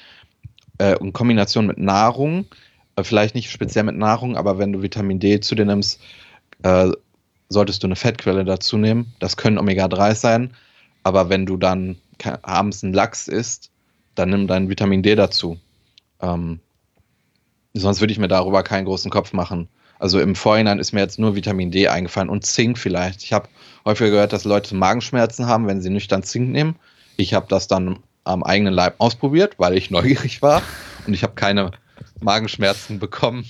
Äh, 0.78 0.97
in 0.99 1.14
Kombination 1.14 1.66
mit 1.66 1.78
Nahrung, 1.78 2.45
äh, 2.95 3.03
vielleicht 3.03 3.36
nicht 3.36 3.51
speziell 3.51 3.86
mit 3.86 3.95
Nahrung, 3.95 4.36
aber 4.38 4.57
wenn 4.57 4.74
du 4.74 4.82
Vitamin 4.82 5.20
D 5.20 5.39
zu 5.39 5.55
dir 5.55 5.66
nimmst, 5.66 5.99
äh, 6.64 6.91
solltest 7.50 7.84
du 7.84 7.88
eine 7.88 7.95
Fettquelle 7.95 8.45
dazu 8.45 8.78
nehmen. 8.78 9.14
Das 9.20 9.38
können 9.38 9.58
Omega-3 9.58 10.16
sein, 10.16 10.54
aber 11.04 11.30
wenn 11.30 11.45
du 11.45 11.58
dann 11.58 11.97
abends 12.43 12.84
einen 12.84 12.93
Lachs 12.93 13.28
isst, 13.28 13.72
dann 14.16 14.30
nimm 14.30 14.47
dein 14.47 14.70
Vitamin 14.70 15.04
D 15.04 15.16
dazu. 15.16 15.60
Ähm, 16.22 16.60
sonst 17.74 18.02
würde 18.02 18.14
ich 18.14 18.20
mir 18.20 18.28
darüber 18.28 18.64
keinen 18.64 18.86
großen 18.86 19.12
Kopf 19.12 19.34
machen. 19.34 19.68
Also 19.97 20.20
im 20.20 20.36
Vorhinein 20.36 20.80
ist 20.80 20.93
mir 20.93 21.02
jetzt 21.02 21.20
nur 21.20 21.36
Vitamin 21.36 21.72
D 21.72 21.88
eingefallen 21.88 22.30
und 22.30 22.45
Zink 22.45 22.78
vielleicht. 22.78 23.24
Ich 23.24 23.34
habe 23.34 23.50
häufiger 23.86 24.12
gehört, 24.12 24.34
dass 24.34 24.45
Leute 24.45 24.76
Magenschmerzen 24.76 25.47
haben, 25.47 25.68
wenn 25.68 25.82
sie 25.82 25.89
nüchtern 25.89 26.24
Zink 26.24 26.50
nehmen. 26.50 26.76
Ich 27.18 27.34
habe 27.34 27.47
das 27.50 27.68
dann 27.68 28.00
am 28.24 28.43
eigenen 28.43 28.74
Leib 28.74 28.95
ausprobiert, 29.00 29.56
weil 29.58 29.78
ich 29.78 29.91
neugierig 29.91 30.41
war 30.41 30.62
und 31.06 31.14
ich 31.14 31.24
habe 31.24 31.34
keine 31.34 31.72
Magenschmerzen 32.22 33.00
bekommen. 33.00 33.45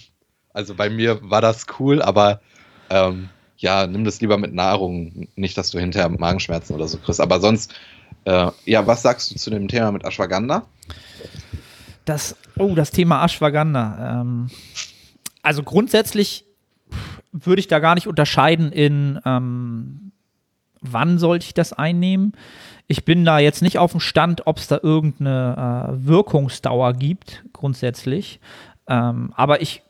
Also 0.54 0.74
bei 0.74 0.90
mir 0.90 1.20
war 1.22 1.42
das 1.42 1.66
cool, 1.80 2.02
aber 2.02 2.42
ähm, 2.90 3.30
ja, 3.60 3.88
nimm 3.88 4.06
das 4.06 4.22
lieber 4.22 4.38
mit 4.38 4.54
Nahrung. 4.54 5.28
Nicht, 5.36 5.58
dass 5.58 5.70
du 5.70 5.80
hinterher 5.80 6.10
Magenschmerzen 6.10 6.74
oder 6.74 6.88
so 6.88 6.98
kriegst. 6.98 7.20
Aber 7.20 7.40
sonst, 7.40 7.74
äh, 8.24 8.50
ja, 8.66 8.88
was 8.88 9.02
sagst 9.02 9.32
du 9.32 9.36
zu 9.36 9.50
dem 9.50 9.68
Thema 9.68 9.92
mit 9.92 10.06
Ashwagandha? 10.06 10.64
Das, 12.06 12.36
oh, 12.58 12.74
das 12.74 12.92
Thema 12.92 13.24
Ashwagandha. 13.24 14.22
Ähm, 14.22 14.50
also 15.44 15.64
grundsätzlich 15.64 16.46
würde 17.34 17.60
ich 17.60 17.68
da 17.68 17.80
gar 17.80 17.96
nicht 17.96 18.08
unterscheiden 18.08 18.72
in, 18.72 19.20
ähm, 19.26 20.14
wann 20.80 21.20
sollte 21.20 21.46
ich 21.46 21.54
das 21.54 21.74
einnehmen. 21.74 22.34
Ich 22.88 23.04
bin 23.04 23.26
da 23.26 23.40
jetzt 23.40 23.62
nicht 23.62 23.78
auf 23.78 23.92
dem 23.92 24.00
Stand, 24.00 24.48
ob 24.48 24.58
es 24.58 24.68
da 24.68 24.80
irgendeine 24.82 25.92
äh, 26.00 26.08
Wirkungsdauer 26.08 26.94
gibt, 26.94 27.44
grundsätzlich. 27.52 28.40
Ähm, 28.88 29.34
aber 29.36 29.62
ich 29.62 29.84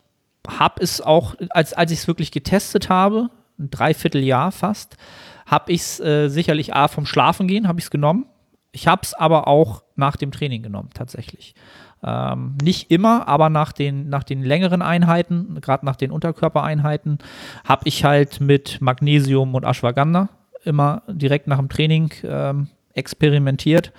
habe 0.48 0.82
es 0.82 1.02
auch, 1.02 1.36
als, 1.52 1.74
als 1.74 1.92
ich 1.92 2.00
es 2.00 2.08
wirklich 2.08 2.32
getestet 2.32 2.90
habe, 2.90 3.30
Dreivierteljahr 3.60 4.52
fast, 4.52 4.98
habe 5.46 5.72
ich 5.72 5.82
es 5.82 6.00
äh, 6.00 6.30
sicherlich 6.30 6.74
A 6.74 6.88
vom 6.88 7.06
Schlafen 7.06 7.48
gehen, 7.48 7.68
habe 7.68 7.80
ich 7.80 7.86
es 7.86 7.92
genommen. 7.92 8.26
Ich 8.72 8.88
habe 8.88 9.02
es 9.04 9.14
aber 9.14 9.48
auch 9.48 9.84
nach 9.96 10.16
dem 10.16 10.32
Training 10.32 10.62
genommen, 10.62 10.90
tatsächlich. 10.94 11.56
Ähm, 12.04 12.58
nicht 12.64 12.92
immer, 12.92 13.28
aber 13.28 13.50
nach 13.50 13.74
den, 13.74 14.08
nach 14.10 14.24
den 14.24 14.44
längeren 14.44 14.82
Einheiten, 14.82 15.60
gerade 15.60 15.86
nach 15.86 15.96
den 15.96 16.12
Unterkörpereinheiten, 16.12 17.18
habe 17.66 17.82
ich 17.86 18.06
halt 18.06 18.40
mit 18.40 18.80
Magnesium 18.80 19.56
und 19.56 19.66
Ashwagandha 19.66 20.30
immer 20.64 21.04
direkt 21.08 21.48
nach 21.48 21.58
dem 21.58 21.70
Training 21.70 22.12
ähm, 22.24 22.68
experimentiert. 22.94 23.92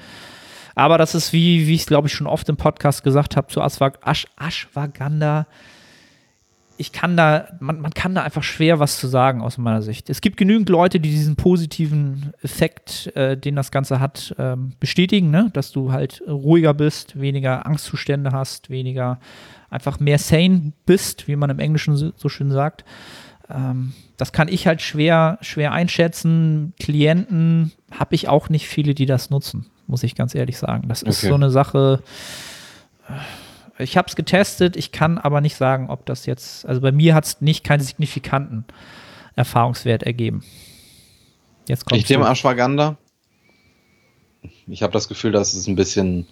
Aber 0.75 0.99
das 0.99 1.15
ist 1.15 1.33
wie, 1.33 1.67
wie 1.67 1.75
ich 1.75 1.83
es 1.83 1.87
glaube 1.87 2.09
ich 2.09 2.15
schon 2.15 2.27
oft 2.27 2.49
im 2.49 2.57
Podcast 2.57 3.03
gesagt 3.03 3.37
habe, 3.37 3.49
zu 3.49 3.61
Ashwag 3.61 3.99
Ash 4.05 4.27
Ashwagandha 4.39 5.47
ich 6.81 6.93
kann 6.93 7.15
da, 7.15 7.47
man, 7.61 7.79
man 7.81 7.93
kann 7.93 8.15
da 8.15 8.23
einfach 8.23 8.43
schwer 8.43 8.81
was 8.81 8.99
zu 8.99 9.07
sagen 9.07 9.43
aus 9.43 9.59
meiner 9.59 9.83
Sicht. 9.83 10.09
Es 10.09 10.23
gibt 10.23 10.39
genügend 10.39 10.71
Leute, 10.71 10.99
die 10.99 11.11
diesen 11.11 11.37
positiven 11.37 12.33
Effekt, 12.43 13.15
äh, 13.15 13.37
den 13.37 13.55
das 13.55 13.71
Ganze 13.71 14.01
hat, 14.01 14.35
ähm, 14.39 14.73
bestätigen, 14.81 15.31
ne? 15.31 15.51
dass 15.53 15.73
du 15.73 15.93
halt 15.93 16.23
ruhiger 16.27 16.73
bist, 16.73 17.21
weniger 17.21 17.67
Angstzustände 17.67 18.33
hast, 18.33 18.71
weniger 18.71 19.21
einfach 19.69 20.01
mehr 20.01 20.19
sane 20.19 20.73
bist, 20.87 21.29
wie 21.29 21.37
man 21.37 21.51
im 21.51 21.59
Englischen 21.59 21.97
so, 21.97 22.13
so 22.17 22.31
schön 22.31 22.51
sagt. 22.51 22.87
Ähm, 23.51 23.93
das 24.17 24.33
kann 24.33 24.49
ich 24.49 24.67
halt 24.67 24.81
schwer, 24.81 25.37
schwer 25.43 25.73
einschätzen. 25.73 26.73
Klienten 26.81 27.73
habe 27.91 28.15
ich 28.15 28.27
auch 28.29 28.49
nicht 28.49 28.69
viele, 28.69 28.95
die 28.95 29.07
das 29.07 29.29
nutzen, 29.29 29.67
muss 29.87 30.03
ich 30.03 30.15
ganz 30.15 30.35
ehrlich 30.35 30.57
sagen. 30.57 30.89
Das 30.89 31.03
ist 31.03 31.21
so 31.21 31.35
eine 31.35 31.51
Sache. 31.51 32.03
Äh, 33.07 33.13
ich 33.81 33.97
habe 33.97 34.09
es 34.09 34.17
getestet, 34.17 34.77
ich 34.77 34.93
kann 34.93 35.19
aber 35.19 35.41
nicht 35.41 35.57
sagen, 35.57 35.91
ob 35.91 36.07
das 36.07 36.27
jetzt, 36.27 36.67
also 36.67 36.81
bei 36.81 36.93
mir 36.93 37.15
hat 37.15 37.25
es 37.25 37.41
nicht 37.41 37.65
keinen 37.65 37.81
signifikanten 37.81 38.65
Erfahrungswert 39.37 40.03
ergeben. 40.03 40.45
Jetzt 41.69 41.87
kommt 41.87 42.01
ich 42.01 42.09
nehme 42.09 42.29
Ashwagandha. 42.29 42.97
Ich 44.67 44.83
habe 44.83 44.93
das 44.93 45.09
Gefühl, 45.09 45.33
dass 45.33 45.55
es 45.55 45.67
ein 45.67 45.77
bisschen 45.77 46.27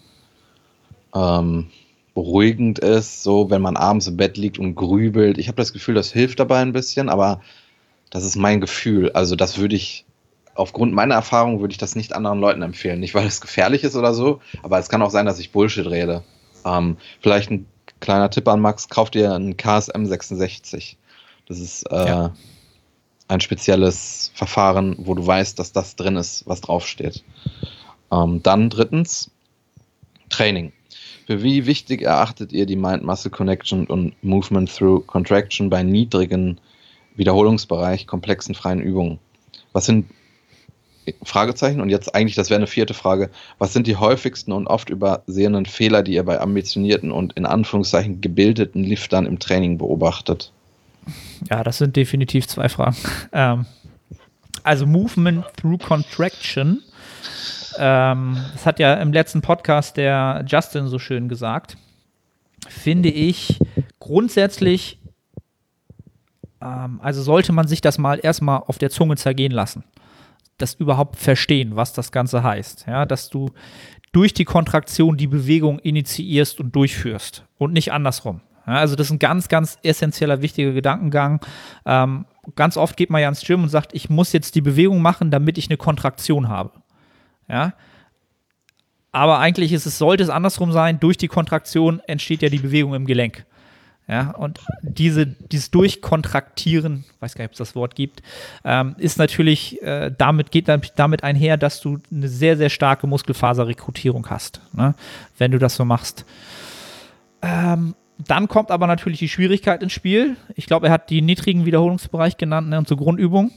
ähm, 1.14 1.70
beruhigend 2.14 2.78
ist, 2.78 3.22
so 3.22 3.50
wenn 3.50 3.62
man 3.62 3.76
abends 3.76 4.06
im 4.06 4.16
Bett 4.16 4.36
liegt 4.36 4.58
und 4.58 4.74
grübelt. 4.74 5.38
Ich 5.38 5.48
habe 5.48 5.56
das 5.56 5.72
Gefühl, 5.72 5.94
das 5.94 6.12
hilft 6.12 6.40
dabei 6.40 6.60
ein 6.60 6.72
bisschen, 6.72 7.08
aber 7.08 7.40
das 8.10 8.24
ist 8.24 8.36
mein 8.36 8.60
Gefühl. 8.60 9.12
Also 9.12 9.36
das 9.36 9.58
würde 9.58 9.76
ich 9.76 10.04
aufgrund 10.54 10.92
meiner 10.92 11.14
Erfahrung 11.14 11.60
würde 11.60 11.72
ich 11.72 11.78
das 11.78 11.94
nicht 11.94 12.12
anderen 12.12 12.40
Leuten 12.40 12.62
empfehlen. 12.62 12.98
Nicht, 13.00 13.14
weil 13.14 13.26
es 13.26 13.40
gefährlich 13.40 13.84
ist 13.84 13.94
oder 13.94 14.14
so, 14.14 14.40
aber 14.62 14.78
es 14.78 14.88
kann 14.88 15.02
auch 15.02 15.10
sein, 15.10 15.26
dass 15.26 15.38
ich 15.38 15.52
Bullshit 15.52 15.86
rede. 15.86 16.24
Ähm, 16.64 16.96
vielleicht 17.20 17.50
ein 17.50 17.66
kleiner 18.00 18.30
Tipp 18.30 18.48
an 18.48 18.60
Max, 18.60 18.88
kauf 18.88 19.10
dir 19.10 19.34
einen 19.34 19.56
KSM 19.56 20.04
66. 20.04 20.96
Das 21.46 21.58
ist 21.58 21.84
äh, 21.90 22.06
ja. 22.06 22.34
ein 23.28 23.40
spezielles 23.40 24.30
Verfahren, 24.34 24.96
wo 24.98 25.14
du 25.14 25.26
weißt, 25.26 25.58
dass 25.58 25.72
das 25.72 25.96
drin 25.96 26.16
ist, 26.16 26.46
was 26.46 26.60
draufsteht. 26.60 27.24
Ähm, 28.12 28.42
dann 28.42 28.70
drittens, 28.70 29.30
Training. 30.28 30.72
Für 31.26 31.42
wie 31.42 31.66
wichtig 31.66 32.02
erachtet 32.02 32.52
ihr 32.52 32.66
die 32.66 32.76
Mind-Muscle-Connection 32.76 33.86
und 33.86 34.14
Movement 34.22 34.74
through 34.74 35.06
Contraction 35.06 35.68
bei 35.68 35.82
niedrigen 35.82 36.60
Wiederholungsbereich 37.16 38.06
komplexen 38.06 38.54
freien 38.54 38.80
Übungen? 38.80 39.18
Was 39.72 39.86
sind 39.86 40.06
Fragezeichen. 41.22 41.80
Und 41.80 41.90
jetzt 41.90 42.14
eigentlich, 42.14 42.34
das 42.34 42.50
wäre 42.50 42.58
eine 42.58 42.66
vierte 42.66 42.94
Frage. 42.94 43.30
Was 43.58 43.72
sind 43.72 43.86
die 43.86 43.96
häufigsten 43.96 44.52
und 44.52 44.66
oft 44.66 44.90
übersehenen 44.90 45.66
Fehler, 45.66 46.02
die 46.02 46.14
ihr 46.14 46.24
bei 46.24 46.40
ambitionierten 46.40 47.12
und 47.12 47.32
in 47.34 47.46
Anführungszeichen 47.46 48.20
gebildeten 48.20 48.84
Liftern 48.84 49.26
im 49.26 49.38
Training 49.38 49.78
beobachtet? 49.78 50.52
Ja, 51.48 51.64
das 51.64 51.78
sind 51.78 51.96
definitiv 51.96 52.46
zwei 52.46 52.68
Fragen. 52.68 52.96
Ähm, 53.32 53.66
also 54.62 54.86
Movement 54.86 55.44
through 55.56 55.78
Contraction. 55.78 56.82
Ähm, 57.78 58.38
das 58.52 58.66
hat 58.66 58.78
ja 58.78 58.94
im 58.94 59.12
letzten 59.12 59.40
Podcast 59.42 59.96
der 59.96 60.44
Justin 60.46 60.88
so 60.88 60.98
schön 60.98 61.28
gesagt. 61.28 61.76
Finde 62.68 63.08
ich 63.10 63.58
grundsätzlich, 64.00 64.98
ähm, 66.60 67.00
also 67.02 67.22
sollte 67.22 67.52
man 67.52 67.68
sich 67.68 67.80
das 67.80 67.98
mal 67.98 68.18
erstmal 68.22 68.62
auf 68.66 68.78
der 68.78 68.90
Zunge 68.90 69.16
zergehen 69.16 69.52
lassen 69.52 69.84
das 70.58 70.74
überhaupt 70.74 71.16
verstehen, 71.16 71.76
was 71.76 71.92
das 71.92 72.12
Ganze 72.12 72.42
heißt. 72.42 72.86
Ja, 72.86 73.06
dass 73.06 73.30
du 73.30 73.50
durch 74.12 74.34
die 74.34 74.44
Kontraktion 74.44 75.16
die 75.16 75.26
Bewegung 75.26 75.78
initiierst 75.78 76.60
und 76.60 76.74
durchführst 76.74 77.44
und 77.58 77.72
nicht 77.72 77.92
andersrum. 77.92 78.40
Ja, 78.66 78.74
also 78.74 78.96
das 78.96 79.06
ist 79.08 79.12
ein 79.12 79.18
ganz, 79.18 79.48
ganz 79.48 79.78
essentieller, 79.82 80.42
wichtiger 80.42 80.72
Gedankengang. 80.72 81.40
Ähm, 81.86 82.26
ganz 82.54 82.76
oft 82.76 82.96
geht 82.96 83.10
man 83.10 83.22
ja 83.22 83.28
ins 83.28 83.44
Gym 83.44 83.62
und 83.62 83.68
sagt, 83.68 83.94
ich 83.94 84.10
muss 84.10 84.32
jetzt 84.32 84.54
die 84.54 84.60
Bewegung 84.60 85.00
machen, 85.00 85.30
damit 85.30 85.56
ich 85.58 85.68
eine 85.68 85.76
Kontraktion 85.76 86.48
habe. 86.48 86.72
Ja, 87.48 87.72
aber 89.12 89.38
eigentlich 89.38 89.72
ist 89.72 89.86
es, 89.86 89.98
sollte 89.98 90.22
es 90.22 90.30
andersrum 90.30 90.72
sein, 90.72 91.00
durch 91.00 91.16
die 91.16 91.28
Kontraktion 91.28 92.00
entsteht 92.06 92.42
ja 92.42 92.48
die 92.48 92.58
Bewegung 92.58 92.94
im 92.94 93.06
Gelenk. 93.06 93.46
Ja, 94.08 94.30
und 94.30 94.58
diese, 94.80 95.26
dieses 95.26 95.70
Durchkontraktieren, 95.70 97.04
weiß 97.20 97.34
gar 97.34 97.42
nicht, 97.42 97.50
ob 97.50 97.52
es 97.52 97.58
das 97.58 97.74
Wort 97.74 97.94
gibt, 97.94 98.22
ähm, 98.64 98.94
ist 98.96 99.18
natürlich, 99.18 99.82
äh, 99.82 100.10
damit 100.16 100.50
geht 100.50 100.66
damit 100.66 101.22
einher, 101.22 101.58
dass 101.58 101.82
du 101.82 101.98
eine 102.10 102.28
sehr, 102.28 102.56
sehr 102.56 102.70
starke 102.70 103.06
Muskelfaserrekrutierung 103.06 104.30
hast, 104.30 104.62
ne, 104.72 104.94
wenn 105.36 105.50
du 105.50 105.58
das 105.58 105.74
so 105.74 105.84
machst. 105.84 106.24
Ähm, 107.42 107.94
dann 108.26 108.48
kommt 108.48 108.70
aber 108.70 108.86
natürlich 108.86 109.18
die 109.18 109.28
Schwierigkeit 109.28 109.82
ins 109.82 109.92
Spiel. 109.92 110.36
Ich 110.56 110.64
glaube, 110.64 110.86
er 110.86 110.92
hat 110.92 111.10
den 111.10 111.26
niedrigen 111.26 111.66
Wiederholungsbereich 111.66 112.38
genannt 112.38 112.70
ne, 112.70 112.78
und 112.78 112.88
zur 112.88 112.96
Grundübung. 112.96 113.52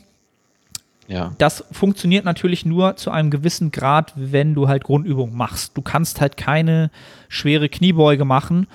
Ja. 1.08 1.34
Das 1.38 1.64
funktioniert 1.72 2.26
natürlich 2.26 2.66
nur 2.66 2.98
zu 2.98 3.10
einem 3.10 3.32
gewissen 3.32 3.72
Grad, 3.72 4.12
wenn 4.16 4.54
du 4.54 4.68
halt 4.68 4.84
Grundübungen 4.84 5.36
machst. 5.36 5.78
Du 5.78 5.82
kannst 5.82 6.20
halt 6.20 6.36
keine 6.36 6.92
schwere 7.30 7.70
Kniebeuge 7.70 8.26
machen 8.26 8.68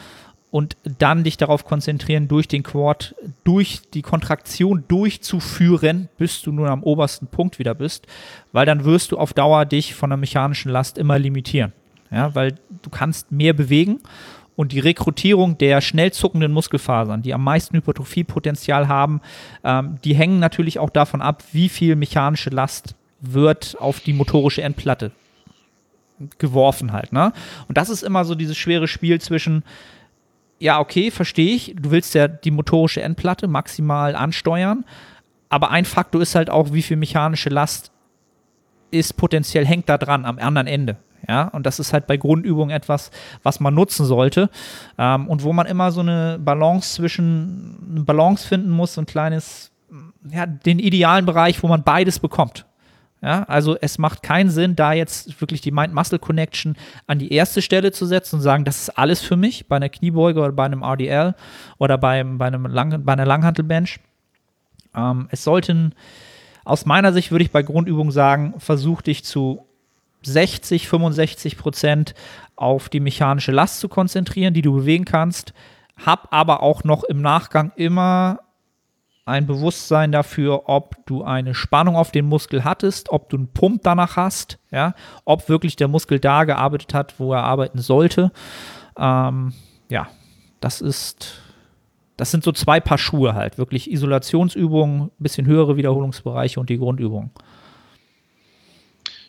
und 0.50 0.76
dann 0.98 1.24
dich 1.24 1.36
darauf 1.36 1.64
konzentrieren, 1.64 2.28
durch 2.28 2.48
den 2.48 2.62
Quad, 2.62 3.14
durch 3.44 3.82
die 3.92 4.02
Kontraktion 4.02 4.84
durchzuführen, 4.88 6.08
bis 6.18 6.42
du 6.42 6.52
nur 6.52 6.68
am 6.70 6.82
obersten 6.82 7.26
Punkt 7.26 7.58
wieder 7.58 7.74
bist, 7.74 8.06
weil 8.52 8.66
dann 8.66 8.84
wirst 8.84 9.12
du 9.12 9.18
auf 9.18 9.34
Dauer 9.34 9.64
dich 9.64 9.94
von 9.94 10.10
der 10.10 10.16
mechanischen 10.16 10.70
Last 10.70 10.98
immer 10.98 11.18
limitieren. 11.18 11.72
Ja, 12.10 12.34
weil 12.34 12.54
du 12.82 12.90
kannst 12.90 13.32
mehr 13.32 13.52
bewegen 13.52 13.98
und 14.54 14.72
die 14.72 14.78
Rekrutierung 14.78 15.58
der 15.58 15.80
schnell 15.80 16.12
zuckenden 16.12 16.52
Muskelfasern, 16.52 17.22
die 17.22 17.34
am 17.34 17.44
meisten 17.44 17.76
Hypertrophiepotenzial 17.76 18.88
haben, 18.88 19.20
ähm, 19.64 19.98
die 20.04 20.14
hängen 20.14 20.38
natürlich 20.38 20.78
auch 20.78 20.90
davon 20.90 21.20
ab, 21.20 21.42
wie 21.52 21.68
viel 21.68 21.96
mechanische 21.96 22.50
Last 22.50 22.94
wird 23.20 23.76
auf 23.80 24.00
die 24.00 24.12
motorische 24.12 24.62
Endplatte 24.62 25.10
geworfen 26.38 26.92
halt. 26.92 27.12
Ne? 27.12 27.32
Und 27.68 27.76
das 27.76 27.90
ist 27.90 28.02
immer 28.02 28.24
so 28.24 28.34
dieses 28.34 28.56
schwere 28.56 28.88
Spiel 28.88 29.20
zwischen 29.20 29.64
ja, 30.58 30.80
okay, 30.80 31.10
verstehe 31.10 31.54
ich. 31.54 31.74
Du 31.76 31.90
willst 31.90 32.14
ja 32.14 32.28
die 32.28 32.50
motorische 32.50 33.02
Endplatte 33.02 33.46
maximal 33.46 34.14
ansteuern. 34.14 34.84
Aber 35.48 35.70
ein 35.70 35.84
Faktor 35.84 36.22
ist 36.22 36.34
halt 36.34 36.50
auch, 36.50 36.72
wie 36.72 36.82
viel 36.82 36.96
mechanische 36.96 37.50
Last 37.50 37.92
ist 38.90 39.16
potenziell 39.16 39.66
hängt 39.66 39.88
da 39.88 39.98
dran 39.98 40.24
am 40.24 40.38
anderen 40.38 40.66
Ende. 40.66 40.96
Ja, 41.28 41.48
und 41.48 41.66
das 41.66 41.80
ist 41.80 41.92
halt 41.92 42.06
bei 42.06 42.16
Grundübungen 42.16 42.74
etwas, 42.74 43.10
was 43.42 43.58
man 43.58 43.74
nutzen 43.74 44.06
sollte 44.06 44.48
ähm, 44.96 45.26
und 45.26 45.42
wo 45.42 45.52
man 45.52 45.66
immer 45.66 45.90
so 45.90 46.00
eine 46.00 46.38
Balance 46.38 46.94
zwischen, 46.94 47.78
eine 47.90 48.00
Balance 48.02 48.46
finden 48.46 48.70
muss, 48.70 48.94
so 48.94 49.00
ein 49.00 49.06
kleines, 49.06 49.72
ja, 50.30 50.46
den 50.46 50.78
idealen 50.78 51.26
Bereich, 51.26 51.62
wo 51.62 51.68
man 51.68 51.82
beides 51.82 52.20
bekommt. 52.20 52.66
Ja, 53.26 53.42
also 53.48 53.76
es 53.80 53.98
macht 53.98 54.22
keinen 54.22 54.50
Sinn, 54.50 54.76
da 54.76 54.92
jetzt 54.92 55.40
wirklich 55.40 55.60
die 55.60 55.72
Mind-Muscle-Connection 55.72 56.76
an 57.08 57.18
die 57.18 57.32
erste 57.32 57.60
Stelle 57.60 57.90
zu 57.90 58.06
setzen 58.06 58.36
und 58.36 58.42
sagen, 58.42 58.64
das 58.64 58.82
ist 58.82 58.90
alles 58.90 59.20
für 59.20 59.34
mich 59.34 59.66
bei 59.66 59.74
einer 59.74 59.88
Kniebeuge 59.88 60.38
oder 60.38 60.52
bei 60.52 60.64
einem 60.64 60.84
RDL 60.84 61.34
oder 61.78 61.98
beim, 61.98 62.38
bei, 62.38 62.46
einem 62.46 62.66
Lang, 62.66 63.02
bei 63.04 63.12
einer 63.14 63.26
Langhantelbench. 63.26 63.98
Ähm, 64.94 65.26
es 65.32 65.42
sollten, 65.42 65.92
aus 66.64 66.86
meiner 66.86 67.12
Sicht 67.12 67.32
würde 67.32 67.44
ich 67.44 67.50
bei 67.50 67.64
Grundübungen 67.64 68.12
sagen, 68.12 68.54
versuch 68.58 69.02
dich 69.02 69.24
zu 69.24 69.66
60, 70.22 70.86
65 70.86 71.58
Prozent 71.58 72.14
auf 72.54 72.88
die 72.88 73.00
mechanische 73.00 73.50
Last 73.50 73.80
zu 73.80 73.88
konzentrieren, 73.88 74.54
die 74.54 74.62
du 74.62 74.72
bewegen 74.72 75.04
kannst. 75.04 75.52
Hab 75.96 76.32
aber 76.32 76.62
auch 76.62 76.84
noch 76.84 77.02
im 77.02 77.22
Nachgang 77.22 77.72
immer 77.74 78.38
ein 79.26 79.46
Bewusstsein 79.46 80.12
dafür, 80.12 80.68
ob 80.68 81.04
du 81.04 81.24
eine 81.24 81.54
Spannung 81.54 81.96
auf 81.96 82.12
den 82.12 82.26
Muskel 82.26 82.64
hattest, 82.64 83.10
ob 83.10 83.28
du 83.28 83.36
einen 83.36 83.48
Pump 83.48 83.82
danach 83.82 84.16
hast, 84.16 84.58
ja, 84.70 84.94
ob 85.24 85.48
wirklich 85.48 85.74
der 85.74 85.88
Muskel 85.88 86.20
da 86.20 86.44
gearbeitet 86.44 86.94
hat, 86.94 87.18
wo 87.18 87.34
er 87.34 87.42
arbeiten 87.42 87.80
sollte. 87.80 88.30
Ähm, 88.96 89.52
ja, 89.88 90.08
das 90.60 90.80
ist, 90.80 91.42
das 92.16 92.30
sind 92.30 92.44
so 92.44 92.52
zwei 92.52 92.78
Paar 92.78 92.98
Schuhe 92.98 93.34
halt. 93.34 93.58
Wirklich 93.58 93.90
Isolationsübungen, 93.90 95.10
bisschen 95.18 95.46
höhere 95.46 95.76
Wiederholungsbereiche 95.76 96.60
und 96.60 96.70
die 96.70 96.78
Grundübungen. 96.78 97.30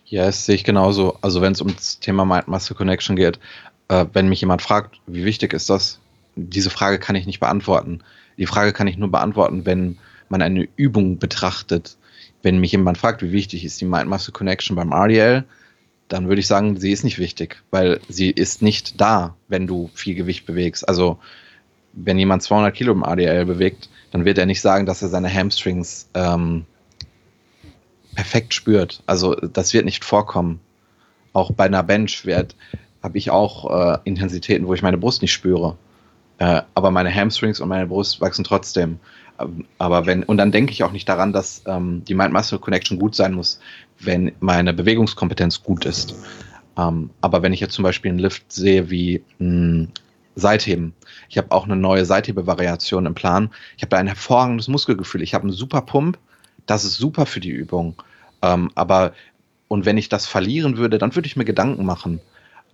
Ja, 0.05 0.25
das 0.25 0.45
sehe 0.45 0.55
ich 0.55 0.63
genauso. 0.63 1.17
Also 1.21 1.41
wenn 1.41 1.53
es 1.53 1.61
um 1.61 1.75
das 1.75 1.99
Thema 1.99 2.23
Mind-Muscle 2.23 2.75
Connection 2.75 3.15
geht, 3.15 3.39
äh, 3.87 4.05
wenn 4.13 4.29
mich 4.29 4.41
jemand 4.41 4.61
fragt, 4.61 5.01
wie 5.07 5.25
wichtig 5.25 5.53
ist 5.53 5.71
das, 5.71 5.99
diese 6.35 6.69
Frage 6.69 6.99
kann 6.99 7.15
ich 7.15 7.25
nicht 7.25 7.39
beantworten. 7.39 8.03
Die 8.37 8.45
Frage 8.45 8.73
kann 8.73 8.87
ich 8.87 8.97
nur 8.97 9.11
beantworten, 9.11 9.65
wenn 9.65 9.97
man 10.29 10.41
eine 10.41 10.67
Übung 10.75 11.17
betrachtet. 11.17 11.97
Wenn 12.43 12.59
mich 12.59 12.71
jemand 12.71 12.97
fragt, 12.97 13.21
wie 13.21 13.31
wichtig 13.31 13.65
ist 13.65 13.81
die 13.81 13.85
Mind-Muscle 13.85 14.33
Connection 14.33 14.75
beim 14.75 14.91
RDL, 14.91 15.43
dann 16.07 16.27
würde 16.27 16.39
ich 16.39 16.47
sagen, 16.47 16.77
sie 16.77 16.91
ist 16.91 17.03
nicht 17.03 17.19
wichtig, 17.19 17.63
weil 17.71 17.99
sie 18.07 18.29
ist 18.29 18.61
nicht 18.61 19.01
da, 19.01 19.35
wenn 19.47 19.67
du 19.67 19.89
viel 19.93 20.15
Gewicht 20.15 20.45
bewegst. 20.45 20.87
Also 20.87 21.19
wenn 21.93 22.19
jemand 22.19 22.43
200 22.43 22.73
Kilo 22.73 22.93
im 22.93 23.03
ADL 23.03 23.45
bewegt, 23.45 23.89
dann 24.11 24.23
wird 24.23 24.37
er 24.37 24.45
nicht 24.45 24.61
sagen, 24.61 24.85
dass 24.85 25.01
er 25.01 25.09
seine 25.09 25.33
Hamstrings 25.33 26.09
ähm, 26.13 26.65
perfekt 28.15 28.53
spürt. 28.53 29.03
Also 29.05 29.35
das 29.35 29.73
wird 29.73 29.85
nicht 29.85 30.05
vorkommen. 30.05 30.59
Auch 31.33 31.51
bei 31.51 31.65
einer 31.65 31.83
Bench 31.83 32.25
habe 33.03 33.17
ich 33.17 33.29
auch 33.29 33.69
äh, 33.69 33.99
Intensitäten, 34.05 34.67
wo 34.67 34.73
ich 34.73 34.81
meine 34.81 34.97
Brust 34.97 35.21
nicht 35.21 35.33
spüre. 35.33 35.77
Äh, 36.39 36.61
aber 36.75 36.91
meine 36.91 37.13
Hamstrings 37.13 37.59
und 37.59 37.69
meine 37.69 37.87
Brust 37.87 38.21
wachsen 38.21 38.43
trotzdem. 38.43 38.99
Ähm, 39.39 39.65
aber 39.77 40.05
wenn, 40.05 40.23
und 40.23 40.37
dann 40.37 40.51
denke 40.51 40.71
ich 40.71 40.83
auch 40.83 40.91
nicht 40.91 41.09
daran, 41.09 41.33
dass 41.33 41.63
ähm, 41.65 42.03
die 42.05 42.13
Mind-Muscle-Connection 42.13 42.99
gut 42.99 43.15
sein 43.15 43.33
muss, 43.33 43.59
wenn 43.99 44.31
meine 44.39 44.73
Bewegungskompetenz 44.73 45.63
gut 45.63 45.85
ist. 45.85 46.15
Ähm, 46.77 47.09
aber 47.21 47.41
wenn 47.41 47.53
ich 47.53 47.59
jetzt 47.59 47.73
zum 47.73 47.83
Beispiel 47.83 48.11
einen 48.11 48.19
Lift 48.19 48.51
sehe 48.51 48.89
wie 48.89 49.23
mh, 49.39 49.87
Seitheben, 50.35 50.93
ich 51.29 51.37
habe 51.37 51.51
auch 51.51 51.65
eine 51.65 51.75
neue 51.75 52.05
Seithebe-Variation 52.05 53.07
im 53.07 53.15
Plan. 53.15 53.49
Ich 53.75 53.83
habe 53.83 53.89
da 53.89 53.97
ein 53.97 54.07
hervorragendes 54.07 54.67
Muskelgefühl. 54.67 55.23
Ich 55.23 55.33
habe 55.33 55.43
einen 55.43 55.53
super 55.53 55.81
Pump. 55.81 56.19
Das 56.67 56.83
ist 56.83 56.97
super 56.97 57.25
für 57.25 57.39
die 57.39 57.49
Übung. 57.49 57.95
Ähm, 58.43 58.69
aber, 58.75 59.13
und 59.67 59.85
wenn 59.85 59.97
ich 59.97 60.09
das 60.09 60.27
verlieren 60.27 60.77
würde, 60.77 60.99
dann 60.99 61.15
würde 61.15 61.25
ich 61.25 61.35
mir 61.35 61.45
Gedanken 61.45 61.85
machen. 61.85 62.19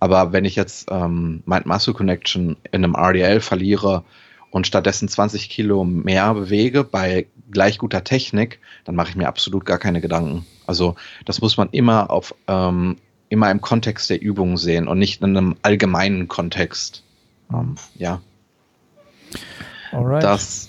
Aber 0.00 0.32
wenn 0.32 0.44
ich 0.44 0.56
jetzt 0.56 0.88
ähm, 0.90 1.42
Mind-Muscle 1.46 1.94
Connection 1.94 2.56
in 2.70 2.84
einem 2.84 2.94
RDL 2.94 3.40
verliere 3.40 4.04
und 4.50 4.66
stattdessen 4.66 5.08
20 5.08 5.48
Kilo 5.48 5.84
mehr 5.84 6.34
bewege 6.34 6.84
bei 6.84 7.26
gleich 7.50 7.78
guter 7.78 8.04
Technik, 8.04 8.60
dann 8.84 8.94
mache 8.94 9.10
ich 9.10 9.16
mir 9.16 9.28
absolut 9.28 9.64
gar 9.64 9.78
keine 9.78 10.00
Gedanken. 10.00 10.46
Also 10.66 10.94
das 11.24 11.40
muss 11.40 11.56
man 11.56 11.68
immer 11.70 12.10
auf 12.10 12.34
ähm, 12.48 12.96
immer 13.28 13.50
im 13.50 13.60
Kontext 13.60 14.10
der 14.10 14.22
Übung 14.22 14.56
sehen 14.56 14.86
und 14.86 14.98
nicht 14.98 15.20
in 15.20 15.36
einem 15.36 15.56
allgemeinen 15.62 16.28
Kontext. 16.28 17.02
Ähm, 17.52 17.76
ja. 17.96 18.20
Alright. 19.92 20.22
Das, 20.22 20.68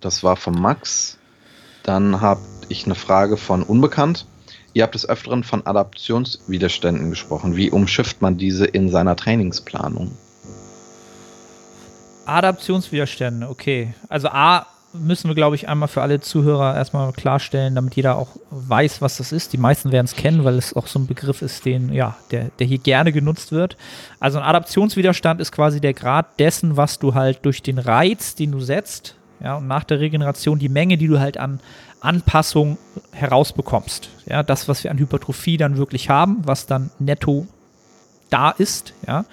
das 0.00 0.22
war 0.22 0.36
von 0.36 0.54
Max. 0.54 1.18
Dann 1.82 2.20
habe 2.20 2.40
ich 2.68 2.84
eine 2.84 2.94
Frage 2.94 3.36
von 3.36 3.62
Unbekannt. 3.62 4.26
Ihr 4.78 4.84
habt 4.84 4.94
des 4.94 5.08
Öfteren 5.08 5.42
von 5.42 5.66
Adaptionswiderständen 5.66 7.10
gesprochen. 7.10 7.56
Wie 7.56 7.68
umschifft 7.68 8.22
man 8.22 8.38
diese 8.38 8.64
in 8.64 8.88
seiner 8.88 9.16
Trainingsplanung? 9.16 10.12
Adaptionswiderstände, 12.26 13.48
okay. 13.48 13.92
Also 14.08 14.28
A 14.28 14.66
müssen 14.92 15.26
wir, 15.26 15.34
glaube 15.34 15.56
ich, 15.56 15.68
einmal 15.68 15.88
für 15.88 16.02
alle 16.02 16.20
Zuhörer 16.20 16.76
erstmal 16.76 17.10
klarstellen, 17.10 17.74
damit 17.74 17.96
jeder 17.96 18.18
auch 18.18 18.28
weiß, 18.50 19.02
was 19.02 19.16
das 19.16 19.32
ist. 19.32 19.52
Die 19.52 19.58
meisten 19.58 19.90
werden 19.90 20.06
es 20.06 20.14
kennen, 20.14 20.44
weil 20.44 20.56
es 20.56 20.76
auch 20.76 20.86
so 20.86 21.00
ein 21.00 21.08
Begriff 21.08 21.42
ist, 21.42 21.64
den, 21.64 21.92
ja, 21.92 22.16
der, 22.30 22.52
der 22.60 22.68
hier 22.68 22.78
gerne 22.78 23.10
genutzt 23.10 23.50
wird. 23.50 23.76
Also 24.20 24.38
ein 24.38 24.44
Adaptionswiderstand 24.44 25.40
ist 25.40 25.50
quasi 25.50 25.80
der 25.80 25.92
Grad 25.92 26.38
dessen, 26.38 26.76
was 26.76 27.00
du 27.00 27.14
halt 27.14 27.44
durch 27.44 27.64
den 27.64 27.80
Reiz, 27.80 28.36
den 28.36 28.52
du 28.52 28.60
setzt, 28.60 29.16
ja, 29.40 29.56
und 29.56 29.66
nach 29.66 29.84
der 29.84 30.00
Regeneration 30.00 30.58
die 30.58 30.68
Menge, 30.68 30.98
die 30.98 31.06
du 31.06 31.20
halt 31.20 31.38
an 31.38 31.60
Anpassung 32.00 32.78
herausbekommst. 33.12 34.10
Ja, 34.26 34.42
das, 34.42 34.68
was 34.68 34.84
wir 34.84 34.90
an 34.90 34.98
Hypertrophie 34.98 35.56
dann 35.56 35.76
wirklich 35.76 36.10
haben, 36.10 36.38
was 36.44 36.66
dann 36.66 36.90
netto 36.98 37.46
da 38.30 38.50
ist, 38.50 38.94
ja. 39.06 39.24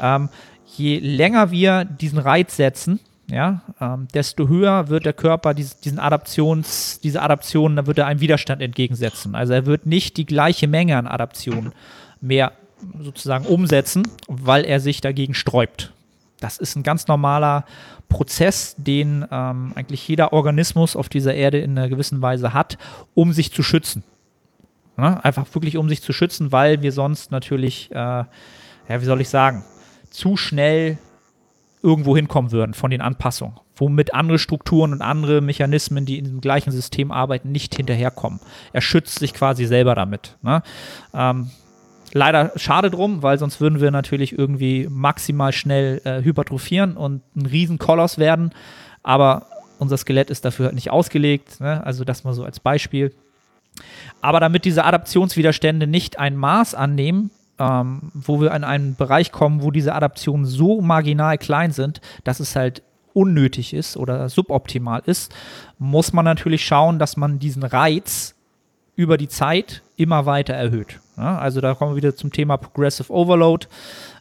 Ähm, 0.00 0.28
je 0.76 0.98
länger 0.98 1.50
wir 1.50 1.84
diesen 1.84 2.18
Reiz 2.18 2.56
setzen, 2.56 3.00
ja, 3.30 3.62
ähm, 3.80 4.08
desto 4.14 4.48
höher 4.48 4.88
wird 4.88 5.04
der 5.04 5.12
Körper 5.12 5.52
dies, 5.52 5.80
diesen 5.80 5.98
Adaptions, 5.98 7.00
diese 7.00 7.20
Adaptionen, 7.20 7.76
da 7.76 7.86
wird 7.86 7.98
er 7.98 8.06
einem 8.06 8.20
Widerstand 8.20 8.62
entgegensetzen. 8.62 9.34
Also 9.34 9.52
er 9.52 9.66
wird 9.66 9.86
nicht 9.86 10.16
die 10.16 10.24
gleiche 10.24 10.66
Menge 10.66 10.96
an 10.96 11.06
Adaptionen 11.06 11.72
mehr 12.20 12.52
sozusagen 13.00 13.44
umsetzen, 13.44 14.08
weil 14.28 14.64
er 14.64 14.80
sich 14.80 15.00
dagegen 15.00 15.34
sträubt. 15.34 15.92
Das 16.40 16.58
ist 16.58 16.76
ein 16.76 16.84
ganz 16.84 17.08
normaler 17.08 17.64
Prozess, 18.08 18.74
den 18.78 19.26
ähm, 19.30 19.72
eigentlich 19.74 20.06
jeder 20.08 20.32
Organismus 20.32 20.96
auf 20.96 21.08
dieser 21.08 21.34
Erde 21.34 21.58
in 21.58 21.78
einer 21.78 21.88
gewissen 21.88 22.22
Weise 22.22 22.54
hat, 22.54 22.78
um 23.14 23.32
sich 23.32 23.52
zu 23.52 23.62
schützen. 23.62 24.02
Ja, 24.96 25.20
einfach 25.20 25.46
wirklich 25.54 25.76
um 25.76 25.88
sich 25.88 26.02
zu 26.02 26.12
schützen, 26.12 26.50
weil 26.50 26.82
wir 26.82 26.90
sonst 26.90 27.30
natürlich, 27.30 27.90
äh, 27.92 27.94
ja, 27.94 28.26
wie 28.88 29.04
soll 29.04 29.20
ich 29.20 29.28
sagen, 29.28 29.64
zu 30.10 30.36
schnell 30.36 30.98
irgendwo 31.82 32.16
hinkommen 32.16 32.50
würden 32.50 32.74
von 32.74 32.90
den 32.90 33.00
Anpassungen, 33.00 33.56
womit 33.76 34.14
andere 34.14 34.38
Strukturen 34.38 34.92
und 34.92 35.02
andere 35.02 35.40
Mechanismen, 35.40 36.04
die 36.04 36.18
in 36.18 36.24
dem 36.24 36.40
gleichen 36.40 36.72
System 36.72 37.12
arbeiten, 37.12 37.52
nicht 37.52 37.76
hinterherkommen. 37.76 38.40
Er 38.72 38.80
schützt 38.80 39.20
sich 39.20 39.34
quasi 39.34 39.66
selber 39.66 39.94
damit. 39.94 40.36
Ne? 40.42 40.62
Ähm, 41.14 41.50
leider 42.14 42.52
schade 42.56 42.90
drum, 42.90 43.22
weil 43.22 43.38
sonst 43.38 43.60
würden 43.60 43.80
wir 43.80 43.90
natürlich 43.90 44.36
irgendwie 44.36 44.86
maximal 44.90 45.52
schnell 45.52 46.00
äh, 46.04 46.22
hypertrophieren 46.22 46.96
und 46.96 47.22
ein 47.36 47.46
riesen 47.46 47.78
Koloss 47.78 48.18
werden, 48.18 48.52
aber 49.02 49.46
unser 49.78 49.96
Skelett 49.96 50.30
ist 50.30 50.44
dafür 50.44 50.66
halt 50.66 50.74
nicht 50.74 50.90
ausgelegt, 50.90 51.60
ne? 51.60 51.84
also 51.84 52.04
das 52.04 52.24
mal 52.24 52.34
so 52.34 52.44
als 52.44 52.60
Beispiel. 52.60 53.14
Aber 54.20 54.40
damit 54.40 54.64
diese 54.64 54.84
Adaptionswiderstände 54.84 55.86
nicht 55.86 56.18
ein 56.18 56.36
Maß 56.36 56.74
annehmen, 56.74 57.30
ähm, 57.58 58.10
wo 58.14 58.40
wir 58.40 58.52
in 58.52 58.64
einen 58.64 58.96
Bereich 58.96 59.32
kommen, 59.32 59.62
wo 59.62 59.70
diese 59.70 59.94
Adaptionen 59.94 60.46
so 60.46 60.80
marginal 60.80 61.38
klein 61.38 61.72
sind, 61.72 62.00
dass 62.24 62.40
es 62.40 62.56
halt 62.56 62.82
unnötig 63.12 63.74
ist 63.74 63.96
oder 63.96 64.28
suboptimal 64.28 65.02
ist, 65.06 65.34
muss 65.78 66.12
man 66.12 66.24
natürlich 66.24 66.64
schauen, 66.64 66.98
dass 66.98 67.16
man 67.16 67.38
diesen 67.38 67.62
Reiz 67.62 68.34
über 68.96 69.16
die 69.16 69.28
Zeit 69.28 69.82
immer 69.96 70.26
weiter 70.26 70.54
erhöht. 70.54 71.00
Ja, 71.18 71.38
also 71.38 71.60
da 71.60 71.74
kommen 71.74 71.92
wir 71.92 71.96
wieder 71.96 72.16
zum 72.16 72.32
Thema 72.32 72.56
Progressive 72.56 73.12
Overload. 73.12 73.66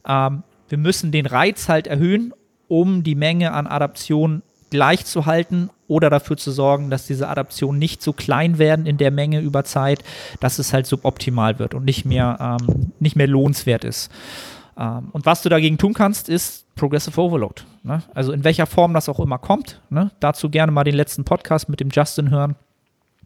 Ähm, 0.07 0.43
wir 0.69 0.77
müssen 0.77 1.11
den 1.11 1.25
Reiz 1.25 1.69
halt 1.69 1.87
erhöhen, 1.87 2.33
um 2.67 3.03
die 3.03 3.15
Menge 3.15 3.53
an 3.53 3.67
Adaptionen 3.67 4.41
gleich 4.69 5.05
zu 5.05 5.25
halten 5.25 5.69
oder 5.87 6.09
dafür 6.09 6.35
zu 6.35 6.51
sorgen, 6.51 6.89
dass 6.89 7.07
diese 7.07 7.29
Adaptionen 7.29 7.79
nicht 7.79 8.01
so 8.01 8.11
klein 8.11 8.57
werden 8.57 8.85
in 8.85 8.97
der 8.97 9.11
Menge 9.11 9.39
über 9.39 9.63
Zeit, 9.63 10.03
dass 10.39 10.59
es 10.59 10.73
halt 10.73 10.85
suboptimal 10.85 11.59
wird 11.59 11.73
und 11.73 11.85
nicht 11.85 12.05
mehr, 12.05 12.57
ähm, 12.61 12.91
nicht 12.99 13.15
mehr 13.15 13.27
lohnenswert 13.27 13.85
ist. 13.85 14.11
Ähm, 14.77 15.09
und 15.11 15.25
was 15.25 15.41
du 15.41 15.49
dagegen 15.49 15.77
tun 15.77 15.93
kannst, 15.93 16.27
ist 16.27 16.65
Progressive 16.75 17.19
Overload. 17.19 17.63
Ne? 17.83 18.03
Also 18.13 18.31
in 18.31 18.43
welcher 18.43 18.65
Form 18.65 18.93
das 18.93 19.07
auch 19.07 19.19
immer 19.19 19.37
kommt. 19.37 19.81
Ne? 19.89 20.11
Dazu 20.19 20.49
gerne 20.49 20.71
mal 20.71 20.83
den 20.83 20.95
letzten 20.95 21.23
Podcast 21.23 21.69
mit 21.69 21.79
dem 21.79 21.89
Justin 21.89 22.29
hören. 22.29 22.55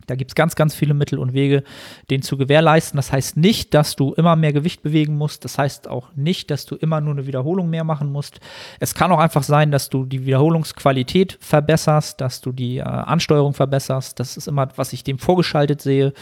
Da 0.07 0.15
gibt 0.15 0.31
es 0.31 0.35
ganz, 0.35 0.55
ganz 0.55 0.75
viele 0.75 0.93
Mittel 0.93 1.19
und 1.19 1.33
Wege, 1.33 1.63
den 2.09 2.21
zu 2.21 2.37
gewährleisten. 2.37 2.97
Das 2.97 3.11
heißt 3.11 3.37
nicht, 3.37 3.73
dass 3.73 3.95
du 3.95 4.13
immer 4.13 4.35
mehr 4.35 4.53
Gewicht 4.53 4.83
bewegen 4.83 5.17
musst. 5.17 5.45
Das 5.45 5.57
heißt 5.57 5.87
auch 5.87 6.09
nicht, 6.15 6.51
dass 6.51 6.65
du 6.65 6.75
immer 6.75 7.01
nur 7.01 7.13
eine 7.13 7.27
Wiederholung 7.27 7.69
mehr 7.69 7.83
machen 7.83 8.11
musst. 8.11 8.39
Es 8.79 8.95
kann 8.95 9.11
auch 9.11 9.19
einfach 9.19 9.43
sein, 9.43 9.71
dass 9.71 9.89
du 9.89 10.05
die 10.05 10.25
Wiederholungsqualität 10.25 11.37
verbesserst, 11.39 12.21
dass 12.21 12.41
du 12.41 12.51
die 12.51 12.77
äh, 12.77 12.83
Ansteuerung 12.83 13.53
verbesserst. 13.53 14.19
Das 14.19 14.37
ist 14.37 14.47
immer, 14.47 14.69
was 14.75 14.93
ich 14.93 15.03
dem 15.03 15.19
vorgeschaltet 15.19 15.81
sehe. 15.81 16.13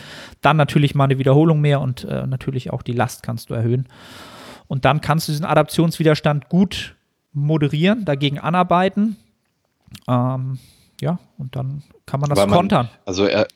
Dann 0.42 0.58
natürlich 0.58 0.96
mal 0.96 1.06
eine 1.06 1.20
Wiederholung 1.20 1.62
mehr 1.62 1.82
und 1.82 2.04
äh, 2.04 2.28
natürlich 2.28 2.72
auch 2.72 2.82
die 2.82 2.94
Last 2.94 3.24
kannst 3.24 3.50
du 3.50 3.54
erhöhen. 3.54 3.88
Und 4.68 4.86
dann 4.86 5.02
kannst 5.02 5.28
du 5.28 5.32
diesen 5.32 5.46
Adaptionswiderstand 5.46 6.50
gut 6.50 6.96
moderieren, 7.34 8.06
dagegen 8.06 8.40
anarbeiten. 8.40 9.18
Ähm, 10.08 10.60
ja, 11.02 11.20
und 11.38 11.56
dann 11.56 11.84
kann 12.06 12.20
man 12.20 12.30
das 12.30 12.40
man, 12.40 12.50
kontern. 12.50 12.90
Also 13.06 13.26
er, 13.26 13.48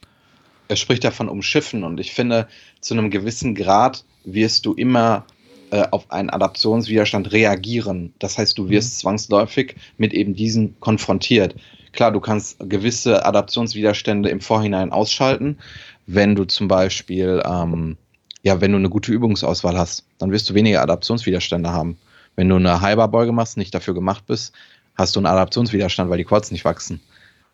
er 0.74 0.78
spricht 0.78 1.03
davon 1.03 1.30
umschiffen 1.30 1.84
und 1.84 1.99
ich 1.99 2.13
finde, 2.13 2.47
zu 2.82 2.95
einem 2.95 3.11
gewissen 3.11 3.53
Grad 3.53 4.03
wirst 4.26 4.65
du 4.65 4.74
immer 4.74 5.24
äh, 5.69 5.84
auf 5.91 6.09
einen 6.09 6.32
Adaptionswiderstand 6.32 7.32
reagieren. 7.32 8.11
Das 8.17 8.39
heißt, 8.39 8.57
du 8.57 8.69
wirst 8.69 8.95
mhm. 8.95 8.99
zwangsläufig 9.01 9.76
mit 9.97 10.15
eben 10.15 10.34
diesen 10.34 10.80
konfrontiert. 10.80 11.53
Klar, 11.91 12.11
du 12.11 12.19
kannst 12.19 12.57
gewisse 12.59 13.24
Adaptionswiderstände 13.24 14.30
im 14.30 14.41
Vorhinein 14.41 14.91
ausschalten, 14.91 15.59
wenn 16.07 16.34
du 16.34 16.45
zum 16.45 16.67
Beispiel, 16.67 17.43
ähm, 17.45 17.95
ja, 18.41 18.59
wenn 18.59 18.71
du 18.71 18.80
eine 18.80 18.89
gute 18.89 19.11
Übungsauswahl 19.11 19.78
hast, 19.78 20.07
dann 20.17 20.32
wirst 20.32 20.49
du 20.49 20.55
weniger 20.55 20.82
Adaptionswiderstände 20.82 21.71
haben. 21.71 21.99
Wenn 22.36 22.49
du 22.49 22.55
eine 22.55 22.82
Halberbeuge 22.82 23.32
machst, 23.32 23.57
nicht 23.57 23.76
dafür 23.76 23.93
gemacht 23.93 24.26
bist, 24.26 24.55
hast 24.95 25.15
du 25.15 25.19
einen 25.19 25.28
Adaptionswiderstand, 25.28 26.09
weil 26.09 26.17
die 26.17 26.24
Quads 26.24 26.49
nicht 26.49 26.65
wachsen. 26.65 26.99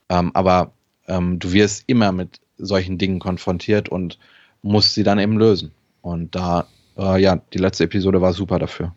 Ähm, 0.07 0.31
aber 0.33 0.71
ähm, 1.09 1.37
du 1.37 1.51
wirst 1.51 1.83
immer 1.87 2.13
mit 2.13 2.39
solchen 2.59 2.97
Dingen 2.97 3.19
konfrontiert 3.19 3.89
und 3.89 4.19
muss 4.61 4.93
sie 4.93 5.03
dann 5.03 5.19
eben 5.19 5.37
lösen. 5.37 5.71
Und 6.01 6.35
da, 6.35 6.67
äh, 6.97 7.21
ja, 7.21 7.41
die 7.53 7.57
letzte 7.57 7.85
Episode 7.85 8.21
war 8.21 8.33
super 8.33 8.59
dafür. 8.59 8.93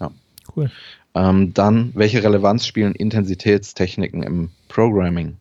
Ja. 0.00 0.10
Cool. 0.54 0.70
Ähm, 1.14 1.54
dann, 1.54 1.92
welche 1.94 2.22
Relevanz 2.22 2.66
spielen 2.66 2.94
Intensitätstechniken 2.94 4.22
im 4.22 4.50
Programming? 4.68 5.36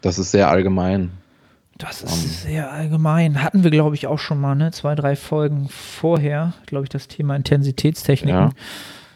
Das 0.00 0.18
ist 0.18 0.30
sehr 0.30 0.48
allgemein. 0.48 1.10
Das 1.76 2.02
ist 2.02 2.12
um, 2.12 2.18
ähm. 2.18 2.28
sehr 2.28 2.72
allgemein. 2.72 3.42
Hatten 3.42 3.64
wir, 3.64 3.70
glaube 3.70 3.94
ich, 3.94 4.06
auch 4.06 4.18
schon 4.18 4.40
mal, 4.40 4.54
ne? 4.54 4.72
Zwei, 4.72 4.94
drei 4.94 5.14
Folgen 5.16 5.68
vorher, 5.68 6.54
glaube 6.66 6.84
ich, 6.84 6.90
das 6.90 7.08
Thema 7.08 7.36
Intensitätstechniken. 7.36 8.40
Ja. 8.40 8.50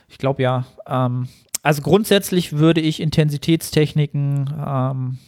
Ich 0.09 0.19
glaube 0.19 0.43
ja. 0.43 0.67
Ähm, 0.87 1.29
also 1.63 1.83
grundsätzlich 1.83 2.55
würde 2.55 2.81
ich 2.81 3.01
Intensitätstechniken 3.01 4.53
ähm, 4.65 5.19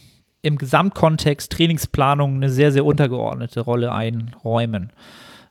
im 0.45 0.59
Gesamtkontext 0.59 1.51
Trainingsplanung 1.51 2.35
eine 2.37 2.51
sehr, 2.51 2.71
sehr 2.71 2.85
untergeordnete 2.85 3.61
Rolle 3.61 3.93
einräumen. 3.93 4.93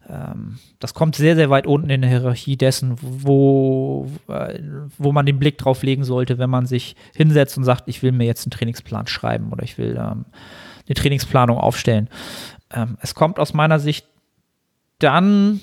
ähm, 0.08 0.60
das 0.80 0.94
kommt 0.94 1.16
sehr, 1.16 1.36
sehr 1.36 1.50
weit 1.50 1.66
unten 1.66 1.89
in 1.89 2.02
der 2.02 2.10
Hierarchie 2.12 2.58
dessen, 2.58 2.96
wo, 3.02 4.08
äh, 4.28 4.60
wo 5.00 5.12
man 5.12 5.26
den 5.26 5.39
Blick 5.39 5.58
drauf 5.58 5.82
legen 5.82 6.04
sollte, 6.04 6.38
wenn 6.38 6.50
man 6.50 6.68
sich 6.68 6.96
hinsetzt 7.16 7.58
und 7.58 7.64
sagt, 7.64 7.88
ich 7.88 8.04
will 8.04 8.12
mir 8.12 8.26
jetzt 8.26 8.46
einen 8.46 8.52
Trainingsplan 8.52 9.08
schreiben 9.08 9.52
oder 9.52 9.64
ich 9.64 9.80
will 9.80 9.98
ähm, 9.98 10.26
eine 10.86 10.96
Trainingsplanung 10.96 11.58
aufstellen. 11.58 12.08
Ähm, 12.72 12.98
es 13.02 13.16
kommt 13.16 13.39
aus 13.39 13.56
meiner 13.56 13.80
Sicht 13.80 14.06
dann, 15.00 15.62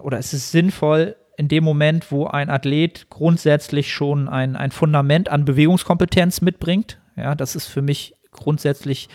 oder 0.00 0.18
es 0.18 0.32
ist 0.32 0.52
sinnvoll, 0.52 1.16
in 1.36 1.48
dem 1.48 1.64
Moment, 1.64 2.12
wo 2.12 2.26
ein 2.26 2.50
Athlet 2.50 3.08
grundsätzlich 3.10 3.92
schon 3.92 4.28
ein, 4.28 4.54
ein 4.54 4.70
Fundament 4.70 5.28
an 5.28 5.44
Bewegungskompetenz 5.44 6.40
mitbringt. 6.42 6.99
Ja, 7.20 7.34
das 7.34 7.54
ist 7.54 7.66
für 7.66 7.82
mich 7.82 8.14
grundsätzlich 8.32 9.08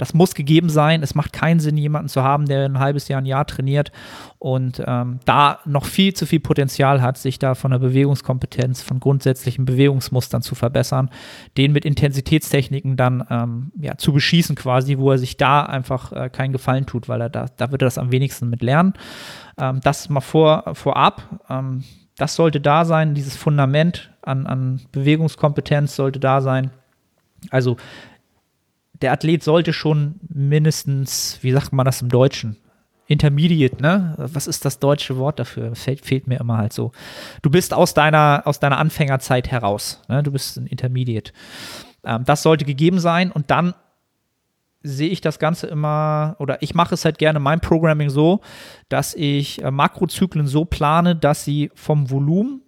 das 0.00 0.14
muss 0.14 0.34
gegeben 0.34 0.70
sein. 0.70 1.02
Es 1.02 1.14
macht 1.14 1.34
keinen 1.34 1.60
Sinn, 1.60 1.76
jemanden 1.76 2.08
zu 2.08 2.22
haben, 2.22 2.46
der 2.46 2.64
ein 2.64 2.78
halbes 2.78 3.08
Jahr, 3.08 3.20
ein 3.20 3.26
Jahr 3.26 3.46
trainiert 3.46 3.92
und 4.38 4.82
ähm, 4.86 5.20
da 5.26 5.58
noch 5.66 5.84
viel 5.84 6.14
zu 6.14 6.24
viel 6.24 6.40
Potenzial 6.40 7.02
hat, 7.02 7.18
sich 7.18 7.38
da 7.38 7.54
von 7.54 7.70
der 7.70 7.80
Bewegungskompetenz, 7.80 8.80
von 8.80 8.98
grundsätzlichen 8.98 9.66
Bewegungsmustern 9.66 10.40
zu 10.40 10.54
verbessern, 10.54 11.10
den 11.58 11.72
mit 11.72 11.84
Intensitätstechniken 11.84 12.96
dann 12.96 13.26
ähm, 13.28 13.72
ja, 13.78 13.98
zu 13.98 14.14
beschießen 14.14 14.56
quasi, 14.56 14.96
wo 14.96 15.10
er 15.10 15.18
sich 15.18 15.36
da 15.36 15.64
einfach 15.64 16.12
äh, 16.12 16.30
keinen 16.30 16.52
Gefallen 16.52 16.86
tut, 16.86 17.10
weil 17.10 17.20
er 17.20 17.28
da, 17.28 17.46
da 17.58 17.70
wird 17.70 17.82
er 17.82 17.86
das 17.86 17.98
am 17.98 18.10
wenigsten 18.10 18.48
mit 18.48 18.62
lernen. 18.62 18.94
Ähm, 19.58 19.80
das 19.82 20.08
mal 20.08 20.22
vor, 20.22 20.64
vorab. 20.72 21.42
Ähm, 21.50 21.84
das 22.16 22.36
sollte 22.36 22.62
da 22.62 22.86
sein, 22.86 23.14
dieses 23.14 23.36
Fundament 23.36 24.10
an, 24.22 24.46
an 24.46 24.80
Bewegungskompetenz 24.92 25.94
sollte 25.94 26.20
da 26.20 26.40
sein. 26.40 26.70
Also 27.50 27.76
der 29.00 29.12
Athlet 29.12 29.42
sollte 29.42 29.72
schon 29.72 30.16
mindestens, 30.28 31.38
wie 31.40 31.52
sagt 31.52 31.72
man 31.72 31.86
das 31.86 32.02
im 32.02 32.08
Deutschen? 32.08 32.56
Intermediate, 33.06 33.82
ne? 33.82 34.14
Was 34.18 34.46
ist 34.46 34.64
das 34.64 34.78
deutsche 34.78 35.16
Wort 35.16 35.40
dafür? 35.40 35.74
Fehlt, 35.74 36.04
fehlt 36.04 36.28
mir 36.28 36.38
immer 36.38 36.58
halt 36.58 36.72
so. 36.72 36.92
Du 37.42 37.50
bist 37.50 37.74
aus 37.74 37.92
deiner, 37.92 38.42
aus 38.44 38.60
deiner 38.60 38.78
Anfängerzeit 38.78 39.50
heraus. 39.50 40.00
Ne? 40.08 40.22
Du 40.22 40.30
bist 40.30 40.56
ein 40.58 40.66
Intermediate. 40.66 41.32
Ähm, 42.04 42.24
das 42.24 42.44
sollte 42.44 42.64
gegeben 42.64 43.00
sein 43.00 43.32
und 43.32 43.50
dann 43.50 43.74
sehe 44.82 45.08
ich 45.08 45.20
das 45.20 45.38
Ganze 45.38 45.66
immer, 45.66 46.36
oder 46.38 46.62
ich 46.62 46.74
mache 46.74 46.94
es 46.94 47.04
halt 47.04 47.18
gerne 47.18 47.40
mein 47.40 47.60
Programming 47.60 48.10
so, 48.10 48.40
dass 48.88 49.14
ich 49.14 49.62
äh, 49.62 49.70
Makrozyklen 49.70 50.46
so 50.46 50.64
plane, 50.64 51.16
dass 51.16 51.44
sie 51.44 51.70
vom 51.74 52.10
Volumen 52.10 52.62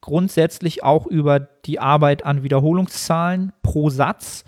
grundsätzlich 0.00 0.82
auch 0.82 1.06
über 1.06 1.40
die 1.40 1.80
Arbeit 1.80 2.24
an 2.24 2.42
Wiederholungszahlen 2.42 3.52
pro 3.62 3.90
Satz 3.90 4.44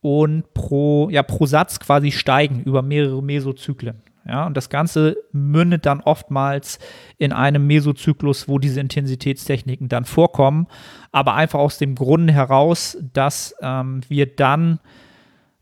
und 0.00 0.54
pro, 0.54 1.08
ja, 1.10 1.22
pro 1.22 1.46
Satz 1.46 1.80
quasi 1.80 2.12
steigen 2.12 2.62
über 2.62 2.82
mehrere 2.82 3.22
Mesozyklen. 3.22 4.02
Ja, 4.26 4.46
und 4.46 4.56
das 4.56 4.68
Ganze 4.68 5.16
mündet 5.32 5.86
dann 5.86 6.00
oftmals 6.00 6.78
in 7.16 7.32
einem 7.32 7.66
Mesozyklus, 7.66 8.48
wo 8.48 8.58
diese 8.58 8.80
Intensitätstechniken 8.80 9.88
dann 9.88 10.04
vorkommen, 10.04 10.66
aber 11.10 11.34
einfach 11.34 11.58
aus 11.58 11.78
dem 11.78 11.94
Grunde 11.94 12.32
heraus, 12.32 12.98
dass 13.12 13.54
ähm, 13.62 14.02
wir 14.08 14.26
dann, 14.26 14.78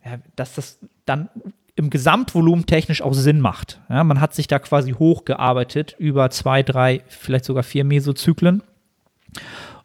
ja, 0.04 0.18
dass 0.34 0.54
das 0.54 0.80
dann 1.06 1.30
im 1.76 1.90
Gesamtvolumen 1.90 2.66
technisch 2.66 3.00
auch 3.00 3.14
Sinn 3.14 3.40
macht. 3.40 3.80
Ja, 3.88 4.02
man 4.02 4.20
hat 4.20 4.34
sich 4.34 4.48
da 4.48 4.58
quasi 4.58 4.92
hochgearbeitet 4.92 5.94
über 5.98 6.28
zwei, 6.30 6.64
drei, 6.64 7.02
vielleicht 7.06 7.44
sogar 7.44 7.62
vier 7.62 7.84
Mesozyklen. 7.84 8.62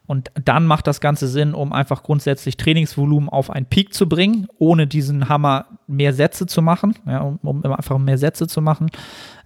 Und 0.06 0.32
dann 0.44 0.66
macht 0.66 0.88
das 0.88 1.00
Ganze 1.00 1.28
Sinn, 1.28 1.54
um 1.54 1.72
einfach 1.72 2.04
grundsätzlich 2.04 2.58
Trainingsvolumen 2.58 3.30
auf 3.30 3.50
einen 3.50 3.66
Peak 3.66 3.94
zu 3.94 4.10
bringen, 4.10 4.48
ohne 4.58 4.86
diesen 4.86 5.30
Hammer 5.30 5.66
mehr 5.88 6.14
Sätze 6.14 6.46
zu 6.46 6.62
machen, 6.62 6.96
ja, 7.06 7.22
um, 7.22 7.40
um 7.42 7.64
einfach 7.64 7.98
mehr 7.98 8.18
Sätze 8.18 8.48
zu 8.48 8.62
machen, 8.62 8.92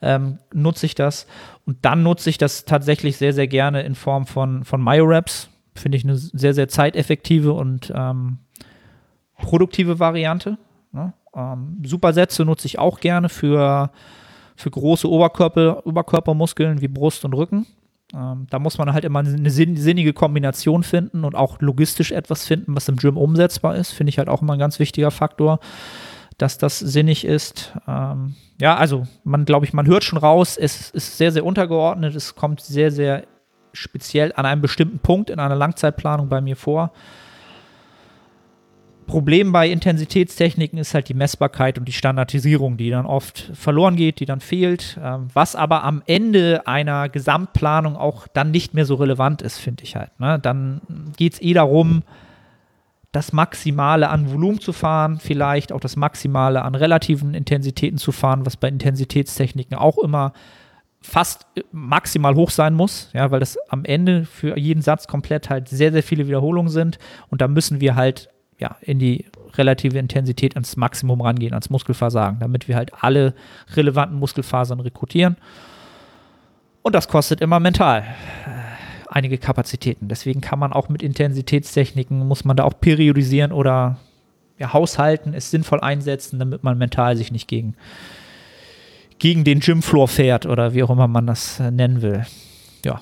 ähm, 0.01 0.39
nutze 0.53 0.87
ich 0.87 0.95
das. 0.95 1.27
Und 1.65 1.77
dann 1.83 2.01
nutze 2.01 2.31
ich 2.31 2.39
das 2.39 2.65
tatsächlich 2.65 3.17
sehr, 3.17 3.33
sehr 3.33 3.47
gerne 3.47 3.83
in 3.83 3.93
Form 3.93 4.25
von, 4.25 4.63
von 4.63 4.83
Myoreps. 4.83 5.49
Finde 5.75 5.97
ich 5.97 6.03
eine 6.03 6.17
sehr, 6.17 6.55
sehr 6.55 6.67
zeiteffektive 6.67 7.53
und 7.53 7.93
ähm, 7.95 8.39
produktive 9.37 9.99
Variante. 9.99 10.57
Ne? 10.91 11.13
Ähm, 11.35 11.83
Supersätze 11.85 12.45
nutze 12.45 12.65
ich 12.65 12.79
auch 12.79 12.99
gerne 12.99 13.29
für, 13.29 13.91
für 14.55 14.71
große 14.71 15.07
Oberkörper, 15.07 15.85
Oberkörpermuskeln 15.85 16.81
wie 16.81 16.87
Brust 16.87 17.25
und 17.25 17.35
Rücken. 17.35 17.67
Ähm, 18.13 18.47
da 18.49 18.59
muss 18.59 18.77
man 18.77 18.93
halt 18.93 19.05
immer 19.05 19.19
eine 19.19 19.49
sinnige 19.49 20.13
Kombination 20.13 20.83
finden 20.83 21.23
und 21.23 21.35
auch 21.35 21.59
logistisch 21.61 22.11
etwas 22.11 22.45
finden, 22.45 22.75
was 22.75 22.87
im 22.87 22.95
Gym 22.95 23.17
umsetzbar 23.17 23.75
ist. 23.75 23.91
Finde 23.91 24.09
ich 24.09 24.17
halt 24.17 24.29
auch 24.29 24.41
immer 24.41 24.53
ein 24.53 24.59
ganz 24.59 24.79
wichtiger 24.79 25.11
Faktor, 25.11 25.59
dass 26.37 26.57
das 26.57 26.79
sinnig 26.79 27.25
ist. 27.25 27.73
Ähm, 27.87 28.35
ja, 28.61 28.75
also 28.77 29.03
man 29.23 29.45
glaube 29.45 29.65
ich, 29.65 29.73
man 29.73 29.87
hört 29.87 30.03
schon 30.03 30.19
raus, 30.19 30.57
es 30.57 30.89
ist 30.91 31.17
sehr, 31.17 31.31
sehr 31.31 31.45
untergeordnet. 31.45 32.15
Es 32.15 32.35
kommt 32.35 32.61
sehr, 32.61 32.91
sehr 32.91 33.23
speziell 33.73 34.33
an 34.35 34.45
einem 34.45 34.61
bestimmten 34.61 34.99
Punkt 34.99 35.29
in 35.29 35.39
einer 35.39 35.55
Langzeitplanung 35.55 36.29
bei 36.29 36.41
mir 36.41 36.55
vor. 36.55 36.91
Problem 39.07 39.51
bei 39.51 39.69
Intensitätstechniken 39.69 40.77
ist 40.77 40.93
halt 40.93 41.09
die 41.09 41.13
Messbarkeit 41.13 41.79
und 41.79 41.87
die 41.87 41.93
Standardisierung, 41.93 42.77
die 42.77 42.91
dann 42.91 43.05
oft 43.05 43.51
verloren 43.53 43.95
geht, 43.95 44.19
die 44.19 44.25
dann 44.25 44.41
fehlt, 44.41 44.99
ähm, 45.03 45.29
was 45.33 45.55
aber 45.55 45.83
am 45.83 46.03
Ende 46.05 46.67
einer 46.67 47.09
Gesamtplanung 47.09 47.95
auch 47.95 48.27
dann 48.27 48.51
nicht 48.51 48.73
mehr 48.73 48.85
so 48.85 48.95
relevant 48.95 49.41
ist, 49.41 49.57
finde 49.57 49.83
ich 49.83 49.95
halt. 49.95 50.11
Ne? 50.19 50.37
Dann 50.39 50.81
geht 51.17 51.33
es 51.33 51.41
eh 51.41 51.53
darum, 51.53 52.03
das 53.11 53.33
Maximale 53.33 54.09
an 54.09 54.31
Volumen 54.31 54.59
zu 54.59 54.73
fahren, 54.73 55.17
vielleicht 55.19 55.71
auch 55.71 55.79
das 55.79 55.95
Maximale 55.95 56.61
an 56.61 56.75
relativen 56.75 57.33
Intensitäten 57.33 57.97
zu 57.97 58.11
fahren, 58.11 58.45
was 58.45 58.57
bei 58.57 58.67
Intensitätstechniken 58.67 59.75
auch 59.77 59.97
immer 59.97 60.33
fast 61.01 61.45
maximal 61.71 62.35
hoch 62.35 62.49
sein 62.49 62.73
muss, 62.73 63.09
ja, 63.13 63.31
weil 63.31 63.39
das 63.39 63.57
am 63.69 63.85
Ende 63.85 64.25
für 64.25 64.57
jeden 64.57 64.81
Satz 64.81 65.07
komplett 65.07 65.49
halt 65.49 65.69
sehr, 65.69 65.91
sehr 65.91 66.03
viele 66.03 66.27
Wiederholungen 66.27 66.69
sind 66.69 66.99
und 67.29 67.41
da 67.41 67.47
müssen 67.47 67.79
wir 67.79 67.95
halt 67.95 68.29
ja, 68.59 68.77
in 68.81 68.99
die 68.99 69.25
relative 69.53 69.97
Intensität 69.97 70.55
ans 70.55 70.77
Maximum 70.77 71.21
rangehen, 71.21 71.53
ans 71.53 71.69
Muskelversagen, 71.69 72.39
damit 72.39 72.67
wir 72.67 72.75
halt 72.75 72.91
alle 73.01 73.33
relevanten 73.75 74.17
Muskelfasern 74.17 74.79
rekrutieren. 74.79 75.37
Und 76.81 76.93
das 76.93 77.07
kostet 77.07 77.41
immer 77.41 77.59
mental 77.59 78.01
äh, 78.01 78.67
einige 79.09 79.37
Kapazitäten. 79.37 80.07
Deswegen 80.07 80.41
kann 80.41 80.59
man 80.59 80.73
auch 80.73 80.89
mit 80.89 81.03
Intensitätstechniken, 81.03 82.25
muss 82.27 82.45
man 82.45 82.57
da 82.57 82.63
auch 82.63 82.79
periodisieren 82.79 83.51
oder 83.51 83.97
ja, 84.57 84.73
haushalten, 84.73 85.33
es 85.33 85.51
sinnvoll 85.51 85.81
einsetzen, 85.81 86.39
damit 86.39 86.63
man 86.63 86.77
mental 86.77 87.15
sich 87.15 87.31
nicht 87.31 87.47
gegen, 87.47 87.75
gegen 89.19 89.43
den 89.43 89.59
Gymfloor 89.59 90.07
fährt 90.07 90.45
oder 90.45 90.73
wie 90.73 90.83
auch 90.83 90.89
immer 90.89 91.07
man 91.07 91.27
das 91.27 91.59
äh, 91.59 91.71
nennen 91.71 92.01
will. 92.01 92.25
Ja. 92.83 93.01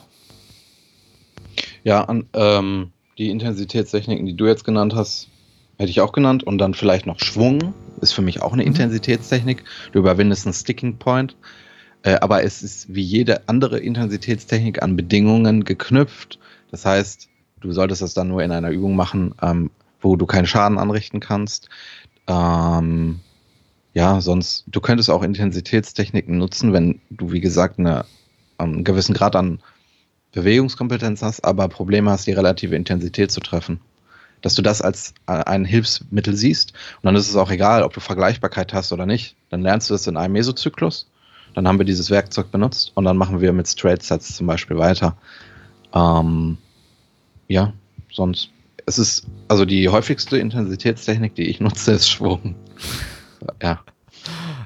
Ja, 1.83 2.03
an, 2.03 2.25
ähm, 2.33 2.91
die 3.17 3.29
Intensitätstechniken, 3.29 4.25
die 4.25 4.35
du 4.35 4.47
jetzt 4.47 4.65
genannt 4.65 4.93
hast, 4.95 5.29
hätte 5.77 5.89
ich 5.89 6.01
auch 6.01 6.11
genannt. 6.11 6.43
Und 6.43 6.57
dann 6.57 6.73
vielleicht 6.73 7.05
noch 7.05 7.19
Schwung, 7.19 7.73
ist 8.01 8.13
für 8.13 8.21
mich 8.21 8.41
auch 8.41 8.53
eine 8.53 8.63
mhm. 8.63 8.69
Intensitätstechnik. 8.69 9.63
Du 9.91 9.99
überwindest 9.99 10.45
einen 10.45 10.53
Sticking 10.53 10.97
Point. 10.97 11.35
Äh, 12.03 12.15
aber 12.21 12.43
es 12.43 12.61
ist 12.61 12.93
wie 12.93 13.01
jede 13.01 13.47
andere 13.47 13.79
Intensitätstechnik 13.79 14.81
an 14.81 14.95
Bedingungen 14.95 15.63
geknüpft. 15.63 16.39
Das 16.71 16.85
heißt, 16.85 17.29
du 17.61 17.71
solltest 17.71 18.01
das 18.01 18.13
dann 18.13 18.27
nur 18.27 18.43
in 18.43 18.51
einer 18.51 18.69
Übung 18.69 18.95
machen, 18.95 19.33
ähm, 19.41 19.71
wo 20.01 20.15
du 20.15 20.25
keinen 20.25 20.45
Schaden 20.45 20.77
anrichten 20.77 21.19
kannst. 21.19 21.69
Ähm, 22.27 23.21
ja, 23.93 24.19
sonst, 24.21 24.65
du 24.67 24.81
könntest 24.81 25.09
auch 25.09 25.23
Intensitätstechniken 25.23 26.37
nutzen, 26.37 26.73
wenn 26.73 26.99
du, 27.09 27.31
wie 27.31 27.39
gesagt, 27.39 27.79
eine, 27.79 28.05
einen 28.57 28.83
gewissen 28.83 29.15
Grad 29.15 29.35
an 29.35 29.59
Bewegungskompetenz 30.33 31.21
hast, 31.21 31.45
aber 31.45 31.69
Probleme 31.69 32.11
hast, 32.11 32.27
die 32.27 32.33
relative 32.33 32.75
Intensität 32.75 33.31
zu 33.31 33.39
treffen 33.39 33.79
dass 34.45 34.53
du 34.53 34.61
das 34.61 34.79
als 34.83 35.15
äh, 35.25 35.31
ein 35.31 35.65
Hilfsmittel 35.65 36.35
siehst. 36.35 36.73
Und 37.01 37.07
dann 37.07 37.15
ist 37.15 37.27
es 37.27 37.35
auch 37.35 37.49
egal, 37.49 37.81
ob 37.81 37.93
du 37.93 37.99
Vergleichbarkeit 37.99 38.75
hast 38.75 38.93
oder 38.93 39.07
nicht. 39.07 39.35
Dann 39.49 39.63
lernst 39.63 39.89
du 39.89 39.95
das 39.95 40.05
in 40.05 40.17
einem 40.17 40.33
Mesozyklus. 40.33 41.09
Dann 41.55 41.67
haben 41.67 41.79
wir 41.79 41.85
dieses 41.85 42.11
Werkzeug 42.11 42.51
benutzt 42.51 42.91
und 42.93 43.05
dann 43.05 43.17
machen 43.17 43.41
wir 43.41 43.53
mit 43.53 43.67
Straight 43.67 44.03
Sets 44.03 44.35
zum 44.35 44.45
Beispiel 44.45 44.77
weiter. 44.77 45.17
Ähm, 45.95 46.59
ja, 47.47 47.73
sonst. 48.11 48.51
Es 48.85 48.99
ist, 48.99 49.25
also 49.47 49.65
die 49.65 49.89
häufigste 49.89 50.37
Intensitätstechnik, 50.37 51.33
die 51.33 51.47
ich 51.47 51.59
nutze, 51.59 51.93
ist 51.93 52.07
Schwung. 52.07 52.53
ja. 53.63 53.79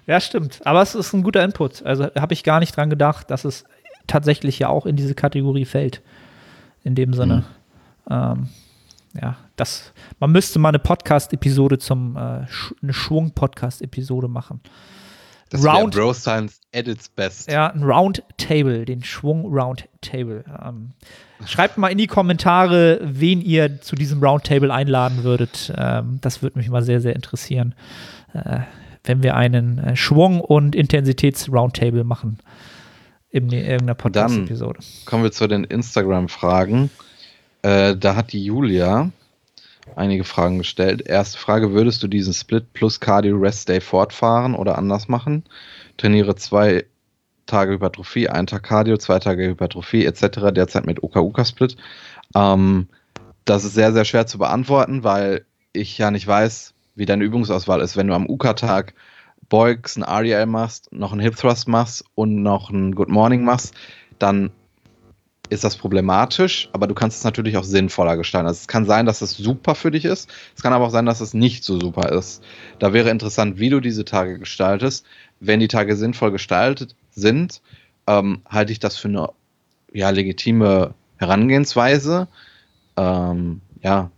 Ja, 0.08 0.20
stimmt. 0.20 0.60
Aber 0.66 0.82
es 0.82 0.94
ist 0.94 1.14
ein 1.14 1.24
guter 1.24 1.42
Input. 1.42 1.84
Also 1.84 2.10
habe 2.20 2.34
ich 2.34 2.44
gar 2.44 2.60
nicht 2.60 2.76
dran 2.76 2.90
gedacht, 2.90 3.32
dass 3.32 3.46
es 3.46 3.64
tatsächlich 4.08 4.60
ja 4.60 4.68
auch 4.68 4.86
in 4.86 4.98
diese 4.98 5.16
Kategorie 5.16 5.64
fällt. 5.64 6.02
In 6.84 6.96
dem 6.96 7.14
Sinne. 7.14 7.46
Mhm. 8.10 8.14
Ähm, 8.14 8.50
ja, 9.22 9.38
das, 9.60 9.94
man 10.20 10.32
müsste 10.32 10.60
mal 10.60 10.70
eine 10.70 10.80
Podcast-Episode 10.80 11.78
zum, 11.80 12.16
äh, 12.16 12.20
eine 12.20 12.94
Schwung-Podcast-Episode 12.94 14.28
machen. 14.28 14.62
Das 15.50 15.66
Round 15.66 15.96
Bro 15.96 16.14
Science 16.14 16.62
at 16.76 16.88
its 16.88 17.10
best. 17.10 17.52
Ja, 17.52 17.68
ein 17.68 17.84
Roundtable, 17.84 18.86
den 18.86 19.04
Schwung 19.04 19.46
Roundtable. 19.46 20.46
Ähm, 20.64 20.92
schreibt 21.46 21.78
mal 21.78 21.88
in 21.88 21.98
die 21.98 22.08
Kommentare, 22.08 23.00
wen 23.02 23.42
ihr 23.42 23.82
zu 23.82 23.96
diesem 23.96 24.24
Roundtable 24.24 24.72
einladen 24.72 25.24
würdet. 25.24 25.74
Ähm, 25.76 26.20
das 26.22 26.44
würde 26.44 26.60
mich 26.60 26.70
mal 26.70 26.84
sehr, 26.84 27.02
sehr 27.02 27.16
interessieren. 27.16 27.74
Äh, 28.34 28.60
wenn 29.04 29.24
wir 29.24 29.36
einen 29.36 29.80
äh, 29.80 29.96
Schwung- 29.96 30.42
und 30.42 30.76
Intensitäts-Roundtable 30.76 32.04
machen 32.04 32.38
in 33.32 33.52
irgendeiner 33.52 33.96
Podcast-Episode. 33.96 34.80
Kommen 35.06 35.24
wir 35.24 35.32
zu 35.32 35.48
den 35.48 35.64
Instagram-Fragen. 35.64 36.92
Äh, 37.62 37.96
da 37.96 38.16
hat 38.16 38.34
die 38.34 38.44
Julia 38.44 39.12
einige 39.96 40.24
Fragen 40.24 40.58
gestellt. 40.58 41.08
Erste 41.08 41.38
Frage: 41.38 41.74
Würdest 41.74 42.02
du 42.04 42.08
diesen 42.08 42.34
Split 42.34 42.74
plus 42.74 43.00
Cardio 43.00 43.38
Rest 43.38 43.70
Day 43.70 43.82
fortfahren 43.82 44.56
oder 44.56 44.78
anders 44.78 45.08
machen? 45.08 45.44
Trainiere 45.98 46.36
zwei 46.36 46.86
Tage 47.46 47.74
Hypertrophie, 47.74 48.30
ein 48.30 48.48
Tag 48.48 48.64
Cardio, 48.64 48.98
zwei 48.98 49.20
Tage 49.20 49.48
Hypertrophie 49.48 50.06
etc. 50.06 50.52
Derzeit 50.54 50.86
mit 50.86 51.02
UK-UK-Split. 51.04 51.78
Ähm, 52.36 52.88
das 53.46 53.66
ist 53.66 53.74
sehr, 53.74 53.92
sehr 53.92 54.06
schwer 54.06 54.28
zu 54.28 54.38
beantworten, 54.38 55.04
weil 55.04 55.46
ich 55.74 55.98
ja 55.98 56.12
nicht 56.12 56.28
weiß, 56.28 56.74
wie 56.96 57.06
deine 57.06 57.24
Übungsauswahl 57.24 57.82
ist. 57.82 57.98
Wenn 57.98 58.08
du 58.08 58.14
am 58.14 58.30
UK-Tag 58.30 58.94
Beugs, 59.50 59.98
ein 59.98 60.04
RDL 60.04 60.46
machst, 60.46 60.94
noch 60.94 61.12
einen 61.12 61.22
Hip 61.22 61.36
Thrust 61.36 61.68
machst 61.68 62.06
und 62.14 62.44
noch 62.44 62.70
ein 62.70 62.94
Good 62.94 63.10
Morning 63.10 63.44
machst, 63.44 63.74
dann 64.20 64.52
ist 65.50 65.64
das 65.64 65.78
problematisch, 65.78 66.70
aber 66.74 66.88
du 66.88 66.94
kannst 66.94 67.18
es 67.18 67.24
natürlich 67.24 67.58
auch 67.58 67.64
sinnvoller 67.64 68.18
gestalten. 68.18 68.48
Also 68.48 68.60
es 68.60 68.68
kann 68.68 68.86
sein, 68.86 69.06
dass 69.06 69.22
es 69.22 69.32
super 69.32 69.76
für 69.76 69.92
dich 69.92 70.06
ist, 70.06 70.30
es 70.56 70.62
kann 70.62 70.74
aber 70.74 70.86
auch 70.86 70.92
sein, 70.92 71.06
dass 71.06 71.22
es 71.22 71.34
nicht 71.34 71.64
so 71.64 71.80
super 71.80 72.12
ist. 72.12 72.44
Da 72.78 72.94
wäre 72.94 73.10
interessant, 73.10 73.60
wie 73.60 73.70
du 73.70 73.80
diese 73.80 74.06
Tage 74.06 74.38
gestaltest. 74.40 75.06
Wenn 75.40 75.60
die 75.60 75.68
Tage 75.68 75.96
sinnvoll 75.96 76.32
gestaltet 76.32 76.96
sind, 77.12 77.62
ähm, 78.08 78.42
halte 78.48 78.72
ich 78.72 78.80
das 78.80 78.98
für 78.98 79.08
eine 79.08 79.30
ja, 79.92 80.10
legitime 80.10 80.94
Herangehensweise. 81.18 82.28
Ähm, 82.96 83.62
ja, 83.82 84.12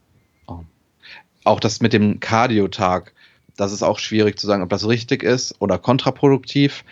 auch 1.43 1.59
das 1.59 1.82
mit 1.82 1.93
dem 1.93 2.19
Cardio-Tag, 2.19 3.13
das 3.57 3.71
ist 3.71 3.84
auch 3.84 3.99
schwierig 3.99 4.38
zu 4.38 4.47
sagen, 4.47 4.63
ob 4.63 4.69
das 4.69 4.88
richtig 4.88 5.23
ist 5.23 5.55
oder 5.59 5.77
kontraproduktiv. 5.77 6.84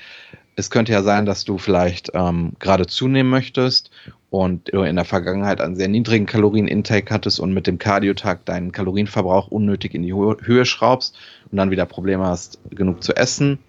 Es 0.56 0.70
könnte 0.70 0.92
ja 0.92 1.04
sein, 1.04 1.26
dass 1.26 1.46
du 1.46 1.58
vielleicht 1.58 2.12
ähm, 2.14 2.54
gerade 2.60 2.86
zunehmen 2.88 3.30
möchtest 3.30 3.92
und 4.30 4.70
in 4.70 4.96
der 4.96 5.06
Vergangenheit 5.06 5.60
einen 5.60 5.76
sehr 5.76 5.88
niedrigen 5.88 6.26
Kalorien-Intake 6.26 7.12
hattest 7.14 7.40
und 7.40 7.54
mit 7.54 7.66
dem 7.66 7.80
Cardio-Tag 7.80 8.46
deinen 8.46 8.72
Kalorienverbrauch 8.72 9.48
unnötig 9.48 9.96
in 9.96 10.04
die 10.04 10.14
Höhe 10.14 10.66
schraubst 10.66 11.18
und 11.52 11.58
dann 11.58 11.72
wieder 11.72 11.86
Probleme 11.86 12.26
hast, 12.26 12.60
genug 12.70 13.04
zu 13.04 13.16
essen. 13.16 13.60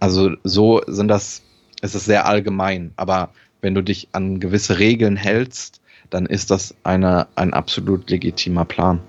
Also 0.00 0.30
so 0.44 0.80
sind 0.86 1.08
das, 1.08 1.42
es 1.82 1.94
ist 1.94 2.06
sehr 2.06 2.26
allgemein, 2.26 2.92
aber 2.96 3.30
wenn 3.60 3.74
du 3.74 3.82
dich 3.82 4.08
an 4.12 4.40
gewisse 4.40 4.78
Regeln 4.78 5.16
hältst, 5.16 5.80
dann 6.10 6.26
ist 6.26 6.50
das 6.50 6.74
eine, 6.84 7.26
ein 7.34 7.52
absolut 7.52 8.08
legitimer 8.10 8.64
Plan. 8.64 9.00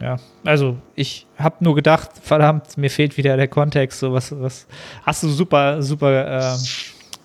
Ja, 0.00 0.16
also 0.44 0.78
ich 0.94 1.26
habe 1.38 1.56
nur 1.60 1.74
gedacht, 1.74 2.10
verdammt, 2.22 2.78
mir 2.78 2.90
fehlt 2.90 3.16
wieder 3.16 3.36
der 3.36 3.48
Kontext. 3.48 4.00
So 4.00 4.12
was, 4.12 4.38
was 4.40 4.66
hast 5.04 5.22
du 5.22 5.28
super, 5.28 5.82
super 5.82 6.38
äh, 6.38 6.56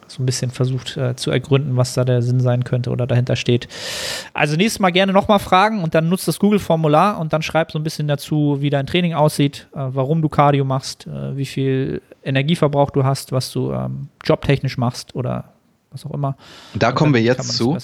so 0.08 0.22
ein 0.22 0.26
bisschen 0.26 0.52
versucht 0.52 0.98
äh, 0.98 1.16
zu 1.16 1.32
ergründen, 1.32 1.78
was 1.78 1.94
da 1.94 2.04
der 2.04 2.22
Sinn 2.22 2.40
sein 2.40 2.64
könnte 2.64 2.90
oder 2.90 3.08
dahinter 3.08 3.36
steht. 3.36 3.68
Also 4.34 4.56
nächstes 4.56 4.80
Mal 4.80 4.92
gerne 4.92 5.14
nochmal 5.14 5.40
fragen 5.40 5.84
und 5.84 5.96
dann 5.96 6.10
nutzt 6.10 6.28
das 6.28 6.40
Google-Formular 6.40 7.20
und 7.20 7.34
dann 7.34 7.42
schreib 7.42 7.72
so 7.72 7.80
ein 7.80 7.84
bisschen 7.84 8.08
dazu, 8.08 8.58
wie 8.60 8.70
dein 8.70 8.88
Training 8.88 9.14
aussieht, 9.14 9.68
äh, 9.74 9.80
warum 9.80 10.22
du 10.22 10.30
Cardio 10.30 10.66
machst, 10.66 11.08
äh, 11.08 11.36
wie 11.36 11.46
viel 11.46 12.02
Energieverbrauch 12.24 12.92
du 12.92 13.04
hast, 13.04 13.32
was 13.32 13.52
du 13.52 13.72
ähm, 13.72 14.10
jobtechnisch 14.24 14.78
machst 14.78 15.16
oder 15.16 15.46
was 15.92 16.06
auch 16.06 16.12
immer. 16.12 16.36
Da 16.74 16.92
kommen 16.92 17.14
wir 17.14 17.22
jetzt 17.22 17.56
zu. 17.56 17.78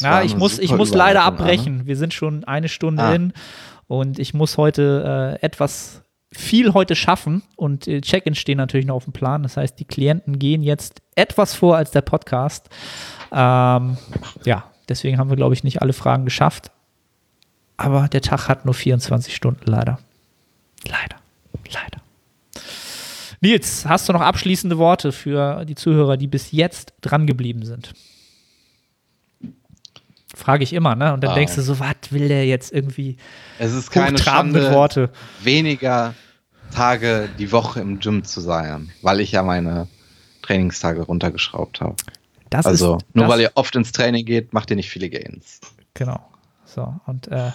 ja, 0.00 0.22
ich 0.22 0.36
muss, 0.36 0.58
ich 0.58 0.74
muss 0.74 0.92
leider 0.92 1.22
abbrechen. 1.22 1.76
Anne. 1.80 1.86
Wir 1.86 1.96
sind 1.96 2.12
schon 2.12 2.44
eine 2.44 2.68
Stunde 2.68 3.02
ah. 3.02 3.14
in 3.14 3.32
und 3.86 4.18
ich 4.18 4.34
muss 4.34 4.56
heute 4.56 5.38
äh, 5.40 5.44
etwas 5.44 6.01
viel 6.32 6.74
heute 6.74 6.96
schaffen 6.96 7.42
und 7.56 7.86
äh, 7.86 8.00
Check-ins 8.00 8.38
stehen 8.38 8.58
natürlich 8.58 8.86
noch 8.86 8.96
auf 8.96 9.04
dem 9.04 9.12
Plan. 9.12 9.42
Das 9.42 9.56
heißt, 9.56 9.78
die 9.78 9.84
Klienten 9.84 10.38
gehen 10.38 10.62
jetzt 10.62 11.02
etwas 11.14 11.54
vor 11.54 11.76
als 11.76 11.90
der 11.90 12.00
Podcast. 12.00 12.68
Ähm, 13.30 13.96
ja, 14.44 14.64
deswegen 14.88 15.18
haben 15.18 15.30
wir, 15.30 15.36
glaube 15.36 15.54
ich, 15.54 15.64
nicht 15.64 15.82
alle 15.82 15.92
Fragen 15.92 16.24
geschafft. 16.24 16.70
Aber 17.76 18.08
der 18.08 18.22
Tag 18.22 18.48
hat 18.48 18.64
nur 18.64 18.74
24 18.74 19.34
Stunden, 19.34 19.70
leider. 19.70 19.98
Leider. 20.84 21.16
Leider. 21.70 22.02
Nils, 23.40 23.86
hast 23.86 24.08
du 24.08 24.12
noch 24.12 24.20
abschließende 24.20 24.78
Worte 24.78 25.10
für 25.10 25.64
die 25.64 25.74
Zuhörer, 25.74 26.16
die 26.16 26.28
bis 26.28 26.52
jetzt 26.52 26.94
dran 27.00 27.26
geblieben 27.26 27.64
sind? 27.64 27.92
Frage 30.34 30.64
ich 30.64 30.72
immer, 30.72 30.94
ne? 30.94 31.12
Und 31.12 31.22
dann 31.22 31.30
wow. 31.30 31.36
denkst 31.36 31.54
du 31.56 31.62
so, 31.62 31.78
was 31.78 31.96
will 32.10 32.28
der 32.28 32.46
jetzt 32.46 32.72
irgendwie? 32.72 33.16
Es 33.58 33.72
ist 33.72 33.90
keine 33.90 34.18
Schande, 34.18 34.72
Worte. 34.72 35.10
weniger 35.42 36.14
Tage 36.74 37.28
die 37.38 37.52
Woche 37.52 37.80
im 37.80 37.98
Gym 37.98 38.24
zu 38.24 38.40
sein, 38.40 38.90
weil 39.02 39.20
ich 39.20 39.32
ja 39.32 39.42
meine 39.42 39.88
Trainingstage 40.42 41.02
runtergeschraubt 41.02 41.80
habe. 41.80 41.96
Das 42.50 42.66
also 42.66 42.96
ist, 42.96 43.14
nur 43.14 43.28
weil 43.28 43.40
ihr 43.40 43.52
oft 43.54 43.74
ins 43.76 43.92
Training 43.92 44.24
geht, 44.24 44.52
macht 44.52 44.70
ihr 44.70 44.76
nicht 44.76 44.90
viele 44.90 45.08
Gains. 45.08 45.60
Genau. 45.94 46.20
So, 46.64 46.94
und 47.06 47.28
äh, 47.28 47.50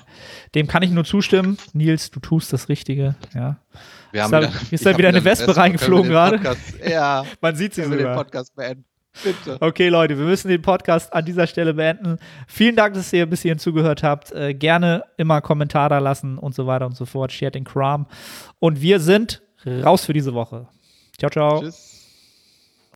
dem 0.54 0.68
kann 0.68 0.84
ich 0.84 0.92
nur 0.92 1.04
zustimmen. 1.04 1.58
Nils, 1.74 2.12
du 2.12 2.20
tust 2.20 2.54
das 2.54 2.70
Richtige, 2.70 3.16
ja. 3.34 3.58
Wir 4.12 4.24
haben 4.24 4.32
ist 4.32 4.32
da, 4.32 4.42
wieder, 4.42 4.62
ist 4.72 4.86
da 4.86 4.98
wieder 4.98 5.10
eine 5.10 5.24
Wespe 5.24 5.56
reingeflogen 5.58 6.12
gerade? 6.12 6.40
Ja. 6.88 7.26
Man 7.42 7.56
sieht 7.56 7.74
sie 7.74 7.84
sogar. 7.84 7.98
den 7.98 8.16
Podcast 8.16 8.56
beenden. 8.56 8.86
Bitte. 9.24 9.58
Okay, 9.60 9.90
Leute, 9.90 10.18
wir 10.18 10.26
müssen 10.26 10.50
den 10.50 10.62
Podcast 10.62 11.14
an 11.14 11.26
dieser 11.26 11.48
Stelle 11.48 11.74
beenden. 11.74 12.18
Vielen 12.48 12.76
Dank, 12.76 12.94
dass 12.94 13.12
ihr 13.14 13.26
bis 13.26 13.42
hierhin 13.42 13.60
zugehört 13.60 14.04
habt. 14.04 14.32
Äh, 14.32 14.54
gerne 14.54 15.04
immer 15.18 15.42
Kommentar 15.42 15.90
da 15.90 16.00
lassen 16.00 16.38
und 16.38 16.56
so 16.56 16.68
weiter 16.68 16.86
und 16.86 16.96
so 16.96 17.06
fort. 17.06 17.32
Shared 17.32 17.56
den 17.56 17.64
Kram. 17.64 18.08
Und 18.60 18.82
wir 18.82 19.00
sind 19.00 19.42
raus 19.66 20.06
für 20.06 20.14
diese 20.14 20.34
Woche. 20.34 20.68
Ciao, 21.18 21.30
ciao. 21.30 21.62
Tschüss. 21.62 21.87